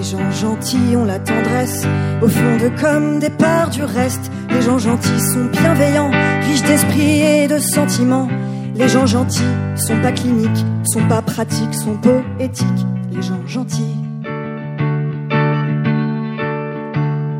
Les 0.00 0.06
gens 0.06 0.30
gentils 0.30 0.96
ont 0.96 1.04
la 1.04 1.18
tendresse 1.18 1.86
au 2.22 2.28
fond 2.28 2.56
de 2.56 2.70
comme 2.80 3.18
des 3.18 3.28
parts 3.28 3.68
du 3.68 3.82
reste. 3.82 4.32
Les 4.48 4.62
gens 4.62 4.78
gentils 4.78 5.20
sont 5.34 5.44
bienveillants, 5.52 6.10
riches 6.40 6.62
d'esprit 6.62 7.20
et 7.20 7.46
de 7.46 7.58
sentiments. 7.58 8.26
Les 8.74 8.88
gens 8.88 9.04
gentils 9.04 9.42
sont 9.76 10.00
pas 10.00 10.12
cliniques, 10.12 10.64
sont 10.90 11.06
pas 11.06 11.20
pratiques, 11.20 11.74
sont 11.74 11.98
poétiques. 11.98 12.86
Les 13.12 13.20
gens 13.20 13.46
gentils 13.46 13.94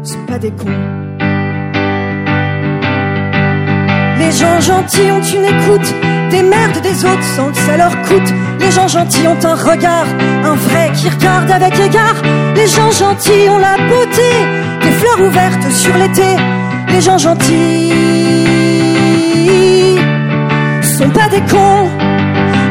sont 0.03 0.27
pas 0.27 0.39
des 0.39 0.51
cons. 0.51 1.10
Les 4.31 4.37
gens 4.37 4.61
gentils 4.61 5.11
ont 5.11 5.23
une 5.23 5.45
écoute 5.45 5.93
des 6.31 6.45
merdes 6.45 6.81
des 6.83 7.05
autres 7.05 7.25
sans 7.35 7.51
que 7.51 7.57
ça 7.57 7.77
leur 7.77 7.91
coûte. 8.03 8.33
Les 8.61 8.71
gens 8.71 8.87
gentils 8.87 9.27
ont 9.27 9.45
un 9.45 9.57
regard, 9.57 10.07
un 10.45 10.55
vrai 10.55 10.93
qui 10.95 11.09
regarde 11.09 11.51
avec 11.51 11.75
égard. 11.81 12.15
Les 12.55 12.69
gens 12.69 12.93
gentils 12.93 13.49
ont 13.49 13.59
la 13.59 13.77
beauté 13.89 14.31
des 14.83 14.93
fleurs 14.93 15.21
ouvertes 15.27 15.73
sur 15.73 15.97
l'été. 15.97 16.37
Les 16.93 17.01
gens 17.01 17.19
gentils 17.19 17.93
sont 20.97 21.11
pas 21.11 21.29
des 21.29 21.41
cons. 21.51 21.89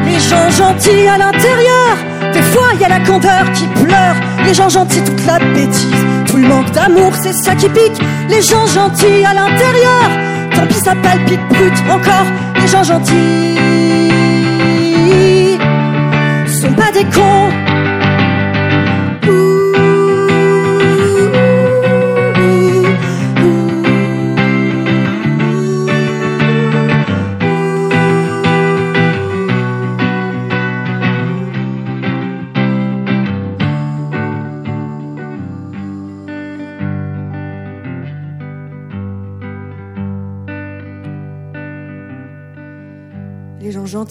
Les 0.06 0.18
gens 0.18 0.50
gentils 0.52 1.10
à 1.10 1.18
l'intérieur, 1.18 1.98
des 2.32 2.42
fois 2.42 2.68
y 2.80 2.86
a 2.86 2.88
la 2.88 3.02
candeur 3.02 3.52
qui 3.54 3.66
pleure. 3.84 4.16
Les 4.46 4.54
gens 4.54 4.70
gentils, 4.70 5.04
toute 5.04 5.26
la 5.26 5.40
bêtise, 5.40 6.06
tout 6.26 6.38
le 6.38 6.48
manque 6.48 6.72
d'amour, 6.72 7.12
c'est 7.22 7.34
ça 7.34 7.54
qui 7.54 7.68
pique. 7.68 8.02
Les 8.30 8.42
gens 8.42 8.66
gentils 8.66 9.26
à 9.26 9.34
l'intérieur, 9.34 10.29
tant 10.50 10.68
pis 10.68 10.76
ça 10.76 10.96
palpite 10.96 11.42
brut 11.50 11.74
encore. 11.90 12.26
Les 12.62 12.68
gens 12.68 12.84
gentils 12.84 13.58
sont 16.62 16.74
pas 16.74 16.92
des 16.92 17.06
cons. 17.06 17.69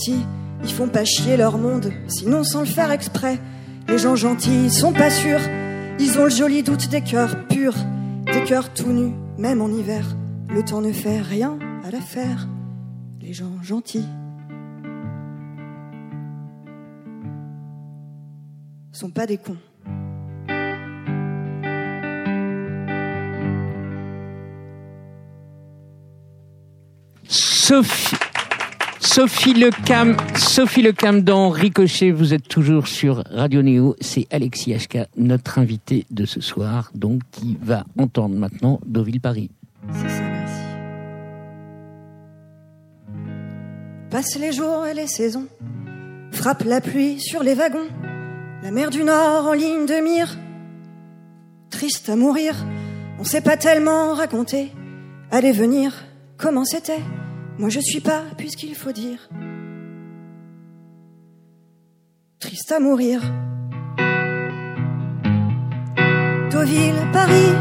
Ils 0.06 0.72
font 0.72 0.88
pas 0.88 1.04
chier 1.04 1.36
leur 1.36 1.58
monde, 1.58 1.92
sinon 2.08 2.44
sans 2.44 2.60
le 2.60 2.66
faire 2.66 2.90
exprès. 2.90 3.38
Les 3.88 3.98
gens 3.98 4.16
gentils, 4.16 4.64
ils 4.66 4.72
sont 4.72 4.92
pas 4.92 5.10
sûrs, 5.10 5.40
ils 5.98 6.18
ont 6.18 6.24
le 6.24 6.30
joli 6.30 6.62
doute 6.62 6.88
des 6.88 7.00
cœurs 7.00 7.46
purs, 7.48 7.76
des 8.26 8.44
cœurs 8.44 8.72
tout 8.72 8.92
nus, 8.92 9.14
même 9.38 9.60
en 9.60 9.68
hiver. 9.68 10.04
Le 10.48 10.62
temps 10.64 10.80
ne 10.80 10.92
fait 10.92 11.20
rien 11.20 11.58
à 11.84 11.90
l'affaire. 11.90 12.48
Les 13.20 13.32
gens 13.32 13.62
gentils 13.62 14.06
sont 18.92 19.10
pas 19.10 19.26
des 19.26 19.38
cons. 19.38 19.56
Sophie. 27.28 28.27
Sophie 29.18 29.52
Le 29.52 29.70
Cam, 29.84 30.16
Sophie 30.36 30.86
dans 31.24 31.50
Ricochet, 31.50 32.12
vous 32.12 32.34
êtes 32.34 32.46
toujours 32.46 32.86
sur 32.86 33.24
Radio 33.28 33.62
Néo, 33.62 33.96
c'est 34.00 34.28
Alexis 34.30 34.72
HK, 34.72 35.08
notre 35.16 35.58
invité 35.58 36.06
de 36.12 36.24
ce 36.24 36.40
soir, 36.40 36.92
donc 36.94 37.22
qui 37.32 37.58
va 37.60 37.84
entendre 37.98 38.36
maintenant 38.36 38.78
Deauville 38.86 39.20
Paris. 39.20 39.50
C'est. 39.92 40.06
Passent 44.08 44.38
les 44.38 44.52
jours 44.52 44.86
et 44.86 44.94
les 44.94 45.08
saisons, 45.08 45.48
frappe 46.30 46.62
la 46.62 46.80
pluie 46.80 47.18
sur 47.18 47.42
les 47.42 47.54
wagons, 47.54 47.88
la 48.62 48.70
mer 48.70 48.88
du 48.90 49.02
Nord 49.02 49.48
en 49.48 49.52
ligne 49.52 49.86
de 49.86 50.00
mire. 50.00 50.38
Triste 51.70 52.08
à 52.08 52.14
mourir, 52.14 52.54
on 53.18 53.24
sait 53.24 53.40
pas 53.40 53.56
tellement 53.56 54.14
raconter 54.14 54.70
Allez 55.32 55.50
venir, 55.50 56.04
comment 56.36 56.64
c'était 56.64 57.02
Moi 57.58 57.70
je 57.70 57.80
suis 57.80 58.00
pas, 58.00 58.22
puisqu'il 58.36 58.76
faut 58.76 58.92
dire. 58.92 59.28
Triste 62.38 62.70
à 62.70 62.78
mourir. 62.78 63.20
Deauville, 66.52 67.02
Paris. 67.12 67.52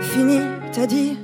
Fini, 0.00 0.40
t'as 0.72 0.86
dit. 0.86 1.18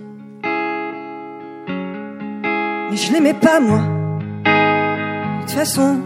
Mais 2.90 2.96
je 2.96 3.12
l'aimais 3.12 3.34
pas, 3.34 3.60
moi. 3.60 3.78
De 3.78 5.40
toute 5.42 5.52
façon, 5.52 6.00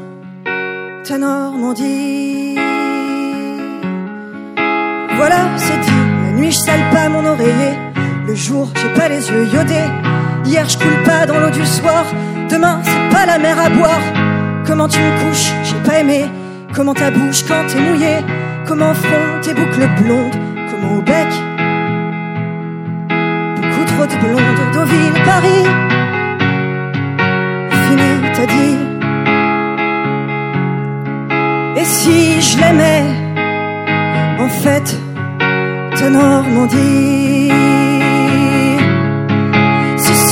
ta 1.04 1.16
Normandie. 1.16 2.56
Voilà, 5.16 5.56
c'est 5.56 5.80
dit. 5.80 6.02
La 6.24 6.32
nuit, 6.32 6.50
je 6.50 6.58
sale 6.58 6.90
pas 6.90 7.08
mon 7.08 7.24
oreiller. 7.24 7.91
Le 8.32 8.38
jour, 8.38 8.66
j'ai 8.74 8.88
pas 8.98 9.10
les 9.10 9.28
yeux 9.28 9.44
iodés. 9.44 9.90
Hier, 10.46 10.66
je 10.66 10.78
coule 10.78 11.02
pas 11.04 11.26
dans 11.26 11.38
l'eau 11.38 11.50
du 11.50 11.66
soir. 11.66 12.06
Demain, 12.48 12.80
c'est 12.82 13.14
pas 13.14 13.26
la 13.26 13.38
mer 13.38 13.60
à 13.60 13.68
boire. 13.68 14.00
Comment 14.66 14.88
tu 14.88 15.00
me 15.00 15.10
couches, 15.20 15.52
j'ai 15.64 15.76
pas 15.86 15.98
aimé. 15.98 16.24
Comment 16.74 16.94
ta 16.94 17.10
bouche 17.10 17.44
quand 17.46 17.66
t'es 17.68 17.78
mouillée. 17.78 18.24
Comment 18.66 18.94
front 18.94 19.40
tes 19.42 19.52
boucles 19.52 19.86
blondes. 20.00 20.34
Comment 20.70 20.96
au 20.96 21.02
bec. 21.02 21.28
Beaucoup 23.56 23.84
trop 23.84 24.06
de 24.06 24.16
blondes. 24.24 24.62
Deauville, 24.72 25.24
Paris. 25.26 25.66
Fini, 27.84 28.12
t'as 28.32 28.46
dit. 28.46 28.78
Et 31.76 31.84
si 31.84 32.40
je 32.40 32.58
l'aimais, 32.60 33.04
en 34.40 34.48
fait, 34.48 34.96
ta 35.98 36.08
Normandie. 36.08 37.21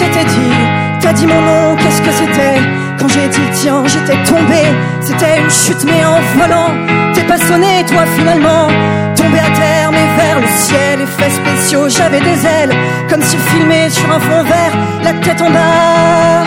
Si 0.01 0.07
c'était 0.07 0.25
dit, 0.25 0.57
t'as 1.03 1.13
dit 1.13 1.27
mon 1.27 1.43
nom, 1.43 1.77
qu'est-ce 1.77 2.01
que 2.01 2.11
c'était 2.11 2.59
Quand 2.99 3.09
j'ai 3.09 3.29
dit 3.29 3.41
le 3.47 3.55
tien, 3.55 3.83
j'étais 3.85 4.17
tombé. 4.25 4.63
C'était 5.03 5.39
une 5.39 5.51
chute, 5.51 5.85
mais 5.85 6.03
en 6.03 6.19
volant. 6.39 6.71
T'es 7.13 7.23
pas 7.25 7.37
sonné, 7.37 7.85
toi, 7.87 8.07
finalement. 8.17 8.69
Tombé 9.15 9.39
à 9.39 9.51
terre, 9.61 9.91
mais 9.93 10.09
vers 10.17 10.41
le 10.41 10.47
ciel. 10.57 11.03
Effets 11.03 11.31
spéciaux, 11.31 11.91
j'avais 11.91 12.21
des 12.21 12.47
ailes. 12.47 12.75
Comme 13.11 13.21
si 13.21 13.37
filmé 13.37 13.91
sur 13.91 14.11
un 14.11 14.21
fond 14.21 14.43
vert, 14.43 14.75
la 15.05 15.13
tête 15.13 15.43
en 15.43 15.51
bas. 15.51 16.45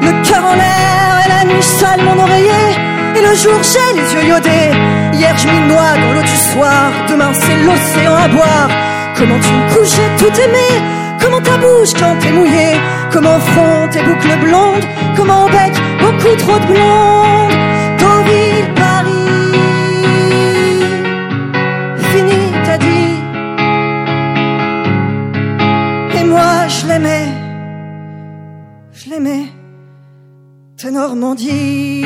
Le 0.00 0.12
cœur 0.26 0.44
en 0.46 0.54
l'air 0.54 1.26
et 1.26 1.28
la 1.28 1.52
nuit 1.52 1.62
sale 1.62 2.00
mon 2.04 2.22
oreiller. 2.22 2.68
Et 3.16 3.20
le 3.20 3.34
jour 3.34 3.60
j'ai 3.62 4.00
les 4.00 4.14
yeux 4.14 4.28
iodés. 4.30 4.72
Hier 5.12 5.36
je 5.36 5.46
m'y 5.46 5.60
noie 5.68 5.92
dans 6.00 6.12
l'eau 6.14 6.22
du 6.22 6.38
soir. 6.52 6.90
Demain 7.06 7.32
c'est 7.34 7.56
l'océan 7.66 8.14
à 8.14 8.28
boire. 8.28 8.70
Comment 9.14 9.38
tu 9.40 9.52
me 9.52 9.74
couches, 9.74 9.96
j'ai 9.96 10.24
tout 10.24 10.40
aimé. 10.40 10.97
Comment 11.20 11.40
ta 11.40 11.56
bouche 11.58 11.92
quand 11.98 12.16
t'es 12.20 12.32
mouillé. 12.32 12.68
Comment 13.12 13.38
front 13.40 13.88
tes 13.90 14.02
boucles 14.02 14.38
blondes? 14.44 14.86
Comment 15.16 15.46
bec? 15.46 15.72
Beaucoup 16.00 16.36
trop 16.36 16.58
de 16.58 16.66
blondes. 16.72 17.56
Deauville, 18.00 18.68
Paris. 18.74 19.52
Fini, 22.10 22.40
t'as 22.64 22.78
dit. 22.78 23.14
Et 26.18 26.24
moi 26.24 26.68
je 26.68 26.86
l'aimais. 26.86 27.28
Je 28.92 29.10
l'aimais. 29.10 29.46
Ta 30.80 30.90
Normandie. 30.90 32.04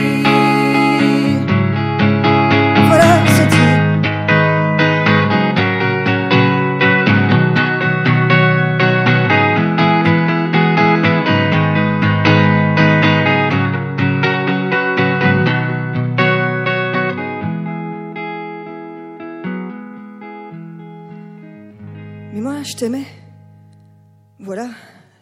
Voilà, 24.41 24.68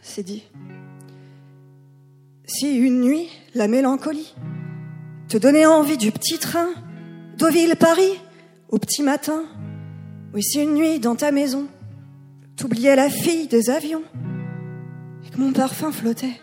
c'est 0.00 0.22
dit. 0.22 0.44
Si 2.46 2.74
une 2.74 3.02
nuit, 3.02 3.28
la 3.54 3.68
mélancolie 3.68 4.34
te 5.28 5.36
donnait 5.36 5.66
envie 5.66 5.98
du 5.98 6.10
petit 6.10 6.38
train, 6.38 6.68
Deauville-Paris, 7.36 8.18
au 8.70 8.78
petit 8.78 9.02
matin, 9.02 9.44
oui, 10.32 10.42
si 10.42 10.62
une 10.62 10.74
nuit 10.74 11.00
dans 11.00 11.16
ta 11.16 11.32
maison, 11.32 11.66
t'oubliais 12.56 12.96
la 12.96 13.10
fille 13.10 13.46
des 13.46 13.68
avions, 13.68 14.04
et 15.26 15.30
que 15.30 15.38
mon 15.38 15.52
parfum 15.52 15.92
flottait 15.92 16.40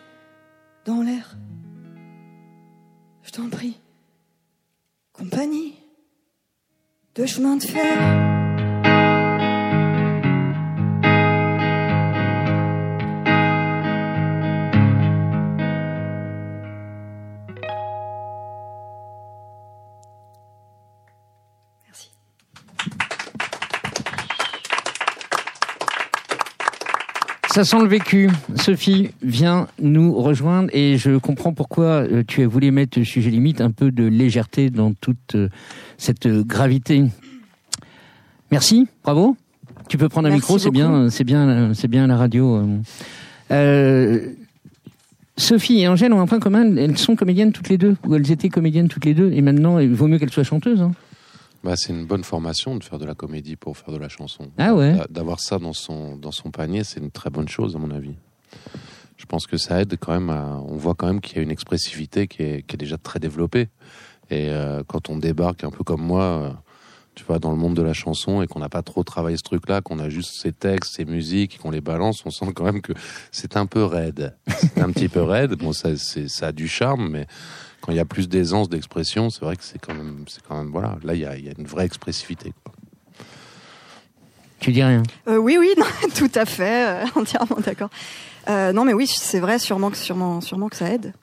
dans 0.86 1.02
l'air, 1.02 1.36
je 3.24 3.32
t'en 3.32 3.50
prie, 3.50 3.80
compagnie 5.14 5.74
de 7.16 7.26
chemin 7.26 7.58
de 7.58 7.64
fer. 7.64 8.37
Ça 27.58 27.64
sent 27.64 27.80
le 27.80 27.88
vécu. 27.88 28.30
Sophie 28.54 29.10
vient 29.24 29.68
nous 29.82 30.14
rejoindre 30.14 30.70
et 30.74 31.00
je 31.00 31.18
comprends 31.18 31.54
pourquoi 31.54 32.04
euh, 32.06 32.22
tu 32.28 32.44
as 32.44 32.48
voulu 32.48 32.70
mettre 32.70 33.02
sujet 33.02 33.32
limite 33.32 33.62
un 33.62 33.72
peu 33.72 33.90
de 33.90 34.04
légèreté 34.04 34.70
dans 34.70 34.94
toute 34.94 35.34
euh, 35.34 35.50
cette 35.98 36.28
gravité. 36.28 37.06
Merci, 38.52 38.86
bravo. 39.04 39.36
Tu 39.90 39.98
peux 39.98 40.08
prendre 40.08 40.28
un 40.28 40.30
Merci 40.30 40.44
micro, 40.44 40.60
c'est 40.60 40.70
bien, 40.70 41.10
c'est 41.10 41.24
bien, 41.24 41.74
c'est 41.74 41.88
bien 41.88 42.06
la 42.06 42.18
radio. 42.18 42.64
Euh, 43.50 44.34
Sophie 45.36 45.80
et 45.80 45.88
Angèle 45.88 46.14
ont 46.14 46.22
un 46.22 46.28
point 46.28 46.40
commun, 46.40 46.78
elles 46.78 47.00
sont 47.00 47.16
comédiennes 47.16 47.54
toutes 47.54 47.70
les 47.70 47.80
deux, 47.80 47.96
ou 48.06 48.14
elles 48.14 48.32
étaient 48.32 48.50
comédiennes 48.50 48.88
toutes 48.88 49.06
les 49.06 49.16
deux, 49.16 49.32
et 49.34 49.42
maintenant 49.42 49.80
il 49.80 49.96
vaut 49.96 50.08
mieux 50.08 50.20
qu'elles 50.20 50.30
soient 50.30 50.44
chanteuses. 50.44 50.84
Hein. 50.84 50.92
Bah, 51.64 51.76
c'est 51.76 51.92
une 51.92 52.06
bonne 52.06 52.24
formation 52.24 52.76
de 52.76 52.84
faire 52.84 53.00
de 53.00 53.06
la 53.06 53.16
comédie 53.16 53.56
pour 53.56 53.78
faire 53.78 53.94
de 53.94 53.98
la 54.00 54.10
chanson. 54.10 54.52
Ah 54.58 54.74
ouais. 54.74 54.94
D'a- 54.94 55.08
D'avoir 55.10 55.40
ça 55.40 55.58
dans 55.60 55.74
son, 55.74 56.16
dans 56.16 56.32
son 56.32 56.52
panier, 56.52 56.84
c'est 56.84 57.00
une 57.00 57.12
très 57.12 57.30
bonne 57.30 57.48
chose, 57.48 57.76
à 57.76 57.80
mon 57.80 57.92
avis. 57.92 58.16
Je 59.18 59.26
pense 59.26 59.48
que 59.48 59.58
ça 59.58 59.82
aide 59.82 59.98
quand 60.00 60.14
même 60.14 60.30
à. 60.30 60.62
On 60.68 60.76
voit 60.78 60.94
quand 60.96 61.08
même 61.08 61.22
qu'il 61.22 61.38
y 61.38 61.40
a 61.40 61.44
une 61.44 61.52
expressivité 61.52 62.28
qui 62.28 62.44
est, 62.44 62.62
qui 62.66 62.76
est 62.76 62.78
déjà 62.78 62.98
très 62.98 63.20
développée. 63.20 63.70
Et 64.30 64.50
euh, 64.50 64.84
quand 64.88 65.10
on 65.10 65.18
débarque 65.18 65.64
un 65.64 65.72
peu 65.72 65.84
comme 65.84 66.02
moi, 66.02 66.24
euh, 66.24 66.52
tu 67.16 67.24
vois, 67.26 67.40
dans 67.40 67.50
le 67.52 67.58
monde 67.58 67.74
de 67.76 67.82
la 67.82 67.94
chanson 67.94 68.44
et 68.44 68.48
qu'on 68.48 68.60
n'a 68.60 68.70
pas 68.70 68.84
trop 68.84 69.04
travaillé 69.04 69.36
ce 69.38 69.42
truc-là, 69.44 69.82
qu'on 69.82 69.98
a 69.98 70.08
juste 70.10 70.40
ces 70.40 70.52
textes, 70.52 70.94
ces 70.96 71.06
musiques, 71.06 71.56
et 71.56 71.58
qu'on 71.58 71.72
les 71.72 71.82
balance, 71.82 72.24
on 72.26 72.30
sent 72.30 72.46
quand 72.54 72.64
même 72.66 72.82
que 72.82 72.94
c'est 73.32 73.58
un 73.58 73.66
peu 73.66 73.84
raide. 73.84 74.36
C'est 74.48 74.80
un 74.82 74.92
petit 74.92 75.10
peu 75.10 75.24
raide. 75.24 75.56
Bon, 75.56 75.74
ça, 75.74 75.90
ça 75.96 76.48
a 76.48 76.52
du 76.52 76.68
charme, 76.68 77.10
mais 77.10 77.26
quand 77.88 77.94
il 77.94 77.96
y 77.96 78.02
a 78.02 78.06
plus 78.06 78.28
d'aisance 78.28 78.68
d'expression, 78.68 79.30
c'est 79.30 79.46
vrai 79.46 79.56
que 79.56 79.64
c'est 79.64 79.80
quand 79.80 79.94
même, 79.94 80.26
c'est 80.28 80.44
quand 80.46 80.58
même, 80.58 80.70
voilà, 80.72 80.98
là, 81.06 81.14
il 81.16 81.22
y 81.22 81.26
a, 81.26 81.38
il 81.38 81.46
y 81.46 81.48
a 81.48 81.54
une 81.58 81.66
vraie 81.66 81.86
expressivité. 81.86 82.52
quoi. 82.66 82.74
Tu 84.60 84.74
dis 84.74 84.84
rien. 84.84 85.04
Euh, 85.30 85.38
oui, 85.38 85.56
oui, 85.58 85.70
non, 85.78 85.86
tout 86.14 86.30
à 86.36 86.46
fait, 86.46 86.86
euh, 86.88 87.06
entièrement 87.16 87.58
d'accord. 87.66 87.90
Euh, 88.50 88.74
non, 88.74 88.84
mais 88.84 88.92
oui, 88.94 89.08
c'est 89.08 89.40
vrai, 89.40 89.58
sûrement 89.58 89.90
que, 89.90 89.96
sûrement, 89.98 90.42
sûrement 90.42 90.68
que 90.68 90.76
ça 90.76 90.90
aide. 90.92 91.14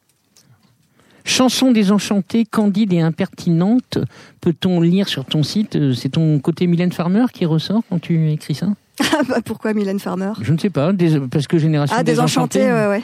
Chanson 1.27 1.71
désenchantée, 1.71 2.45
candide 2.45 2.93
et 2.95 3.01
impertinente, 3.01 3.99
peut-on 4.41 4.81
lire 4.81 5.09
sur 5.09 5.25
ton 5.27 5.43
site 5.43 5.79
C'est 5.95 6.11
ton 6.11 6.39
côté 6.39 6.67
Mylène 6.67 6.93
Farmer 6.93 7.25
qui 7.33 7.45
ressort 7.47 7.83
quand 7.91 7.99
tu 8.01 8.31
écris 8.31 8.55
ça? 8.55 8.69
Ah 9.13 9.23
bah, 9.29 9.41
Pourquoi 9.45 9.73
Mylène 9.75 9.99
Farmer? 10.01 10.33
Je 10.41 10.53
ne 10.53 10.59
sais 10.59 10.71
pas, 10.71 10.93
des- 10.93 11.21
parce 11.21 11.47
que 11.47 11.59
Génération 11.59 11.97
Ah, 11.99 12.03
désenchanté, 12.05 12.61
Désenchantée. 12.61 12.89
ouais, 12.89 12.99
ouais. 12.99 13.03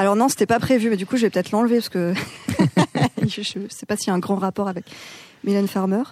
Alors 0.00 0.16
non, 0.16 0.28
c'était 0.30 0.46
pas 0.46 0.58
prévu, 0.58 0.88
mais 0.88 0.96
du 0.96 1.04
coup, 1.04 1.16
je 1.18 1.22
vais 1.22 1.30
peut-être 1.30 1.50
l'enlever 1.50 1.76
parce 1.76 1.90
que 1.90 2.14
je, 3.26 3.42
je 3.42 3.58
sais 3.68 3.84
pas 3.86 3.96
s'il 3.96 4.06
y 4.08 4.10
a 4.10 4.14
un 4.14 4.18
grand 4.18 4.36
rapport 4.36 4.66
avec 4.66 4.84
Mylène 5.44 5.68
Farmer. 5.68 6.02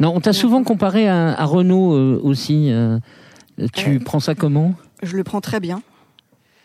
Non, 0.00 0.12
on 0.16 0.20
t'a 0.20 0.32
souvent 0.32 0.64
comparé 0.64 1.06
à, 1.08 1.32
à 1.38 1.44
Renault 1.44 1.94
euh, 1.94 2.20
aussi. 2.24 2.72
euh, 2.72 2.98
tu 3.72 3.96
Euh. 3.96 3.98
prends 4.04 4.18
ça 4.18 4.34
comment 4.34 4.74
Je 5.04 5.16
le 5.16 5.22
prends 5.22 5.40
très 5.40 5.60
bien. 5.60 5.80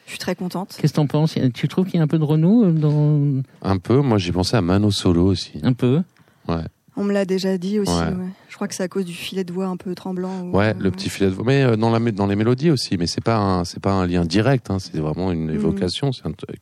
Je 0.05 0.11
suis 0.11 0.19
très 0.19 0.33
contente. 0.35 0.75
Qu'est-ce 0.81 0.93
que 0.93 0.97
t'en 0.97 1.05
penses 1.07 1.35
Tu 1.53 1.67
trouves 1.67 1.85
qu'il 1.85 1.97
y 1.97 1.99
a 1.99 2.03
un 2.03 2.07
peu 2.07 2.17
de 2.17 2.23
Renault 2.23 2.71
dans 2.71 3.41
Un 3.61 3.77
peu, 3.77 4.01
moi 4.01 4.17
j'ai 4.17 4.31
pensé 4.31 4.55
à 4.57 4.61
Mano 4.61 4.89
Solo 4.89 5.25
aussi. 5.25 5.59
un 5.61 5.73
peu 5.73 6.01
Ouais, 6.47 6.63
On 6.97 7.03
me 7.03 7.11
l'a 7.11 7.25
déjà 7.25 7.57
dit 7.57 7.79
aussi. 7.79 7.91
Ouais. 7.91 8.05
ouais. 8.13 8.29
Je 8.47 8.55
crois 8.55 8.67
que 8.69 8.73
c'est 8.75 8.83
à 8.83 8.87
cause 8.87 9.03
du 9.03 9.13
filet 9.13 9.43
de 9.43 9.51
voix 9.51 9.65
un 9.65 9.75
peu 9.75 9.93
tremblant. 9.95 10.43
ou- 10.43 10.51
ouais, 10.55 10.73
le 10.79 10.91
petit 10.91 11.09
filet 11.09 11.29
de 11.29 11.35
voix, 11.35 11.43
mais 11.45 11.63
euh, 11.63 11.75
dans 11.75 11.89
la 11.89 11.99
mé- 11.99 12.13
dans 12.13 12.25
les 12.25 12.37
mélodies 12.37 12.71
aussi, 12.71 12.97
mais 12.97 13.05
c'est 13.05 13.23
pas 13.23 13.35
un 13.37 13.65
c'est 13.65 13.81
pas 13.81 13.91
un 13.91 14.07
lien 14.07 14.23
direct, 14.23 14.69
hein, 14.71 14.79
c'est 14.79 14.97
vraiment 14.99 15.31
une 15.33 15.47
Mhm. 15.47 15.55
évocation. 15.55 16.11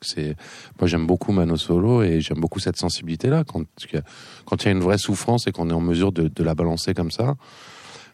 C'est 0.01 0.35
moi 0.79 0.87
j'aime 0.87 1.05
beaucoup 1.05 1.31
Mano 1.33 1.55
Solo 1.55 2.01
et 2.01 2.19
j'aime 2.19 2.39
beaucoup 2.39 2.59
cette 2.59 2.77
sensibilité 2.77 3.29
là 3.29 3.43
quand 3.43 3.63
il 3.85 4.65
y 4.65 4.67
a 4.67 4.71
une 4.71 4.79
vraie 4.81 4.97
souffrance 4.97 5.45
et 5.45 5.51
qu'on 5.51 5.69
est 5.69 5.73
en 5.73 5.81
mesure 5.81 6.11
de, 6.11 6.27
de 6.29 6.43
la 6.43 6.55
balancer 6.55 6.93
comme 6.95 7.11
ça. 7.11 7.35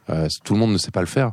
euh, 0.10 0.28
tout 0.44 0.54
le 0.56 0.60
monde 0.60 0.74
ne 0.74 0.78
sait 0.78 0.92
pas 0.92 1.02
le 1.02 1.08
faire. 1.08 1.32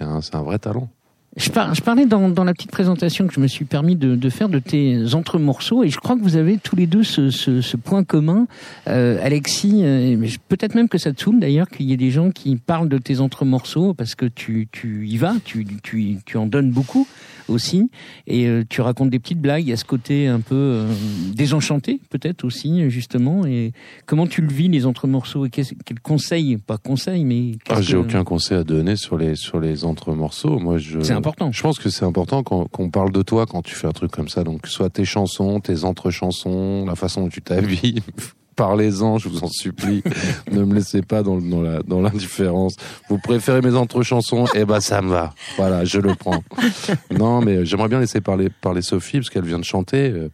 Un, 0.00 0.20
c'est 0.22 0.34
un 0.34 0.42
vrai 0.42 0.58
talent. 0.58 0.88
Je, 1.36 1.50
par- 1.50 1.74
je 1.74 1.82
parlais 1.82 2.06
dans, 2.06 2.30
dans 2.30 2.44
la 2.44 2.54
petite 2.54 2.70
présentation 2.70 3.26
que 3.26 3.34
je 3.34 3.40
me 3.40 3.46
suis 3.46 3.66
permis 3.66 3.94
de, 3.94 4.16
de 4.16 4.30
faire 4.30 4.48
de 4.48 4.58
tes 4.58 5.14
entre-morceaux 5.14 5.84
et 5.84 5.90
je 5.90 5.98
crois 5.98 6.16
que 6.16 6.22
vous 6.22 6.36
avez 6.36 6.56
tous 6.56 6.76
les 6.76 6.86
deux 6.86 7.02
ce, 7.02 7.28
ce, 7.30 7.60
ce 7.60 7.76
point 7.76 8.04
commun. 8.04 8.46
Euh, 8.88 9.18
Alexis, 9.22 9.80
euh, 9.82 10.26
peut-être 10.48 10.74
même 10.74 10.88
que 10.88 10.96
ça 10.96 11.12
te 11.12 11.20
saoule 11.20 11.38
d'ailleurs 11.38 11.68
qu'il 11.68 11.86
y 11.86 11.92
ait 11.92 11.98
des 11.98 12.10
gens 12.10 12.30
qui 12.30 12.56
parlent 12.56 12.88
de 12.88 12.96
tes 12.96 13.20
entre-morceaux 13.20 13.92
parce 13.92 14.14
que 14.14 14.24
tu, 14.24 14.66
tu 14.72 15.06
y 15.06 15.18
vas, 15.18 15.34
tu, 15.44 15.66
tu, 15.82 16.16
tu 16.24 16.36
en 16.38 16.46
donnes 16.46 16.70
beaucoup 16.70 17.06
aussi 17.48 17.90
et 18.26 18.46
euh, 18.48 18.64
tu 18.66 18.80
racontes 18.80 19.10
des 19.10 19.18
petites 19.18 19.40
blagues. 19.40 19.62
Il 19.64 19.68
y 19.68 19.72
a 19.74 19.76
ce 19.76 19.84
côté 19.84 20.26
un 20.28 20.40
peu 20.40 20.54
euh, 20.54 20.90
désenchanté 21.34 22.00
peut-être 22.08 22.44
aussi 22.44 22.88
justement. 22.90 23.44
Et 23.44 23.72
comment 24.06 24.26
tu 24.26 24.40
le 24.40 24.48
vis 24.48 24.68
les 24.68 24.86
entre-morceaux 24.86 25.44
et 25.44 25.50
quel 25.50 26.00
conseil, 26.02 26.56
pas 26.56 26.78
conseil, 26.78 27.24
mais 27.24 27.52
Ah, 27.68 27.82
j'ai 27.82 27.92
que- 27.92 27.98
aucun 27.98 28.24
conseil 28.24 28.56
à 28.56 28.64
donner 28.64 28.96
sur 28.96 29.18
les 29.18 29.36
sur 29.36 29.60
les 29.60 29.84
entre-morceaux. 29.84 30.58
Moi, 30.58 30.78
je. 30.78 31.00
Important. 31.26 31.50
Je 31.50 31.60
pense 31.60 31.80
que 31.80 31.90
c'est 31.90 32.04
important 32.04 32.44
qu'on 32.44 32.90
parle 32.90 33.10
de 33.10 33.20
toi 33.20 33.46
quand 33.46 33.60
tu 33.60 33.74
fais 33.74 33.88
un 33.88 33.92
truc 33.92 34.12
comme 34.12 34.28
ça. 34.28 34.44
Donc, 34.44 34.68
soit 34.68 34.90
tes 34.90 35.04
chansons, 35.04 35.58
tes 35.58 35.82
entre-chansons, 35.82 36.84
la 36.86 36.94
façon 36.94 37.22
dont 37.22 37.28
tu 37.28 37.42
t'habilles. 37.42 38.00
Parlez-en, 38.54 39.18
je 39.18 39.28
vous 39.28 39.42
en 39.42 39.48
supplie. 39.48 40.04
ne 40.52 40.62
me 40.62 40.76
laissez 40.76 41.02
pas 41.02 41.24
dans, 41.24 41.38
dans 41.38 42.00
l'indifférence. 42.00 42.76
Vous 43.08 43.18
préférez 43.18 43.60
mes 43.60 43.74
entre-chansons? 43.74 44.46
Eh 44.54 44.64
ben, 44.64 44.78
ça 44.78 45.02
me 45.02 45.10
va. 45.10 45.34
Voilà, 45.56 45.84
je 45.84 45.98
le 45.98 46.14
prends. 46.14 46.44
non, 47.10 47.40
mais 47.40 47.66
j'aimerais 47.66 47.88
bien 47.88 47.98
laisser 47.98 48.20
parler 48.20 48.48
parler 48.48 48.80
Sophie 48.80 49.18
parce 49.18 49.28
qu'elle 49.28 49.44
vient 49.44 49.58
de 49.58 49.64
chanter. 49.64 50.28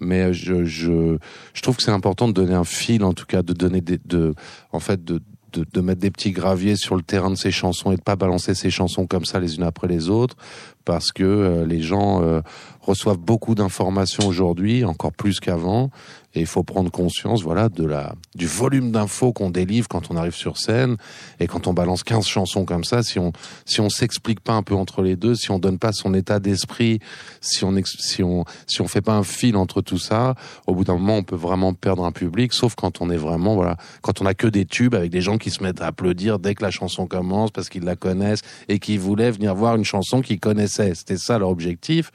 Mais 0.00 0.32
je 0.32 0.64
je 0.64 1.18
je 1.54 1.62
trouve 1.62 1.76
que 1.76 1.82
c'est 1.82 1.90
important 1.90 2.28
de 2.28 2.32
donner 2.32 2.54
un 2.54 2.64
fil, 2.64 3.02
en 3.02 3.12
tout 3.12 3.26
cas, 3.26 3.42
de 3.42 3.52
donner 3.52 3.80
des 3.80 3.98
de 4.06 4.34
en 4.72 4.80
fait 4.80 5.04
de 5.04 5.20
de, 5.58 5.80
mettre 5.80 6.00
des 6.00 6.10
petits 6.10 6.32
graviers 6.32 6.76
sur 6.76 6.96
le 6.96 7.02
terrain 7.02 7.30
de 7.30 7.36
ses 7.36 7.50
chansons 7.50 7.92
et 7.92 7.96
de 7.96 8.02
pas 8.02 8.16
balancer 8.16 8.54
ses 8.54 8.70
chansons 8.70 9.06
comme 9.06 9.24
ça 9.24 9.40
les 9.40 9.56
unes 9.56 9.62
après 9.62 9.88
les 9.88 10.08
autres 10.08 10.36
parce 10.84 11.12
que 11.12 11.24
euh, 11.24 11.66
les 11.66 11.82
gens 11.82 12.22
euh, 12.22 12.40
reçoivent 12.80 13.18
beaucoup 13.18 13.54
d'informations 13.54 14.26
aujourd'hui 14.26 14.84
encore 14.84 15.12
plus 15.12 15.40
qu'avant 15.40 15.90
et 16.36 16.40
il 16.40 16.46
faut 16.46 16.62
prendre 16.62 16.90
conscience 16.90 17.42
voilà 17.42 17.68
de 17.70 17.84
la 17.84 18.14
du 18.34 18.46
volume 18.46 18.92
d'infos 18.92 19.32
qu'on 19.32 19.48
délivre 19.48 19.88
quand 19.88 20.10
on 20.10 20.16
arrive 20.16 20.34
sur 20.34 20.58
scène. 20.58 20.96
Et 21.40 21.46
quand 21.46 21.66
on 21.66 21.72
balance 21.72 22.02
15 22.02 22.26
chansons 22.26 22.66
comme 22.66 22.84
ça 22.84 23.02
si 23.02 23.18
on 23.18 23.32
si 23.64 23.80
on 23.80 23.88
s'explique 23.88 24.40
pas 24.40 24.52
un 24.52 24.62
peu 24.62 24.74
entre 24.74 25.02
les 25.02 25.16
deux 25.16 25.34
si 25.34 25.50
on 25.50 25.58
donne 25.58 25.78
pas 25.78 25.92
son 25.92 26.12
état 26.12 26.38
d'esprit 26.38 27.00
si 27.40 27.64
on 27.64 27.74
si 27.84 28.22
on 28.22 28.44
si 28.66 28.82
on 28.82 28.88
fait 28.88 29.00
pas 29.00 29.14
un 29.14 29.22
fil 29.22 29.56
entre 29.56 29.80
tout 29.80 29.98
ça 29.98 30.34
au 30.66 30.74
bout 30.74 30.84
d'un 30.84 30.94
moment 30.94 31.16
on 31.16 31.22
peut 31.22 31.36
vraiment 31.36 31.72
perdre 31.72 32.04
un 32.04 32.12
public. 32.12 32.52
Sauf 32.52 32.74
quand 32.74 33.00
on 33.00 33.08
est 33.08 33.16
vraiment 33.16 33.54
voilà 33.54 33.76
quand 34.02 34.20
on 34.20 34.26
a 34.26 34.34
que 34.34 34.46
des 34.46 34.66
tubes 34.66 34.94
avec 34.94 35.10
des 35.10 35.22
gens 35.22 35.38
qui 35.38 35.50
se 35.50 35.62
mettent 35.62 35.80
à 35.80 35.86
applaudir 35.86 36.38
dès 36.38 36.54
que 36.54 36.62
la 36.62 36.70
chanson 36.70 37.06
commence 37.06 37.50
parce 37.50 37.70
qu'ils 37.70 37.84
la 37.84 37.96
connaissent 37.96 38.42
et 38.68 38.78
qui 38.78 38.98
voulaient 38.98 39.30
venir 39.30 39.54
voir 39.54 39.76
une 39.76 39.84
chanson 39.84 40.20
qu'ils 40.20 40.40
connaissaient. 40.40 40.94
C'était 40.94 41.16
ça 41.16 41.38
leur 41.38 41.48
objectif. 41.48 42.10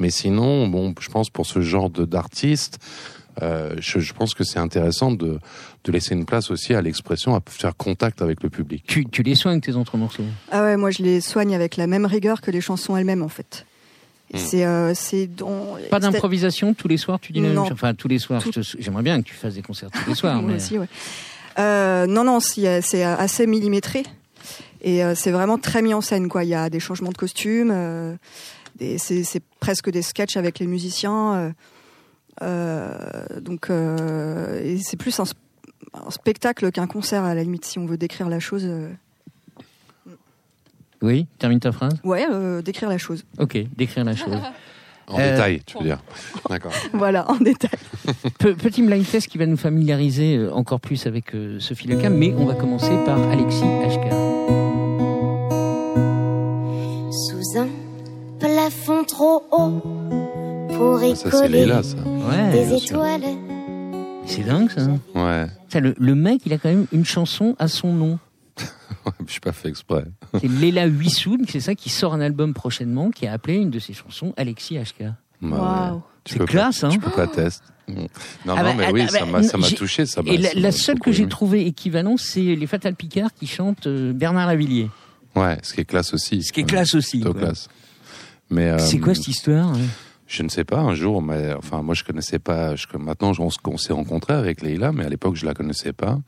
Mais 0.00 0.10
sinon 0.10 0.66
bon 0.66 0.92
je 0.98 1.08
pense 1.08 1.30
pour 1.30 1.46
ce 1.46 1.60
genre 1.60 1.88
d'artistes 1.90 2.78
euh, 3.42 3.74
je, 3.78 4.00
je 4.00 4.12
pense 4.12 4.34
que 4.34 4.44
c'est 4.44 4.58
intéressant 4.58 5.10
de, 5.12 5.38
de 5.84 5.92
laisser 5.92 6.14
une 6.14 6.26
place 6.26 6.50
aussi 6.50 6.74
à 6.74 6.82
l'expression, 6.82 7.34
à 7.34 7.40
faire 7.46 7.76
contact 7.76 8.22
avec 8.22 8.42
le 8.42 8.50
public. 8.50 8.84
Tu, 8.86 9.06
tu 9.06 9.22
les 9.22 9.34
soignes 9.34 9.60
tes 9.60 9.76
entre-morceaux 9.76 10.24
Ah 10.50 10.62
ouais, 10.62 10.76
moi 10.76 10.90
je 10.90 11.02
les 11.02 11.20
soigne 11.20 11.54
avec 11.54 11.76
la 11.76 11.86
même 11.86 12.06
rigueur 12.06 12.40
que 12.40 12.50
les 12.50 12.60
chansons 12.60 12.96
elles-mêmes 12.96 13.22
en 13.22 13.28
fait. 13.28 13.66
Hmm. 14.32 14.38
C'est 14.38 14.64
euh, 14.64 14.94
Pas 15.90 16.00
d'improvisation 16.00 16.74
tous 16.74 16.86
les 16.88 16.96
soirs, 16.96 17.18
tu 17.20 17.32
dis 17.32 17.40
la 17.40 17.48
même 17.48 17.56
Non. 17.56 17.64
chose? 17.64 17.72
Enfin, 17.72 17.94
tous 17.94 18.08
les 18.08 18.18
soirs. 18.18 18.42
J'aimerais 18.78 19.02
bien 19.02 19.20
que 19.22 19.26
tu 19.26 19.34
fasses 19.34 19.54
des 19.54 19.62
concerts 19.62 19.90
tous 19.90 20.08
les 20.08 20.14
soirs. 20.16 20.40
Moi 20.40 20.52
mais... 20.52 20.56
aussi, 20.56 20.78
ouais. 20.78 20.88
Euh, 21.58 22.06
non, 22.06 22.24
non, 22.24 22.38
si, 22.40 22.66
c'est 22.82 23.02
assez 23.02 23.46
millimétré. 23.46 24.04
Et 24.82 25.04
euh, 25.04 25.14
c'est 25.14 25.30
vraiment 25.30 25.58
très 25.58 25.82
mis 25.82 25.94
en 25.94 26.00
scène, 26.00 26.28
quoi. 26.28 26.44
Il 26.44 26.50
y 26.50 26.54
a 26.54 26.70
des 26.70 26.80
changements 26.80 27.10
de 27.10 27.16
costumes, 27.16 27.70
euh, 27.72 28.16
c'est 28.96 29.42
presque 29.58 29.90
des 29.90 30.02
sketchs 30.02 30.36
avec 30.36 30.58
les 30.58 30.66
musiciens. 30.66 31.52
Euh, 32.42 32.96
donc, 33.40 33.70
euh, 33.70 34.78
c'est 34.82 34.96
plus 34.96 35.18
un, 35.20 35.24
sp- 35.24 35.34
un 35.94 36.10
spectacle 36.10 36.70
qu'un 36.72 36.86
concert, 36.86 37.24
à 37.24 37.34
la 37.34 37.42
limite, 37.42 37.64
si 37.64 37.78
on 37.78 37.86
veut 37.86 37.96
décrire 37.98 38.28
la 38.28 38.40
chose. 38.40 38.64
euh. 38.66 38.88
Oui, 41.02 41.26
termine 41.38 41.60
ta 41.60 41.72
phrase. 41.72 41.94
Ouais, 42.04 42.26
euh, 42.30 42.60
décrire 42.62 42.88
la 42.90 42.98
chose. 42.98 43.24
Ok, 43.38 43.56
décrire 43.76 44.04
la 44.04 44.14
chose. 44.14 44.36
En 45.06 45.18
Euh, 45.18 45.32
détail, 45.32 45.62
tu 45.66 45.78
veux 45.78 45.84
dire. 45.84 45.98
D'accord. 46.50 46.72
Voilà, 46.92 47.28
en 47.30 47.36
détail. 47.36 47.70
Pe- 48.38 48.54
petit 48.54 48.82
blind 48.82 49.04
test 49.04 49.26
qui 49.26 49.38
va 49.38 49.46
nous 49.46 49.56
familiariser 49.56 50.46
encore 50.52 50.78
plus 50.80 51.06
avec 51.06 51.34
euh, 51.34 51.58
Sophie 51.58 51.88
Lecam, 51.88 52.14
mais 52.14 52.32
on 52.36 52.44
va 52.46 52.54
commencer 52.54 52.92
par 53.06 53.18
Alexis 53.30 53.64
HK. 53.64 54.10
Sous 57.12 57.58
un 57.58 57.68
plafond 58.38 59.02
trop 59.04 59.42
haut 59.50 59.82
pour 60.80 61.02
y 61.02 61.14
Ça, 61.16 61.24
c'est 61.24 61.30
coller 61.30 61.48
Leila, 61.60 61.82
ça. 61.82 61.96
Ouais, 61.98 62.50
des 62.52 62.74
étoiles. 62.74 63.22
c'est 64.26 64.44
dingue 64.44 64.70
ça. 64.70 64.86
Ouais. 65.14 65.46
Ça, 65.68 65.80
le, 65.80 65.94
le 65.98 66.14
mec, 66.14 66.40
il 66.46 66.52
a 66.52 66.58
quand 66.58 66.68
même 66.70 66.86
une 66.92 67.04
chanson 67.04 67.54
à 67.58 67.68
son 67.68 67.92
nom. 67.92 68.18
Je 69.26 69.30
suis 69.32 69.40
pas 69.40 69.52
fait 69.52 69.68
exprès. 69.68 70.04
C'est 70.40 70.48
Léla 70.48 70.86
Huissoun, 70.86 71.44
c'est 71.48 71.60
ça, 71.60 71.74
qui 71.74 71.88
sort 71.90 72.12
un 72.14 72.20
album 72.20 72.52
prochainement, 72.54 73.10
qui 73.10 73.26
a 73.26 73.32
appelé 73.32 73.54
une 73.56 73.70
de 73.70 73.78
ses 73.78 73.92
chansons 73.94 74.32
Alexis 74.36 74.76
HK. 74.78 75.04
Bah, 75.42 75.92
ouais. 75.94 75.98
Tu 76.24 76.34
C'est 76.38 76.44
classe, 76.46 76.80
pas- 76.80 76.86
hein 76.88 76.90
Tu 76.90 76.98
peux 77.00 77.10
pas 77.10 77.26
tester. 77.26 77.64
Non, 77.88 78.06
Ah 78.48 78.56
non, 78.56 78.62
bah, 78.62 78.74
mais 78.76 78.84
ah 78.86 78.90
oui, 78.92 79.02
bah, 79.02 79.08
ça 79.18 79.24
m'a, 79.26 79.42
ça 79.42 79.56
m'a 79.58 79.66
j'ai- 79.66 79.74
touché. 79.76 80.06
Ça 80.06 80.22
m'a- 80.22 80.30
Et 80.30 80.36
la, 80.36 80.48
ça 80.50 80.54
la 80.56 80.68
m'a 80.68 80.72
seule 80.72 81.00
que 81.00 81.10
j'ai 81.12 81.26
trouvée 81.28 81.66
équivalente, 81.66 82.18
c'est 82.20 82.40
les 82.54 82.66
Fatal 82.66 82.94
Picard 82.94 83.32
qui 83.34 83.46
chantent 83.46 83.86
euh, 83.86 84.12
Bernard 84.12 84.46
Lavillier. 84.46 84.88
Ouais, 85.34 85.58
ce 85.62 85.72
qui 85.74 85.80
est 85.80 85.84
classe 85.84 86.12
aussi. 86.14 86.42
Ce 86.42 86.52
qui 86.52 86.60
est 86.60 86.64
Ouais, 86.64 86.68
classe 86.68 86.94
aussi. 86.94 87.20
classe. 87.20 87.68
Mais 88.50 88.68
euh, 88.68 88.78
C'est 88.78 88.98
quoi 88.98 89.14
cette 89.14 89.28
histoire 89.28 89.68
hein? 89.68 89.78
Je 90.30 90.44
ne 90.44 90.48
sais 90.48 90.62
pas. 90.62 90.78
Un 90.78 90.94
jour, 90.94 91.20
enfin, 91.58 91.82
moi, 91.82 91.92
je 91.96 92.04
connaissais 92.04 92.38
pas. 92.38 92.76
Je, 92.76 92.86
maintenant, 92.96 93.32
on, 93.40 93.76
s'est 93.78 93.92
rencontrés 93.92 94.34
avec 94.34 94.62
Leïla, 94.62 94.92
mais 94.92 95.04
à 95.04 95.08
l'époque, 95.08 95.34
je 95.34 95.44
la 95.44 95.54
connaissais 95.54 95.92
pas. 95.92 96.20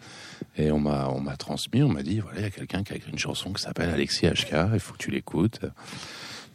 Et 0.57 0.73
on 0.73 0.81
m'a, 0.81 1.37
transmis. 1.39 1.85
On 1.85 1.89
m'a 1.89 2.03
dit, 2.03 2.19
voilà, 2.19 2.41
il 2.41 2.43
y 2.43 2.47
a 2.47 2.51
quelqu'un 2.51 2.83
qui 2.83 2.95
a 2.95 2.97
écrit 2.97 3.13
une 3.13 3.19
chanson 3.21 3.53
qui 3.53 3.63
s'appelle 3.63 3.91
Alexis 3.91 4.27
HK. 4.27 4.73
Il 4.75 4.81
faut 4.81 4.95
que 4.95 4.99
tu 4.99 5.13
l'écoutes. 5.13 5.61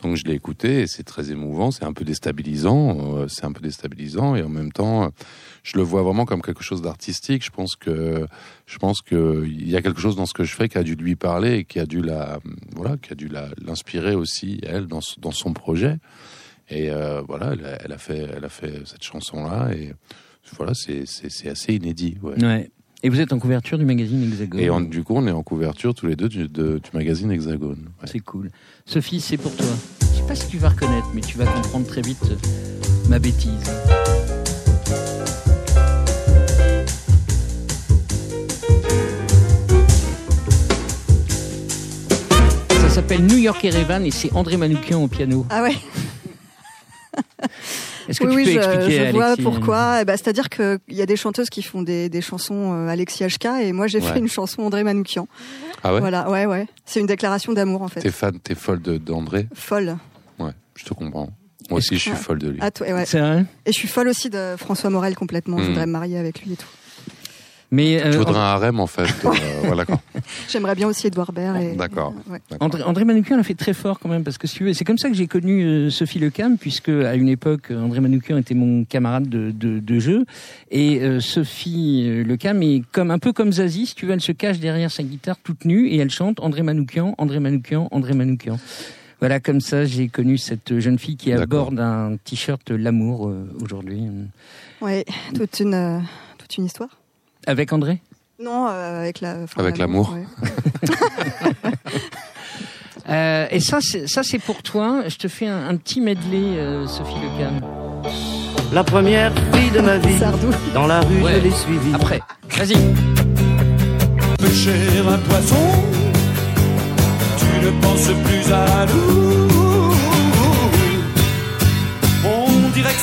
Donc, 0.04 0.18
je 0.18 0.26
l'ai 0.26 0.34
écouté 0.34 0.82
et 0.82 0.88
c'est 0.88 1.04
très 1.04 1.32
émouvant. 1.32 1.72
C'est 1.72 1.86
un 1.86 1.94
peu 1.94 2.04
déstabilisant. 2.04 3.16
euh, 3.16 3.28
C'est 3.30 3.46
un 3.46 3.54
peu 3.54 3.62
déstabilisant 3.62 4.36
et 4.36 4.44
en 4.44 4.50
même 4.50 4.74
temps, 4.74 5.10
je 5.64 5.78
le 5.78 5.84
vois 5.84 6.04
vraiment 6.04 6.26
comme 6.26 6.42
quelque 6.42 6.64
chose 6.64 6.82
d'artistique. 6.82 7.46
Je 7.46 7.52
pense 7.52 7.78
que, 7.78 8.28
je 8.66 8.78
pense 8.78 9.02
que 9.02 9.46
il 9.48 9.70
y 9.70 9.78
a 9.78 9.82
quelque 9.82 10.02
chose 10.02 10.18
dans 10.18 10.26
ce 10.26 10.34
que 10.34 10.44
je 10.44 10.54
fais 10.54 10.68
qui 10.68 10.78
a 10.78 10.84
dû 10.84 10.96
lui 10.96 11.16
parler 11.16 11.60
et 11.60 11.64
qui 11.64 11.80
a 11.80 11.86
dû 11.86 12.02
la, 12.02 12.40
voilà, 12.76 12.98
qui 12.98 13.14
a 13.14 13.16
dû 13.16 13.30
l'inspirer 13.66 14.16
aussi 14.16 14.60
elle 14.64 14.86
dans 14.88 15.32
son 15.32 15.54
projet. 15.54 15.98
Et 16.70 16.90
euh, 16.92 17.22
voilà, 17.28 17.54
elle 17.54 17.66
a, 17.66 17.78
elle 17.86 17.92
a 17.94 17.98
fait, 17.98 18.28
elle 18.36 18.44
a 18.44 18.50
fait 18.50 18.82
cette 18.86 19.04
chanson-là 19.04 19.72
et 19.74 19.94
voilà, 20.58 20.74
c'est 20.74 21.04
assez 21.50 21.74
inédit. 21.74 22.18
Ouais. 22.22 22.42
Ouais. 22.44 22.70
Et 23.04 23.10
vous 23.10 23.20
êtes 23.22 23.32
en 23.32 23.40
couverture 23.40 23.78
du 23.78 23.86
magazine 23.86 24.24
Hexagone. 24.24 24.60
Et 24.60 24.70
en- 24.70 24.82
du 24.82 25.04
coup, 25.04 25.14
on 25.16 25.28
est 25.28 25.32
en 25.32 25.44
couverture 25.44 25.94
tous 25.94 26.08
les 26.08 26.16
deux 26.16 26.30
du, 26.30 26.48
de- 26.50 26.80
du 26.80 26.90
magazine 26.94 27.32
Hexagone. 27.32 27.90
Ouais. 28.02 28.08
C'est 28.12 28.20
cool. 28.20 28.50
Sophie, 28.86 29.22
c'est 29.22 29.38
pour 29.38 29.56
toi. 29.56 29.68
Je 30.02 30.18
sais 30.22 30.28
pas 30.28 30.36
si 30.36 30.48
tu 30.48 30.58
vas 30.58 30.70
reconnaître, 30.70 31.08
mais 31.14 31.22
tu 31.22 31.38
vas 31.38 31.46
comprendre 31.46 31.86
très 31.88 32.02
vite 32.02 32.24
euh, 32.32 32.36
ma 33.10 33.20
bêtise. 33.20 33.72
Ça 42.82 42.90
s'appelle 42.90 43.26
New 43.26 43.38
York 43.38 43.64
Erevan 43.64 44.06
et 44.06 44.12
c'est 44.12 44.32
André 44.34 44.58
Manoukian 44.58 45.04
au 45.04 45.08
piano. 45.08 45.46
Ah 45.50 45.62
ouais 45.64 45.76
Est-ce 48.20 48.30
que 48.30 48.36
oui, 48.36 48.44
tu 48.44 48.50
oui, 48.50 48.56
peux 48.56 48.62
je, 48.62 48.68
expliquer 48.70 49.06
je 49.08 49.12
vois 49.12 49.26
Alexis 49.26 49.42
pourquoi. 49.44 49.98
Eh 50.02 50.06
ben, 50.06 50.18
C'est-à-dire 50.18 50.50
qu'il 50.50 50.80
y 50.90 51.02
a 51.02 51.06
des 51.06 51.16
chanteuses 51.16 51.50
qui 51.50 51.62
font 51.62 51.82
des, 51.84 52.10
des 52.10 52.22
chansons 52.22 52.74
euh, 52.74 52.88
Alexis 52.88 53.24
HK 53.26 53.46
et 53.62 53.72
moi 53.74 53.88
j'ai 53.88 54.00
Ouais. 54.00 54.14
fait 54.14 54.20
une 54.20 54.28
chanson 54.28 54.62
André 54.64 54.84
Manoukian. 54.84 55.28
Ah 55.84 55.94
ouais? 55.94 56.00
Voilà, 56.00 56.30
ouais, 56.30 56.46
ouais. 56.46 56.68
C'est 56.86 57.00
une 57.00 57.06
déclaration 57.08 57.54
d'amour 57.54 57.82
en 57.82 57.88
fait. 57.88 58.00
T'es 58.02 58.12
fan, 58.12 58.40
t'es 58.40 58.56
folle 58.56 58.80
d'André? 58.82 59.48
Folle. 59.54 59.98
Ouais, 60.40 60.52
je 60.76 60.86
te 60.86 60.94
comprends. 60.94 61.30
Moi 61.70 61.80
aussi, 61.80 61.96
je 61.96 62.02
suis 62.02 62.12
Ouais. 62.12 62.18
folle 62.18 62.40
de 62.40 62.50
lui. 62.50 62.60
Ah, 62.62 62.72
toi, 62.72 62.88
ouais. 62.88 63.06
C'est 63.06 63.20
vrai 63.20 63.46
Et 63.66 63.72
je 63.74 63.78
suis 63.78 63.88
folle 63.88 64.08
aussi 64.08 64.30
de 64.30 64.56
François 64.58 64.90
Morel 64.90 65.16
complètement. 65.16 65.58
Je 65.58 65.64
Mm. 65.64 65.68
voudrais 65.68 65.86
me 65.86 65.92
marier 65.92 66.18
avec 66.18 66.42
lui 66.44 66.54
et 66.54 66.56
tout. 66.56 66.68
Mais 67.70 68.02
euh, 68.02 68.12
Tu 68.12 68.18
voudrais 68.18 68.40
un 68.40 68.44
harem 68.44 68.80
en 68.80 68.88
fait. 68.88 69.04
euh, 69.26 69.30
voilà. 69.64 69.84
J'aimerais 70.50 70.76
bien 70.76 70.88
aussi 70.88 71.08
Edouard 71.08 71.34
Baird. 71.34 71.62
Et... 71.62 71.76
D'accord. 71.76 72.14
Ouais. 72.30 72.40
André, 72.60 72.84
André 72.84 73.04
Manoukian 73.04 73.36
l'a 73.36 73.44
fait 73.44 73.56
très 73.56 73.74
fort 73.74 74.00
quand 74.00 74.08
même 74.08 74.24
parce 74.24 74.38
que 74.38 74.48
si 74.48 74.74
c'est 74.74 74.86
comme 74.86 74.98
ça 74.98 75.10
que 75.10 75.16
j'ai 75.16 75.28
connu 75.28 75.64
euh, 75.64 75.90
Sophie 75.90 76.20
Lecam 76.20 76.58
puisque 76.58 76.90
à 76.90 77.16
une 77.16 77.28
époque 77.28 77.72
André 77.72 78.00
Manoukian 78.00 78.38
était 78.38 78.56
mon 78.56 78.86
camarade 78.86 79.28
de, 79.28 79.52
de, 79.52 79.80
de 79.80 80.00
jeu 80.00 80.26
et 80.72 81.02
euh, 81.02 81.20
Sophie 81.20 82.24
Lecam 82.26 82.64
est 82.64 82.84
comme 82.92 83.12
un 83.12 83.20
peu 83.20 83.34
comme 83.34 83.52
Zazie 83.52 83.88
si 83.88 83.96
tu 83.96 84.06
veux 84.06 84.14
elle 84.14 84.22
se 84.22 84.32
cache 84.32 84.60
derrière 84.60 84.92
sa 84.92 85.04
guitare 85.04 85.38
toute 85.44 85.66
nue 85.66 85.90
et 85.90 85.98
elle 85.98 86.10
chante 86.10 86.40
André 86.40 86.64
Manoukian 86.64 87.16
André 87.18 87.40
Manoukian 87.40 87.90
André 87.92 88.14
Manoukian 88.14 88.60
voilà 89.20 89.40
comme 89.40 89.62
ça 89.62 89.84
j'ai 89.84 90.08
connu 90.08 90.38
cette 90.38 90.80
jeune 90.80 91.00
fille 91.00 91.18
qui 91.18 91.34
aborde 91.34 91.80
un 91.80 92.18
t-shirt 92.24 92.70
l'amour 92.70 93.28
euh, 93.28 93.50
aujourd'hui 93.62 94.04
Ouais, 94.82 95.06
toute 95.34 95.60
une, 95.60 95.74
euh, 95.74 96.00
toute 96.38 96.56
une 96.58 96.66
histoire. 96.66 96.90
Avec 97.48 97.74
André? 97.74 98.02
Non, 98.40 98.68
euh, 98.70 99.00
avec 99.02 99.22
la. 99.22 99.38
enfin, 99.44 99.60
Avec 99.62 99.78
l'amour. 99.80 100.14
ouais. 100.14 100.92
Euh, 103.10 103.48
et 103.52 103.62
ça, 103.62 103.78
c'est 103.80 104.06
ça, 104.06 104.22
c'est 104.22 104.38
pour 104.38 104.62
toi. 104.62 105.04
Je 105.08 105.16
te 105.16 105.30
fais 105.30 105.48
un, 105.48 105.70
un 105.70 105.78
petit 105.78 106.02
medley, 106.02 106.58
euh, 106.58 106.86
Sophie 106.88 107.16
Lecam. 107.16 107.62
La 108.74 108.84
première 108.84 109.32
fille 109.54 109.72
de 109.72 109.80
ma 109.80 109.98
vie, 109.98 110.18
Sardou. 110.18 110.48
dans 110.74 110.88
la 110.88 111.00
rue, 111.00 111.22
Ouais. 111.24 111.36
je 111.36 111.40
l'ai 111.46 111.52
suivie. 111.52 111.94
Après, 111.94 112.20
vas-y. 112.50 112.74
Pêcher 114.40 114.74
un 115.10 115.18
poisson, 115.20 115.56
tu 117.38 117.66
ne 117.66 117.82
penses 117.82 118.10
plus 118.26 118.52
à 118.52 118.86
nous. 118.88 119.57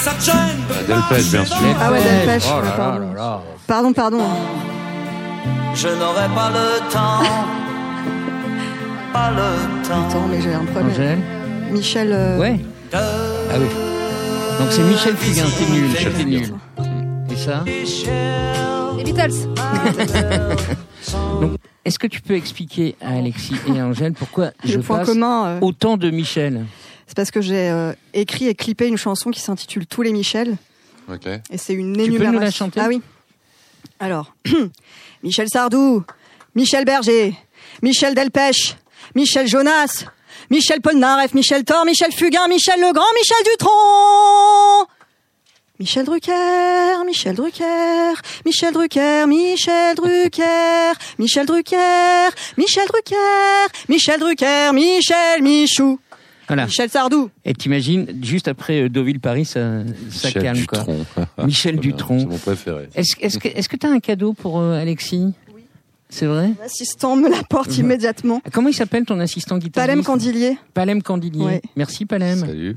Delpech, 0.04 1.30
bien 1.30 1.44
sûr. 1.46 1.56
Ah 1.80 1.90
ouais, 1.90 2.02
Delpech, 2.02 2.44
Oh 2.46 2.60
pardon. 2.76 2.98
là 3.00 3.14
là. 3.14 3.40
Pardon, 3.66 3.92
pardon. 3.92 4.20
Je 5.74 5.88
n'aurai 5.88 6.28
pas 6.34 6.50
le 6.50 6.78
temps. 6.92 7.22
Pas 9.14 9.30
le 9.30 9.86
temps. 9.88 10.08
Attends, 10.08 10.26
mais 10.28 10.40
j'ai 10.42 10.52
un 10.52 10.64
problème. 10.64 10.90
Angèle. 10.90 11.18
Michel. 11.70 12.08
euh, 12.12 12.38
Ouais. 12.38 12.60
Ah 12.92 12.98
oui. 13.58 13.66
Donc 14.58 14.68
c'est 14.70 14.82
Michel 14.82 15.16
Fugain. 15.16 15.44
T'es 15.56 15.72
nul. 15.72 15.90
T'es 16.16 16.24
nul. 16.24 16.54
Et 17.30 17.36
ça 17.36 17.64
Les 18.96 19.04
Beatles. 19.04 19.48
Donc, 21.40 21.52
est-ce 21.84 21.98
que 21.98 22.06
tu 22.08 22.20
peux 22.20 22.34
expliquer 22.34 22.96
à 23.00 23.16
Alexis 23.18 23.56
et 23.68 23.80
à 23.80 23.86
Angèle 23.86 24.12
pourquoi 24.14 24.50
je 24.64 24.76
Le 24.78 24.82
passe 24.82 25.06
commun, 25.06 25.46
euh, 25.46 25.58
autant 25.60 25.96
de 25.96 26.10
Michel? 26.10 26.64
C'est 27.06 27.16
parce 27.16 27.30
que 27.30 27.40
j'ai 27.40 27.70
euh, 27.70 27.92
écrit 28.12 28.48
et 28.48 28.54
clippé 28.54 28.86
une 28.86 28.96
chanson 28.96 29.30
qui 29.30 29.40
s'intitule 29.40 29.86
Tous 29.86 30.02
les 30.02 30.12
Michel. 30.12 30.56
Ok. 31.10 31.26
Et 31.50 31.58
c'est 31.58 31.74
une 31.74 31.92
Tu 31.92 31.98
peux 31.98 32.04
énumération. 32.04 32.32
nous 32.32 32.40
la 32.44 32.50
chanter? 32.50 32.80
Ah 32.80 32.86
oui. 32.88 33.02
Alors, 34.00 34.34
Michel 35.22 35.48
Sardou, 35.48 36.02
Michel 36.54 36.84
Berger, 36.84 37.34
Michel 37.82 38.14
Delpech, 38.14 38.76
Michel 39.14 39.46
Jonas, 39.46 40.04
Michel 40.50 40.80
Polnareff, 40.80 41.34
Michel 41.34 41.64
Thor, 41.64 41.84
Michel 41.84 42.12
Fugain, 42.12 42.48
Michel 42.48 42.80
Legrand, 42.80 43.04
Michel 43.18 43.36
Dutronc. 43.52 44.88
Michel 45.80 46.04
Drucker, 46.04 47.04
Michel 47.04 47.34
Drucker, 47.34 48.14
Michel 48.46 48.72
Drucker, 48.72 49.26
Michel 49.26 49.94
Drucker, 49.96 50.92
Michel 51.18 51.46
Drucker, 51.46 52.30
Michel 52.56 52.86
Drucker, 52.86 53.68
Michel 53.88 54.18
Drucker, 54.20 54.72
Michel 54.72 55.42
Michou, 55.42 55.98
Voilà. 56.46 56.66
Michel 56.66 56.90
Sardou. 56.90 57.30
Et 57.44 57.54
t'imagines, 57.54 58.06
juste 58.22 58.48
après 58.48 58.82
euh, 58.82 58.88
Deauville-Paris, 58.88 59.44
ça, 59.44 59.84
ça 60.10 60.28
Michel 60.28 60.42
calme. 60.42 60.66
Quoi. 60.66 60.78
Dutronc. 60.78 61.06
Michel 61.44 61.76
Dutronc. 61.78 62.18
C'est 62.20 62.26
mon 62.26 62.38
préféré. 62.38 62.88
Est-ce 62.94 63.16
est-ce 63.20 63.38
que 63.38 63.48
est-ce 63.48 63.68
que 63.68 63.76
t'as 63.76 63.88
un 63.88 64.00
cadeau 64.00 64.32
pour 64.32 64.60
euh, 64.60 64.80
Alexis? 64.80 65.32
Oui. 65.54 65.62
C'est 66.08 66.26
vrai? 66.26 66.52
L'assistant 66.60 67.16
me 67.16 67.30
l'apporte 67.30 67.76
immédiatement. 67.78 68.40
Comment 68.52 68.68
il 68.68 68.74
s'appelle 68.74 69.04
ton 69.04 69.18
assistant 69.20 69.58
guitariste? 69.58 69.88
Palem 69.88 70.04
Candilier. 70.04 70.58
Palem 70.74 71.02
Candilier. 71.02 71.44
Ouais. 71.44 71.62
Merci 71.76 72.04
Palem. 72.04 72.40
Salut. 72.40 72.76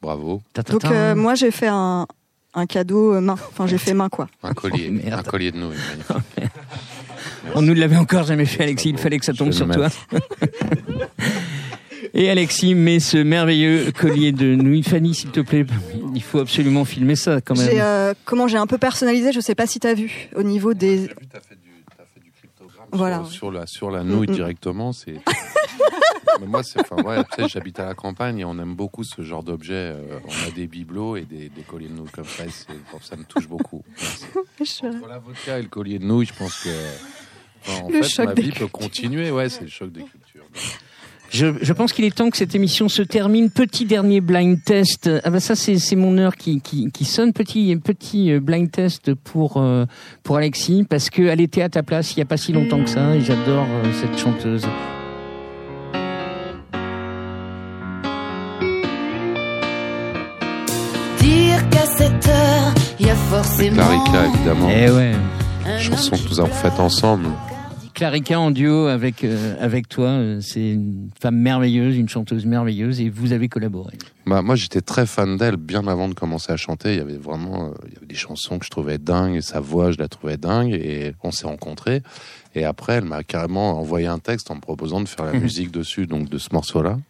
Bravo. 0.00 0.42
Ta, 0.52 0.62
ta, 0.62 0.72
Donc 0.72 0.84
euh, 0.84 1.14
moi 1.14 1.34
j'ai 1.34 1.50
fait 1.50 1.66
un, 1.68 2.06
un 2.54 2.66
cadeau 2.66 3.14
euh, 3.14 3.20
main. 3.20 3.34
Enfin 3.34 3.66
j'ai 3.66 3.78
fait 3.78 3.94
main 3.94 4.08
quoi. 4.08 4.28
Un 4.42 4.52
collier. 4.52 4.88
Oh, 4.90 4.92
merde. 5.04 5.20
un 5.20 5.22
collier 5.28 5.52
de 5.52 5.58
nouilles. 5.58 5.76
On 7.54 7.62
nous 7.62 7.74
l'avait 7.74 7.96
encore 7.96 8.24
jamais 8.24 8.44
fait, 8.44 8.64
Alexis. 8.64 8.90
Il 8.90 8.98
fallait 8.98 9.18
que 9.18 9.24
ça 9.24 9.32
tombe 9.32 9.52
sur 9.52 9.68
toi. 9.68 9.88
Et 12.14 12.30
Alexis 12.30 12.74
met 12.74 13.00
ce 13.00 13.16
merveilleux 13.18 13.92
collier 13.92 14.32
de 14.32 14.54
nouilles. 14.54 14.82
Fanny, 14.82 15.14
s'il 15.14 15.30
te 15.30 15.40
plaît, 15.40 15.64
il 16.14 16.22
faut 16.22 16.38
absolument 16.38 16.84
filmer 16.84 17.16
ça 17.16 17.40
quand 17.40 17.56
même. 17.56 17.68
euh, 17.72 18.14
comment 18.24 18.48
j'ai 18.48 18.58
un 18.58 18.66
peu 18.66 18.78
personnalisé. 18.78 19.32
Je 19.32 19.40
sais 19.40 19.54
pas 19.54 19.66
si 19.66 19.80
t'as 19.80 19.94
vu 19.94 20.28
au 20.34 20.42
niveau 20.42 20.74
des. 20.74 20.96
J'ai 20.98 21.02
vu, 21.08 21.14
t'as 21.32 21.40
fait 21.40 21.54
du, 21.56 21.70
t'as 21.96 22.04
fait 22.04 22.20
du 22.20 22.30
cryptogramme 22.32 22.86
Voilà. 22.92 23.24
sur, 23.24 23.32
sur 23.32 23.50
la, 23.52 23.66
sur 23.66 23.90
la 23.90 24.02
nouille 24.04 24.26
Mm, 24.28 24.30
mm. 24.32 24.34
directement. 24.34 24.92
C'est. 24.92 25.14
Mais 26.40 26.46
moi, 26.46 26.62
c'est, 26.62 26.78
enfin, 26.80 27.02
ouais, 27.02 27.24
tu 27.34 27.42
sais, 27.42 27.48
j'habite 27.48 27.80
à 27.80 27.86
la 27.86 27.94
campagne 27.94 28.38
et 28.38 28.44
on 28.44 28.56
aime 28.60 28.74
beaucoup 28.76 29.02
ce 29.02 29.22
genre 29.22 29.42
d'objet. 29.42 29.72
Euh, 29.74 30.20
on 30.24 30.48
a 30.48 30.52
des 30.52 30.68
bibelots 30.68 31.16
et 31.16 31.22
des, 31.22 31.48
des 31.48 31.62
colliers 31.62 31.88
de 31.88 31.94
nouilles 31.94 32.10
comme 32.10 32.26
ça. 32.26 32.44
Et 32.44 32.50
c'est, 32.50 32.68
bon, 32.92 32.98
ça 33.02 33.16
me 33.16 33.24
touche 33.24 33.48
beaucoup. 33.48 33.82
Entre 34.60 35.08
la 35.08 35.18
vodka 35.18 35.58
et 35.58 35.62
le 35.62 35.68
collier 35.68 35.98
de 35.98 36.04
nouilles, 36.04 36.26
je 36.26 36.34
pense 36.34 36.62
que. 36.62 36.68
enfin, 37.66 37.82
en 37.84 37.88
Le 37.88 38.02
fait, 38.02 38.08
choc 38.08 38.26
ma 38.26 38.34
vie 38.34 38.52
peut 38.52 38.68
continuer. 38.68 39.32
Ouais, 39.32 39.48
c'est 39.48 39.62
le 39.62 39.68
choc 39.68 39.90
des 39.90 40.02
cultures. 40.02 40.44
Je, 41.30 41.46
je 41.60 41.72
pense 41.74 41.92
qu'il 41.92 42.04
est 42.06 42.14
temps 42.14 42.30
que 42.30 42.38
cette 42.38 42.54
émission 42.54 42.88
se 42.88 43.02
termine. 43.02 43.50
Petit 43.50 43.84
dernier 43.84 44.20
blind 44.20 44.62
test. 44.64 45.10
Ah 45.24 45.30
bah 45.30 45.40
ça 45.40 45.54
c'est 45.54 45.78
c'est 45.78 45.96
mon 45.96 46.16
heure 46.16 46.36
qui, 46.36 46.60
qui, 46.60 46.90
qui 46.90 47.04
sonne. 47.04 47.32
Petit 47.32 47.76
petit 47.76 48.32
euh, 48.32 48.40
blind 48.40 48.70
test 48.70 49.12
pour 49.14 49.58
euh, 49.58 49.84
pour 50.22 50.36
Alexis 50.36 50.86
parce 50.88 51.10
que 51.10 51.22
elle 51.22 51.40
était 51.40 51.62
à 51.62 51.68
ta 51.68 51.82
place 51.82 52.14
il 52.16 52.20
y 52.20 52.22
a 52.22 52.24
pas 52.24 52.38
si 52.38 52.52
longtemps 52.52 52.82
que 52.82 52.88
ça 52.88 53.14
et 53.14 53.20
j'adore 53.20 53.66
euh, 53.68 53.92
cette 54.00 54.18
chanteuse. 54.18 54.66
Dire 61.20 61.68
qu'à 61.68 61.86
cette 61.86 62.26
heure, 62.26 62.74
il 62.98 63.06
y 63.06 63.10
a 63.10 63.14
forcément. 63.14 63.76
Clarica, 63.76 64.26
évidemment. 64.34 64.68
Eh 64.70 64.90
ouais. 64.90 65.12
Chanson 65.78 66.16
que 66.16 66.28
nous 66.30 66.40
avons 66.40 66.54
faite 66.54 66.80
ensemble. 66.80 67.28
Clarica 67.98 68.38
en 68.38 68.52
duo 68.52 68.86
avec 68.86 69.24
euh, 69.24 69.56
avec 69.58 69.88
toi, 69.88 70.06
euh, 70.06 70.40
c'est 70.40 70.70
une 70.70 71.10
femme 71.20 71.34
merveilleuse, 71.34 71.96
une 71.96 72.08
chanteuse 72.08 72.46
merveilleuse 72.46 73.00
et 73.00 73.10
vous 73.10 73.32
avez 73.32 73.48
collaboré. 73.48 73.98
Bah, 74.24 74.40
moi, 74.40 74.54
j'étais 74.54 74.80
très 74.82 75.04
fan 75.04 75.36
d'elle 75.36 75.56
bien 75.56 75.84
avant 75.88 76.08
de 76.08 76.14
commencer 76.14 76.52
à 76.52 76.56
chanter. 76.56 76.92
Il 76.92 76.98
y 76.98 77.00
avait 77.00 77.16
vraiment, 77.16 77.64
euh, 77.64 77.70
il 77.88 77.94
y 77.94 77.96
avait 77.96 78.06
des 78.06 78.14
chansons 78.14 78.60
que 78.60 78.64
je 78.64 78.70
trouvais 78.70 78.98
dingues, 78.98 79.34
et 79.34 79.40
sa 79.40 79.58
voix, 79.58 79.90
je 79.90 79.98
la 79.98 80.06
trouvais 80.06 80.36
dingue, 80.36 80.74
et 80.74 81.12
on 81.24 81.32
s'est 81.32 81.48
rencontrés. 81.48 82.04
Et 82.54 82.62
après, 82.62 82.92
elle 82.92 83.04
m'a 83.04 83.24
carrément 83.24 83.80
envoyé 83.80 84.06
un 84.06 84.20
texte 84.20 84.52
en 84.52 84.54
me 84.54 84.60
proposant 84.60 85.00
de 85.00 85.08
faire 85.08 85.24
la 85.24 85.32
musique 85.40 85.72
dessus, 85.72 86.06
donc 86.06 86.28
de 86.28 86.38
ce 86.38 86.50
morceau-là. 86.52 87.00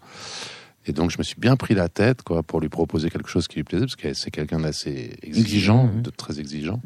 Et 0.87 0.93
donc, 0.93 1.11
je 1.11 1.19
me 1.19 1.23
suis 1.23 1.39
bien 1.39 1.57
pris 1.57 1.75
la 1.75 1.91
tête, 1.91 2.23
quoi, 2.23 2.43
pour 2.43 2.63
lui 2.63 2.71
proposer 2.71 3.11
quelque 3.11 3.29
chose 3.29 3.47
qui 3.47 3.57
lui 3.57 3.65
plaisait, 3.65 3.85
parce 3.85 3.97
que 3.97 4.15
c'est 4.15 4.31
quelqu'un 4.31 4.61
d'assez 4.61 5.19
exigeant, 5.23 5.85
Exigeant, 5.85 5.91
de 6.03 6.09
très 6.09 6.41
exigeant. 6.41 6.81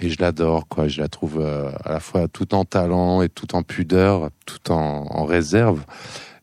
Et 0.00 0.08
je 0.10 0.16
l'adore, 0.20 0.66
quoi. 0.68 0.88
Je 0.88 1.00
la 1.00 1.08
trouve 1.08 1.38
euh, 1.40 1.70
à 1.84 1.92
la 1.92 2.00
fois 2.00 2.26
tout 2.28 2.54
en 2.54 2.64
talent 2.64 3.22
et 3.22 3.28
tout 3.28 3.54
en 3.54 3.62
pudeur, 3.62 4.30
tout 4.46 4.72
en, 4.72 5.06
en 5.10 5.24
réserve. 5.24 5.84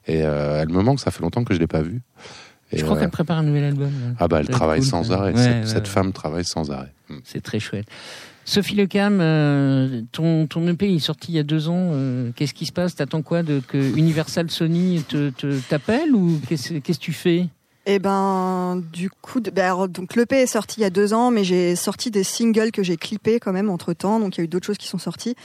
Et 0.06 0.22
euh, 0.24 0.62
elle 0.62 0.70
me 0.70 0.82
manque, 0.82 1.00
ça 1.00 1.12
fait 1.12 1.22
longtemps 1.22 1.44
que 1.44 1.54
je 1.54 1.60
l'ai 1.60 1.68
pas 1.68 1.82
vue. 1.82 2.02
Et, 2.72 2.78
Je 2.78 2.84
crois 2.86 2.98
euh, 2.98 3.00
qu'elle 3.00 3.10
prépare 3.10 3.38
un 3.40 3.44
nouvel 3.44 3.64
album. 3.64 3.90
là. 3.90 4.14
ah 4.20 4.28
bah 4.28 4.40
elle 4.42 4.50
travaille 4.50 4.80
cool, 4.82 4.88
sans 4.90 5.12
arrêt. 5.12 5.34
Ouais, 5.34 5.42
cette 5.42 5.56
ouais, 5.56 5.66
cette 5.66 5.88
ouais. 5.88 5.94
femme 5.94 6.14
travaille 6.14 6.46
sans 6.46 6.70
arrêt. 6.72 6.94
Mm. 7.10 7.16
C'est 7.24 7.42
très 7.42 7.60
chouette. 7.60 7.88
Sophie 8.46 8.76
Lecam, 8.76 9.18
ton, 10.14 10.48
ton 10.48 10.66
EP 10.70 10.94
est 10.96 11.00
sorti 11.00 11.34
il 11.34 11.36
y 11.36 11.40
a 11.40 11.44
deux 11.44 11.68
ans. 11.68 11.92
qu'est-ce 12.36 12.54
qui 12.54 12.66
se 12.66 12.72
passe? 12.72 12.96
T'attends 12.96 13.22
quoi 13.22 13.44
de 13.44 13.60
que 13.68 13.78
Universal 13.98 14.50
Sony 14.50 15.04
te- 15.06 15.32
t'appelle 15.68 16.14
ou 16.16 16.40
qu'est-ce 16.48 16.76
qu'est-ce 16.76 16.98
que 17.00 17.04
tu 17.04 17.12
fais? 17.12 17.48
Et 17.90 18.00
ben 18.00 18.84
du 18.92 19.10
coup, 19.10 19.40
de- 19.40 19.50
ben, 19.50 19.88
donc 19.88 20.18
l'EP 20.18 20.36
est 20.36 20.46
sorti 20.46 20.82
il 20.82 20.84
y 20.84 20.86
a 20.86 20.90
deux 20.90 21.14
ans, 21.14 21.32
mais 21.32 21.46
j'ai 21.46 21.78
sorti 21.78 22.12
des 22.12 22.26
singles 22.26 22.72
que 22.72 22.84
j'ai 22.84 22.98
clippés 22.98 23.40
quand 23.40 23.54
même 23.54 23.70
entre 23.70 23.94
temps. 23.94 24.20
Donc 24.20 24.36
il 24.36 24.40
y 24.40 24.42
a 24.42 24.44
eu 24.44 24.50
d'autres 24.50 24.66
choses 24.68 24.78
qui 24.78 24.88
sont 24.88 24.98
sorties. 24.98 25.36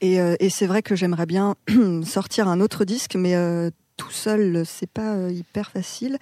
Et, 0.00 0.20
euh, 0.20 0.34
c'est 0.50 0.66
vrai 0.66 0.82
que 0.82 0.96
j'aimerais 0.96 1.26
bien 1.26 1.54
sortir 2.04 2.48
un 2.48 2.60
autre 2.60 2.84
disque, 2.84 3.14
mais 3.14 3.36
euh, 3.36 3.70
tout 3.96 4.10
seul, 4.10 4.64
c'est 4.66 4.90
pas 4.90 5.14
euh, 5.14 5.30
hyper 5.30 5.70
facile. 5.70 6.18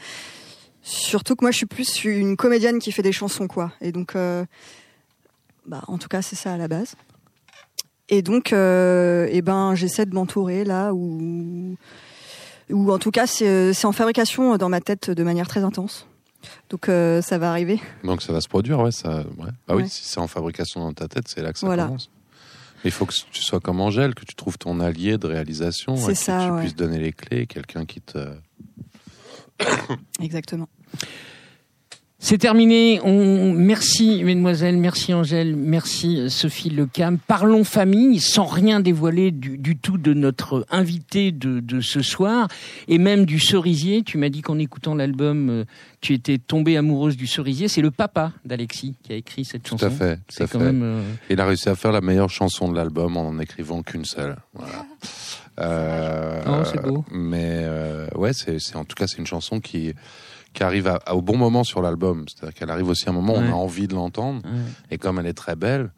Surtout 0.83 1.37
que 1.37 1.43
moi, 1.43 1.53
je 1.53 1.57
suis 1.57 1.67
plus 1.67 2.05
une 2.05 2.37
comédienne 2.37 2.79
qui 2.79 2.93
fait 2.93 3.03
des 3.03 3.13
chansons, 3.13 3.49
quoi. 3.49 3.73
Et 3.81 3.93
donc, 3.93 4.15
bah, 5.67 5.83
en 5.89 5.99
tout 5.99 6.07
cas, 6.07 6.23
c'est 6.23 6.37
ça 6.37 6.53
à 6.53 6.57
la 6.57 6.69
base. 6.69 6.95
Et 8.09 8.23
donc, 8.23 8.53
eh 8.53 9.43
ben, 9.43 9.75
j'essaie 9.75 10.07
de 10.07 10.15
m'entourer 10.15 10.63
là 10.65 10.95
où, 10.95 11.77
ou 12.71 12.91
en 12.93 12.99
tout 12.99 13.11
cas, 13.11 13.27
c'est 13.27 13.73
c'est 13.73 13.87
en 13.87 13.93
fabrication 13.93 14.57
dans 14.57 14.69
ma 14.69 14.81
tête 14.81 15.11
de 15.11 15.23
manière 15.23 15.49
très 15.49 15.63
intense. 15.65 16.07
Donc, 16.71 16.89
euh, 16.89 17.23
ça 17.23 17.39
va 17.39 17.51
arriver. 17.51 17.81
Donc 18.05 18.23
ça 18.23 18.33
va 18.33 18.41
se 18.41 18.49
produire, 18.49 18.79
ouais. 18.81 18.93
Ça, 18.93 19.19
ouais. 19.39 19.51
Bah 19.67 19.75
oui, 19.75 19.83
Ouais. 19.83 19.89
si 19.89 20.05
c'est 20.05 20.21
en 20.21 20.29
fabrication 20.29 20.81
dans 20.81 20.93
ta 20.93 21.09
tête, 21.09 21.27
c'est 21.29 21.43
là 21.43 21.53
que 21.53 21.59
ça 21.59 21.67
Voilà. 21.67 21.87
commence. 21.87 22.09
Mais 22.85 22.91
il 22.91 22.93
faut 22.93 23.07
que 23.07 23.15
tu 23.33 23.43
sois 23.43 23.59
comme 23.59 23.81
Angèle, 23.81 24.15
que 24.15 24.25
tu 24.25 24.35
trouves 24.35 24.59
ton 24.59 24.79
allié 24.81 25.19
de 25.19 25.27
réalisation, 25.27 25.97
C'est 25.97 26.13
et 26.13 26.15
ça, 26.15 26.39
que 26.39 26.45
tu 26.47 26.51
ouais. 26.53 26.61
puisses 26.61 26.77
donner 26.77 26.99
les 26.99 27.13
clés, 27.13 27.47
quelqu'un 27.47 27.85
qui 27.85 28.01
te. 28.01 28.19
Exactement. 30.21 30.69
C'est 32.29 32.39
terminé. 32.39 32.99
On... 33.05 33.53
Merci, 33.53 34.25
mesdemoiselles, 34.25 34.77
merci 34.79 35.15
Angèle, 35.15 35.55
merci 35.55 36.29
Sophie 36.29 36.71
Lecam. 36.71 37.19
Parlons 37.19 37.63
famille 37.63 38.19
sans 38.19 38.47
rien 38.47 38.81
dévoiler 38.81 39.31
du, 39.31 39.57
du 39.59 39.77
tout 39.77 39.97
de 39.97 40.13
notre 40.13 40.67
invité 40.73 41.31
de, 41.31 41.61
de 41.61 41.81
ce 41.81 42.03
soir 42.03 42.49
et 42.89 42.99
même 42.99 43.27
du 43.27 43.39
cerisier. 43.39 44.03
Tu 44.03 44.19
m'as 44.19 44.29
dit 44.29 44.43
qu'en 44.43 44.59
écoutant 44.59 44.97
l'album, 44.97 45.51
euh, 45.51 45.65
tu 46.01 46.15
étais 46.15 46.39
tombée 46.39 46.77
amoureuse 46.77 47.17
du 47.17 47.29
cerisier. 47.29 47.69
C'est 47.69 47.81
le 47.81 47.93
papa 47.93 48.33
d'Alexis 48.45 48.97
qui 49.05 49.13
a 49.13 49.15
écrit 49.15 49.45
cette 49.45 49.63
Tout 49.63 49.79
chanson. 49.79 49.87
à 49.87 49.91
fait, 49.91 50.19
tout 50.37 50.43
à 50.43 50.47
fait. 50.49 50.59
même. 50.59 50.83
euh, 50.83 51.03
Il 51.31 51.41
a 51.41 51.47
réussi 51.47 51.69
à 51.69 51.77
faire 51.77 51.93
la 51.93 52.01
meilleure 52.01 52.31
chanson 52.31 52.69
de 52.69 52.75
l'album 52.75 53.17
en 53.17 53.29
en 53.29 53.39
écrivant 53.39 53.83
qu'une 53.83 54.05
seule. 54.05 54.35
Voilà. 54.53 54.85
Euh, 55.61 56.43
Oh, 56.49 56.63
c'est 56.65 56.83
beau. 56.83 57.05
Mais 57.13 57.61
euh, 57.63 58.09
ouais, 58.17 58.33
c'est 58.33 58.59
c'est- 58.59 58.75
en 58.75 58.85
tout 58.85 58.97
cas 58.97 59.07
c'est 59.07 59.19
une 59.19 59.27
chanson 59.29 59.61
qui 59.61 59.95
qui 60.57 60.63
arrive 60.65 60.87
à- 60.89 60.99
à- 61.05 61.15
au 61.15 61.21
bon 61.23 61.37
moment 61.37 61.63
sur 61.65 61.83
l'album. 61.83 62.25
C'est-à-dire 62.27 62.55
qu'elle 62.55 62.71
arrive 62.71 62.89
aussi 62.89 63.07
à 63.07 63.11
un 63.11 63.15
moment 63.15 63.35
où 63.35 63.39
Ouais. 63.41 63.49
on 63.51 63.53
a 63.53 63.57
envie 63.57 63.87
de 63.87 63.95
l'entendre. 63.95 64.41
ouais. 64.45 64.51
Et 64.91 64.97
comme 64.99 65.19
elle 65.19 65.27
est 65.27 65.35
très 65.35 65.55
belle, 65.55 65.91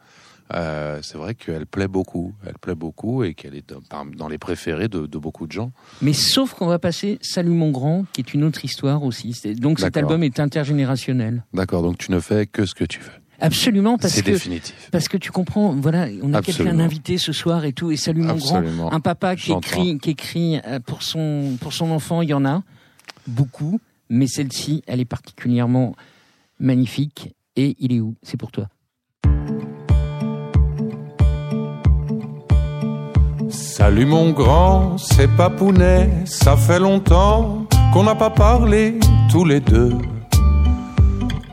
euh, 0.55 0.99
c'est 1.03 1.17
vrai 1.17 1.35
qu'elle 1.35 1.65
plaît 1.67 1.87
beaucoup. 1.89 2.33
Elle 2.45 2.59
plaît 2.59 2.75
beaucoup 2.75 3.23
et 3.23 3.35
qu'elle 3.35 3.55
est 3.55 3.69
dans, 3.71 3.81
par- 3.83 4.05
dans 4.07 4.27
les 4.29 4.39
préférés 4.39 4.89
de, 4.89 5.07
de 5.07 5.19
beaucoup 5.19 5.47
de 5.47 5.53
gens. 5.53 5.71
Mais 6.03 6.13
sauf 6.13 6.55
qu'on 6.55 6.67
va 6.67 6.79
passer 6.81 7.19
Salut 7.23 7.51
mon 7.51 7.71
grand, 7.71 8.05
qui 8.13 8.21
est 8.21 8.35
une 8.35 8.43
autre 8.45 8.65
histoire 8.65 9.05
aussi. 9.05 9.33
Donc 9.59 9.79
cet 9.79 9.97
album 9.97 10.23
est 10.25 10.41
intergénérationnel. 10.41 11.45
D'accord, 11.55 11.83
donc 11.83 11.99
tu 11.99 12.11
ne 12.11 12.19
fais 12.19 12.47
que 12.47 12.67
ce 12.67 12.75
que 12.75 12.85
tu 12.85 12.99
veux. 13.01 13.13
Absolument, 13.41 13.99
parce 13.99 14.15
C'est 14.15 14.23
que 14.23 14.33
définitif. 14.33 14.89
parce 14.91 15.07
que 15.07 15.17
tu 15.17 15.31
comprends. 15.31 15.73
Voilà, 15.73 16.09
on 16.23 16.35
a 16.35 16.43
quelqu'un 16.43 16.81
invité 16.81 17.19
ce 17.19 17.33
soir 17.33 17.65
et 17.65 17.73
tout. 17.73 17.93
Et 17.93 17.97
Salut 17.97 18.23
mon 18.23 18.31
Absolument. 18.31 18.87
grand, 18.89 18.93
un 18.93 18.99
papa 18.99 19.37
qui 19.37 19.53
écrit, 19.53 19.99
qui 19.99 20.11
écrit 20.11 20.61
euh, 20.67 20.81
pour 20.81 21.05
son 21.05 21.57
pour 21.61 21.73
son 21.73 21.93
enfant. 21.93 22.21
Il 22.23 22.31
y 22.31 22.35
en 22.35 22.45
a 22.45 22.65
beaucoup, 23.29 23.81
mais 24.09 24.27
celle-ci, 24.27 24.83
elle 24.87 25.01
est 25.01 25.05
particulièrement 25.05 25.95
magnifique. 26.59 27.35
Et 27.57 27.77
il 27.79 27.93
est 27.93 28.01
où? 28.01 28.15
C'est 28.23 28.37
pour 28.37 28.53
toi. 28.53 28.69
Salut 33.51 34.07
mon 34.07 34.31
grand, 34.31 34.99
c'est 34.99 35.29
Papounet, 35.37 36.11
ça 36.25 36.57
fait 36.57 36.79
longtemps 36.79 37.67
qu'on 37.93 38.03
n'a 38.03 38.15
pas 38.15 38.31
parlé 38.31 38.99
tous 39.31 39.45
les 39.45 39.61
deux. 39.61 39.97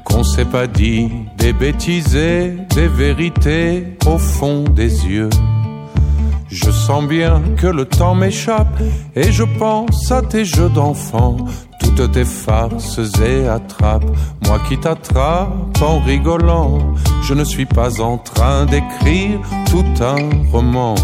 Qu'on 0.04 0.24
s'est 0.24 0.46
pas 0.46 0.68
dit 0.68 1.10
des 1.38 1.54
bêtises 1.54 2.14
des 2.14 2.88
vérités 2.88 3.98
au 4.08 4.18
fond 4.18 4.64
des 4.64 5.06
yeux. 5.08 5.30
Je 6.56 6.72
sens 6.72 7.04
bien 7.06 7.42
que 7.58 7.68
le 7.68 7.86
temps 7.86 8.16
m'échappe 8.16 8.82
et 9.16 9.32
je 9.32 9.44
pense 9.60 10.12
à 10.12 10.22
tes 10.22 10.46
jeux 10.46 10.70
d'enfant, 10.70 11.36
toutes 11.80 12.12
tes 12.14 12.26
farces 12.26 13.00
et 13.22 13.48
attrapes, 13.48 14.10
moi 14.48 14.60
qui 14.68 14.78
t'attrape 14.80 15.82
en 15.82 16.00
rigolant. 16.00 16.80
Je 17.24 17.34
ne 17.34 17.44
suis 17.44 17.66
pas 17.66 18.02
en 18.02 18.18
train 18.18 18.66
d'écrire 18.66 19.40
tout 19.70 19.86
un 20.02 20.30
roman 20.52 20.96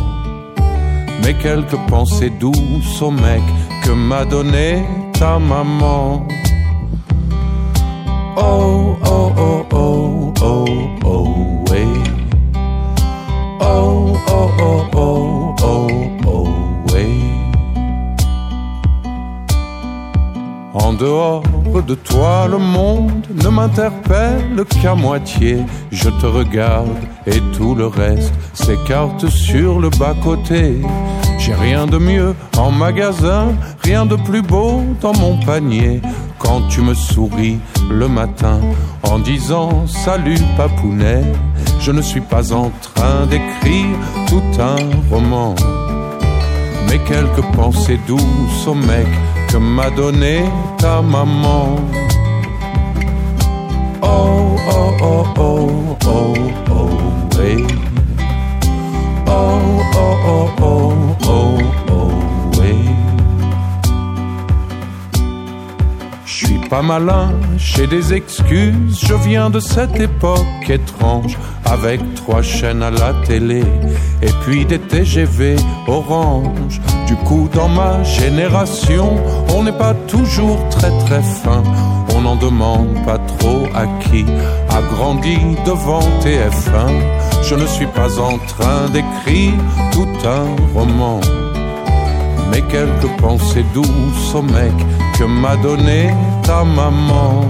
mais 1.24 1.34
quelques 1.36 1.78
pensées 1.88 2.32
douces 2.40 3.02
au 3.02 3.12
mec 3.12 3.42
que 3.84 3.92
m'a 3.92 4.26
donné 4.26 4.84
ta 5.18 5.38
maman. 5.40 6.28
Oh, 8.38 8.98
oh, 9.06 9.32
oh, 9.38 9.66
oh, 9.72 10.34
oh, 10.42 10.66
oh, 11.06 11.64
oui. 11.70 11.86
Oh, 13.60 14.18
oh, 14.28 14.50
oh, 14.60 14.86
oh, 14.96 15.41
En 20.74 20.94
dehors 20.94 21.44
de 21.86 21.96
toi, 21.96 22.48
le 22.50 22.58
monde 22.58 23.26
ne 23.44 23.50
m'interpelle 23.50 24.64
qu'à 24.82 24.96
moitié. 24.96 25.58
Je 25.92 26.10
te 26.10 26.26
regarde 26.26 26.88
et 27.28 27.42
tout 27.58 27.76
le 27.76 27.88
reste 27.88 28.34
s'écarte 28.54 29.28
sur 29.28 29.80
le 29.80 29.90
bas-côté. 29.90 30.82
J'ai 31.38 31.54
rien 31.54 31.88
de 31.88 31.98
mieux 31.98 32.34
en 32.58 32.72
magasin, 32.72 33.50
rien 33.84 34.06
de 34.06 34.16
plus 34.16 34.42
beau 34.42 34.82
dans 35.02 35.14
mon 35.14 35.38
panier. 35.46 36.02
Quand 36.40 36.62
tu 36.70 36.82
me 36.82 36.94
souris 36.94 37.60
le 37.90 38.08
matin 38.08 38.60
en 39.04 39.20
disant 39.20 39.86
salut 39.88 40.40
papounet, 40.56 41.24
je 41.80 41.92
ne 41.92 42.02
suis 42.02 42.22
pas 42.22 42.54
en 42.54 42.72
train 42.82 43.26
d'écrire 43.26 43.98
tout 44.28 44.42
un 44.60 45.14
roman 45.14 45.56
mais 46.92 47.00
quelques 47.00 47.46
pensées 47.56 48.00
douces 48.06 48.68
au 48.68 48.74
mec 48.74 49.08
que 49.52 49.58
m'a 49.58 49.90
donné 49.90 50.44
ta 50.78 51.02
maman. 51.02 51.76
Oh, 54.02 54.56
oh, 54.76 54.92
oh, 55.02 55.26
oh, 55.38 55.98
oh, 56.06 56.36
oh, 56.70 56.90
oui. 57.38 57.66
Oh, 59.28 59.60
oh, 59.96 60.16
oh, 60.26 60.50
oh, 60.62 61.18
oh, 61.24 61.58
oh. 61.78 61.81
Je 66.42 66.48
suis 66.48 66.70
pas 66.70 66.82
malin, 66.82 67.34
j'ai 67.56 67.86
des 67.86 68.16
excuses, 68.16 69.06
je 69.06 69.14
viens 69.14 69.52
de 69.52 69.60
cette 69.60 70.00
époque 70.00 70.68
étrange, 70.68 71.38
avec 71.66 72.00
trois 72.16 72.42
chaînes 72.42 72.82
à 72.82 72.90
la 72.90 73.14
télé, 73.28 73.64
et 74.24 74.32
puis 74.42 74.66
des 74.66 74.80
TGV 74.80 75.56
orange. 75.88 76.82
Du 77.06 77.16
coup, 77.28 77.48
dans 77.54 77.70
ma 77.70 78.02
génération, 78.02 79.20
on 79.56 79.64
n'est 79.64 79.78
pas 79.78 79.94
toujours 80.08 80.58
très 80.70 80.90
très 81.06 81.22
fin, 81.22 81.62
on 82.16 82.22
n'en 82.22 82.38
demande 82.38 83.06
pas 83.06 83.20
trop 83.20 83.68
à 83.76 83.86
qui 84.00 84.26
a 84.70 84.82
grandi 84.96 85.38
devant 85.64 86.02
TF1. 86.24 87.44
Je 87.44 87.54
ne 87.54 87.68
suis 87.68 87.88
pas 87.88 88.18
en 88.20 88.40
train 88.40 88.90
d'écrire 88.92 89.54
tout 89.92 90.08
un 90.26 90.48
roman 90.74 91.22
mais 92.52 92.62
quelques 92.64 93.10
pensées 93.20 93.66
douces 93.74 94.36
au 94.36 94.42
mec 94.42 94.74
que 95.18 95.24
m'a 95.24 95.56
donné 95.56 96.10
ta 96.44 96.64
maman. 96.64 97.46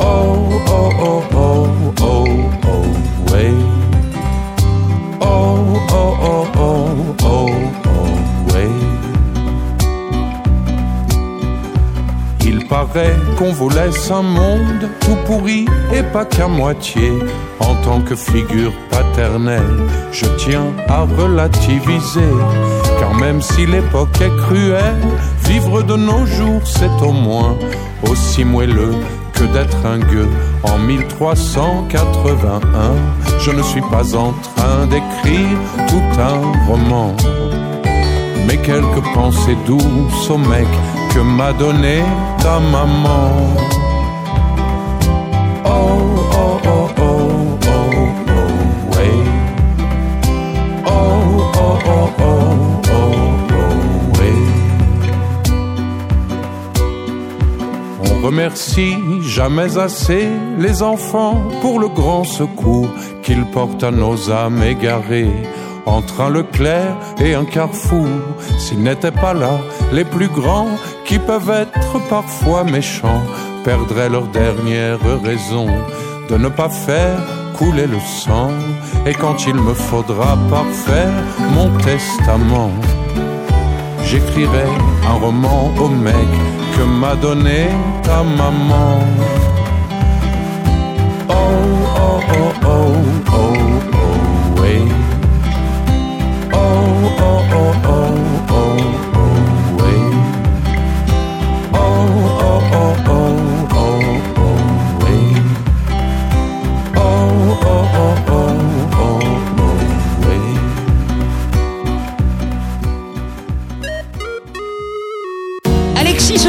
Oh, 0.00 0.48
oh, 0.68 0.90
oh, 1.00 1.22
oh, 1.34 1.66
oh, 2.00 2.26
oh, 2.66 3.32
ouais. 3.32 3.52
Oh, 5.20 5.78
oh, 5.92 6.16
oh, 6.22 6.46
oh, 6.58 7.16
oh, 7.24 7.50
oh, 7.86 8.52
ouais. 8.52 8.70
Paraît 12.72 13.16
qu'on 13.36 13.52
vous 13.52 13.68
laisse 13.68 14.10
un 14.10 14.22
monde 14.22 14.88
tout 15.00 15.18
pourri 15.26 15.66
et 15.94 16.02
pas 16.02 16.24
qu'à 16.24 16.48
moitié. 16.48 17.12
En 17.60 17.74
tant 17.84 18.00
que 18.00 18.16
figure 18.16 18.72
paternelle, 18.90 19.76
je 20.10 20.24
tiens 20.38 20.72
à 20.88 21.02
relativiser. 21.02 22.32
Car 22.98 23.12
même 23.14 23.42
si 23.42 23.66
l'époque 23.66 24.18
est 24.22 24.34
cruelle, 24.44 25.04
vivre 25.44 25.82
de 25.82 25.96
nos 25.96 26.24
jours 26.24 26.62
c'est 26.64 27.02
au 27.02 27.12
moins 27.12 27.58
aussi 28.10 28.42
moelleux 28.42 28.94
que 29.34 29.44
d'être 29.52 29.84
un 29.84 29.98
gueux 29.98 30.30
en 30.62 30.78
1381. 30.78 32.94
Je 33.38 33.50
ne 33.50 33.62
suis 33.62 33.84
pas 33.94 34.16
en 34.16 34.32
train 34.46 34.86
d'écrire 34.86 35.58
tout 35.88 36.02
un 36.18 36.40
roman 36.66 37.14
mais 38.46 38.56
quelques 38.56 39.04
pensées 39.14 39.56
douces 39.66 40.30
au 40.30 40.38
mec 40.38 40.66
que 41.12 41.20
m'a 41.20 41.52
donné 41.52 42.02
ta 42.42 42.58
maman. 42.58 43.30
Oh, 45.64 45.68
oh, 45.68 46.58
oh, 46.64 46.88
oh, 46.98 47.58
oh, 47.66 47.78
oh, 48.28 48.96
ouais. 48.96 49.18
Oh, 50.86 50.90
oh, 50.90 51.78
oh, 51.86 52.08
oh, 52.18 52.32
oh, 52.88 53.12
oh, 53.52 53.74
ouais. 54.18 54.40
On 58.04 58.14
remercie 58.26 58.96
jamais 59.22 59.76
assez 59.76 60.28
les 60.58 60.82
enfants 60.82 61.36
pour 61.60 61.78
le 61.78 61.88
grand 61.88 62.24
secours 62.24 62.88
qu'ils 63.22 63.44
portent 63.46 63.84
à 63.84 63.90
nos 63.90 64.30
âmes 64.30 64.62
égarées. 64.62 65.42
Entre 65.84 66.20
un 66.20 66.30
Leclerc 66.30 66.96
et 67.18 67.34
un 67.34 67.44
carrefour, 67.44 68.06
s'ils 68.56 68.84
n'étaient 68.84 69.10
pas 69.10 69.34
là, 69.34 69.58
les 69.92 70.04
plus 70.04 70.28
grands, 70.28 70.68
qui 71.12 71.18
peuvent 71.18 71.50
être 71.50 71.98
parfois 72.08 72.64
méchants, 72.64 73.22
perdraient 73.64 74.08
leur 74.08 74.28
dernière 74.28 74.98
raison 75.22 75.66
de 76.30 76.38
ne 76.38 76.48
pas 76.48 76.70
faire 76.70 77.18
couler 77.52 77.86
le 77.86 78.00
sang. 78.00 78.48
Et 79.04 79.12
quand 79.12 79.46
il 79.46 79.56
me 79.56 79.74
faudra 79.74 80.38
parfaire 80.48 81.12
mon 81.54 81.68
testament, 81.80 82.72
j'écrirai 84.06 84.64
un 85.06 85.16
roman 85.24 85.70
au 85.78 85.88
mec 85.88 86.30
que 86.74 86.82
m'a 86.82 87.14
donné 87.14 87.68
ta 88.02 88.22
maman. 88.22 88.98
Oh, 91.28 91.34
oh, 92.06 92.20
oh, 92.38 92.52
oh, 92.64 93.34
oh, 93.34 93.61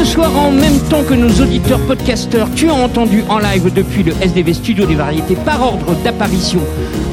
soir, 0.04 0.30
en 0.36 0.50
même 0.50 0.78
temps 0.90 1.02
que 1.02 1.14
nos 1.14 1.30
auditeurs 1.42 1.80
podcasteurs, 1.80 2.48
tu 2.54 2.68
as 2.68 2.74
entendu 2.74 3.24
en 3.28 3.38
live 3.38 3.72
depuis 3.72 4.02
le 4.02 4.12
SDV 4.20 4.52
Studio 4.52 4.86
des 4.86 4.94
Variétés 4.94 5.36
par 5.36 5.62
ordre 5.62 5.94
d'apparition 6.04 6.60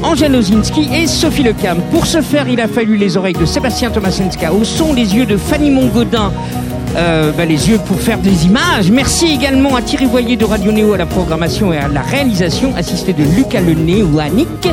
Angèle 0.02 0.34
Ozinski 0.34 0.88
et 0.94 1.06
Sophie 1.06 1.42
Lecam. 1.42 1.78
Pour 1.90 2.06
ce 2.06 2.20
faire, 2.20 2.48
il 2.48 2.60
a 2.60 2.68
fallu 2.68 2.96
les 2.96 3.16
oreilles 3.16 3.34
de 3.34 3.46
Sébastien 3.46 3.90
Tomasenska, 3.90 4.52
au 4.52 4.64
son 4.64 4.94
des 4.94 5.16
yeux 5.16 5.26
de 5.26 5.36
Fanny 5.36 5.70
Mongodin, 5.70 6.32
euh, 6.96 7.32
bah, 7.32 7.44
les 7.44 7.70
yeux 7.70 7.78
pour 7.78 7.98
faire 7.98 8.18
des 8.18 8.46
images. 8.46 8.90
Merci 8.90 9.26
également 9.26 9.74
à 9.74 9.82
Thierry 9.82 10.06
Voyer 10.06 10.36
de 10.36 10.44
Radio 10.44 10.70
Néo 10.70 10.92
à 10.92 10.98
la 10.98 11.06
programmation 11.06 11.72
et 11.72 11.78
à 11.78 11.88
la 11.88 12.02
réalisation, 12.02 12.74
assisté 12.76 13.12
de 13.12 13.22
Lucas 13.22 13.60
Le 13.60 13.74
Néoanique. 13.74 14.68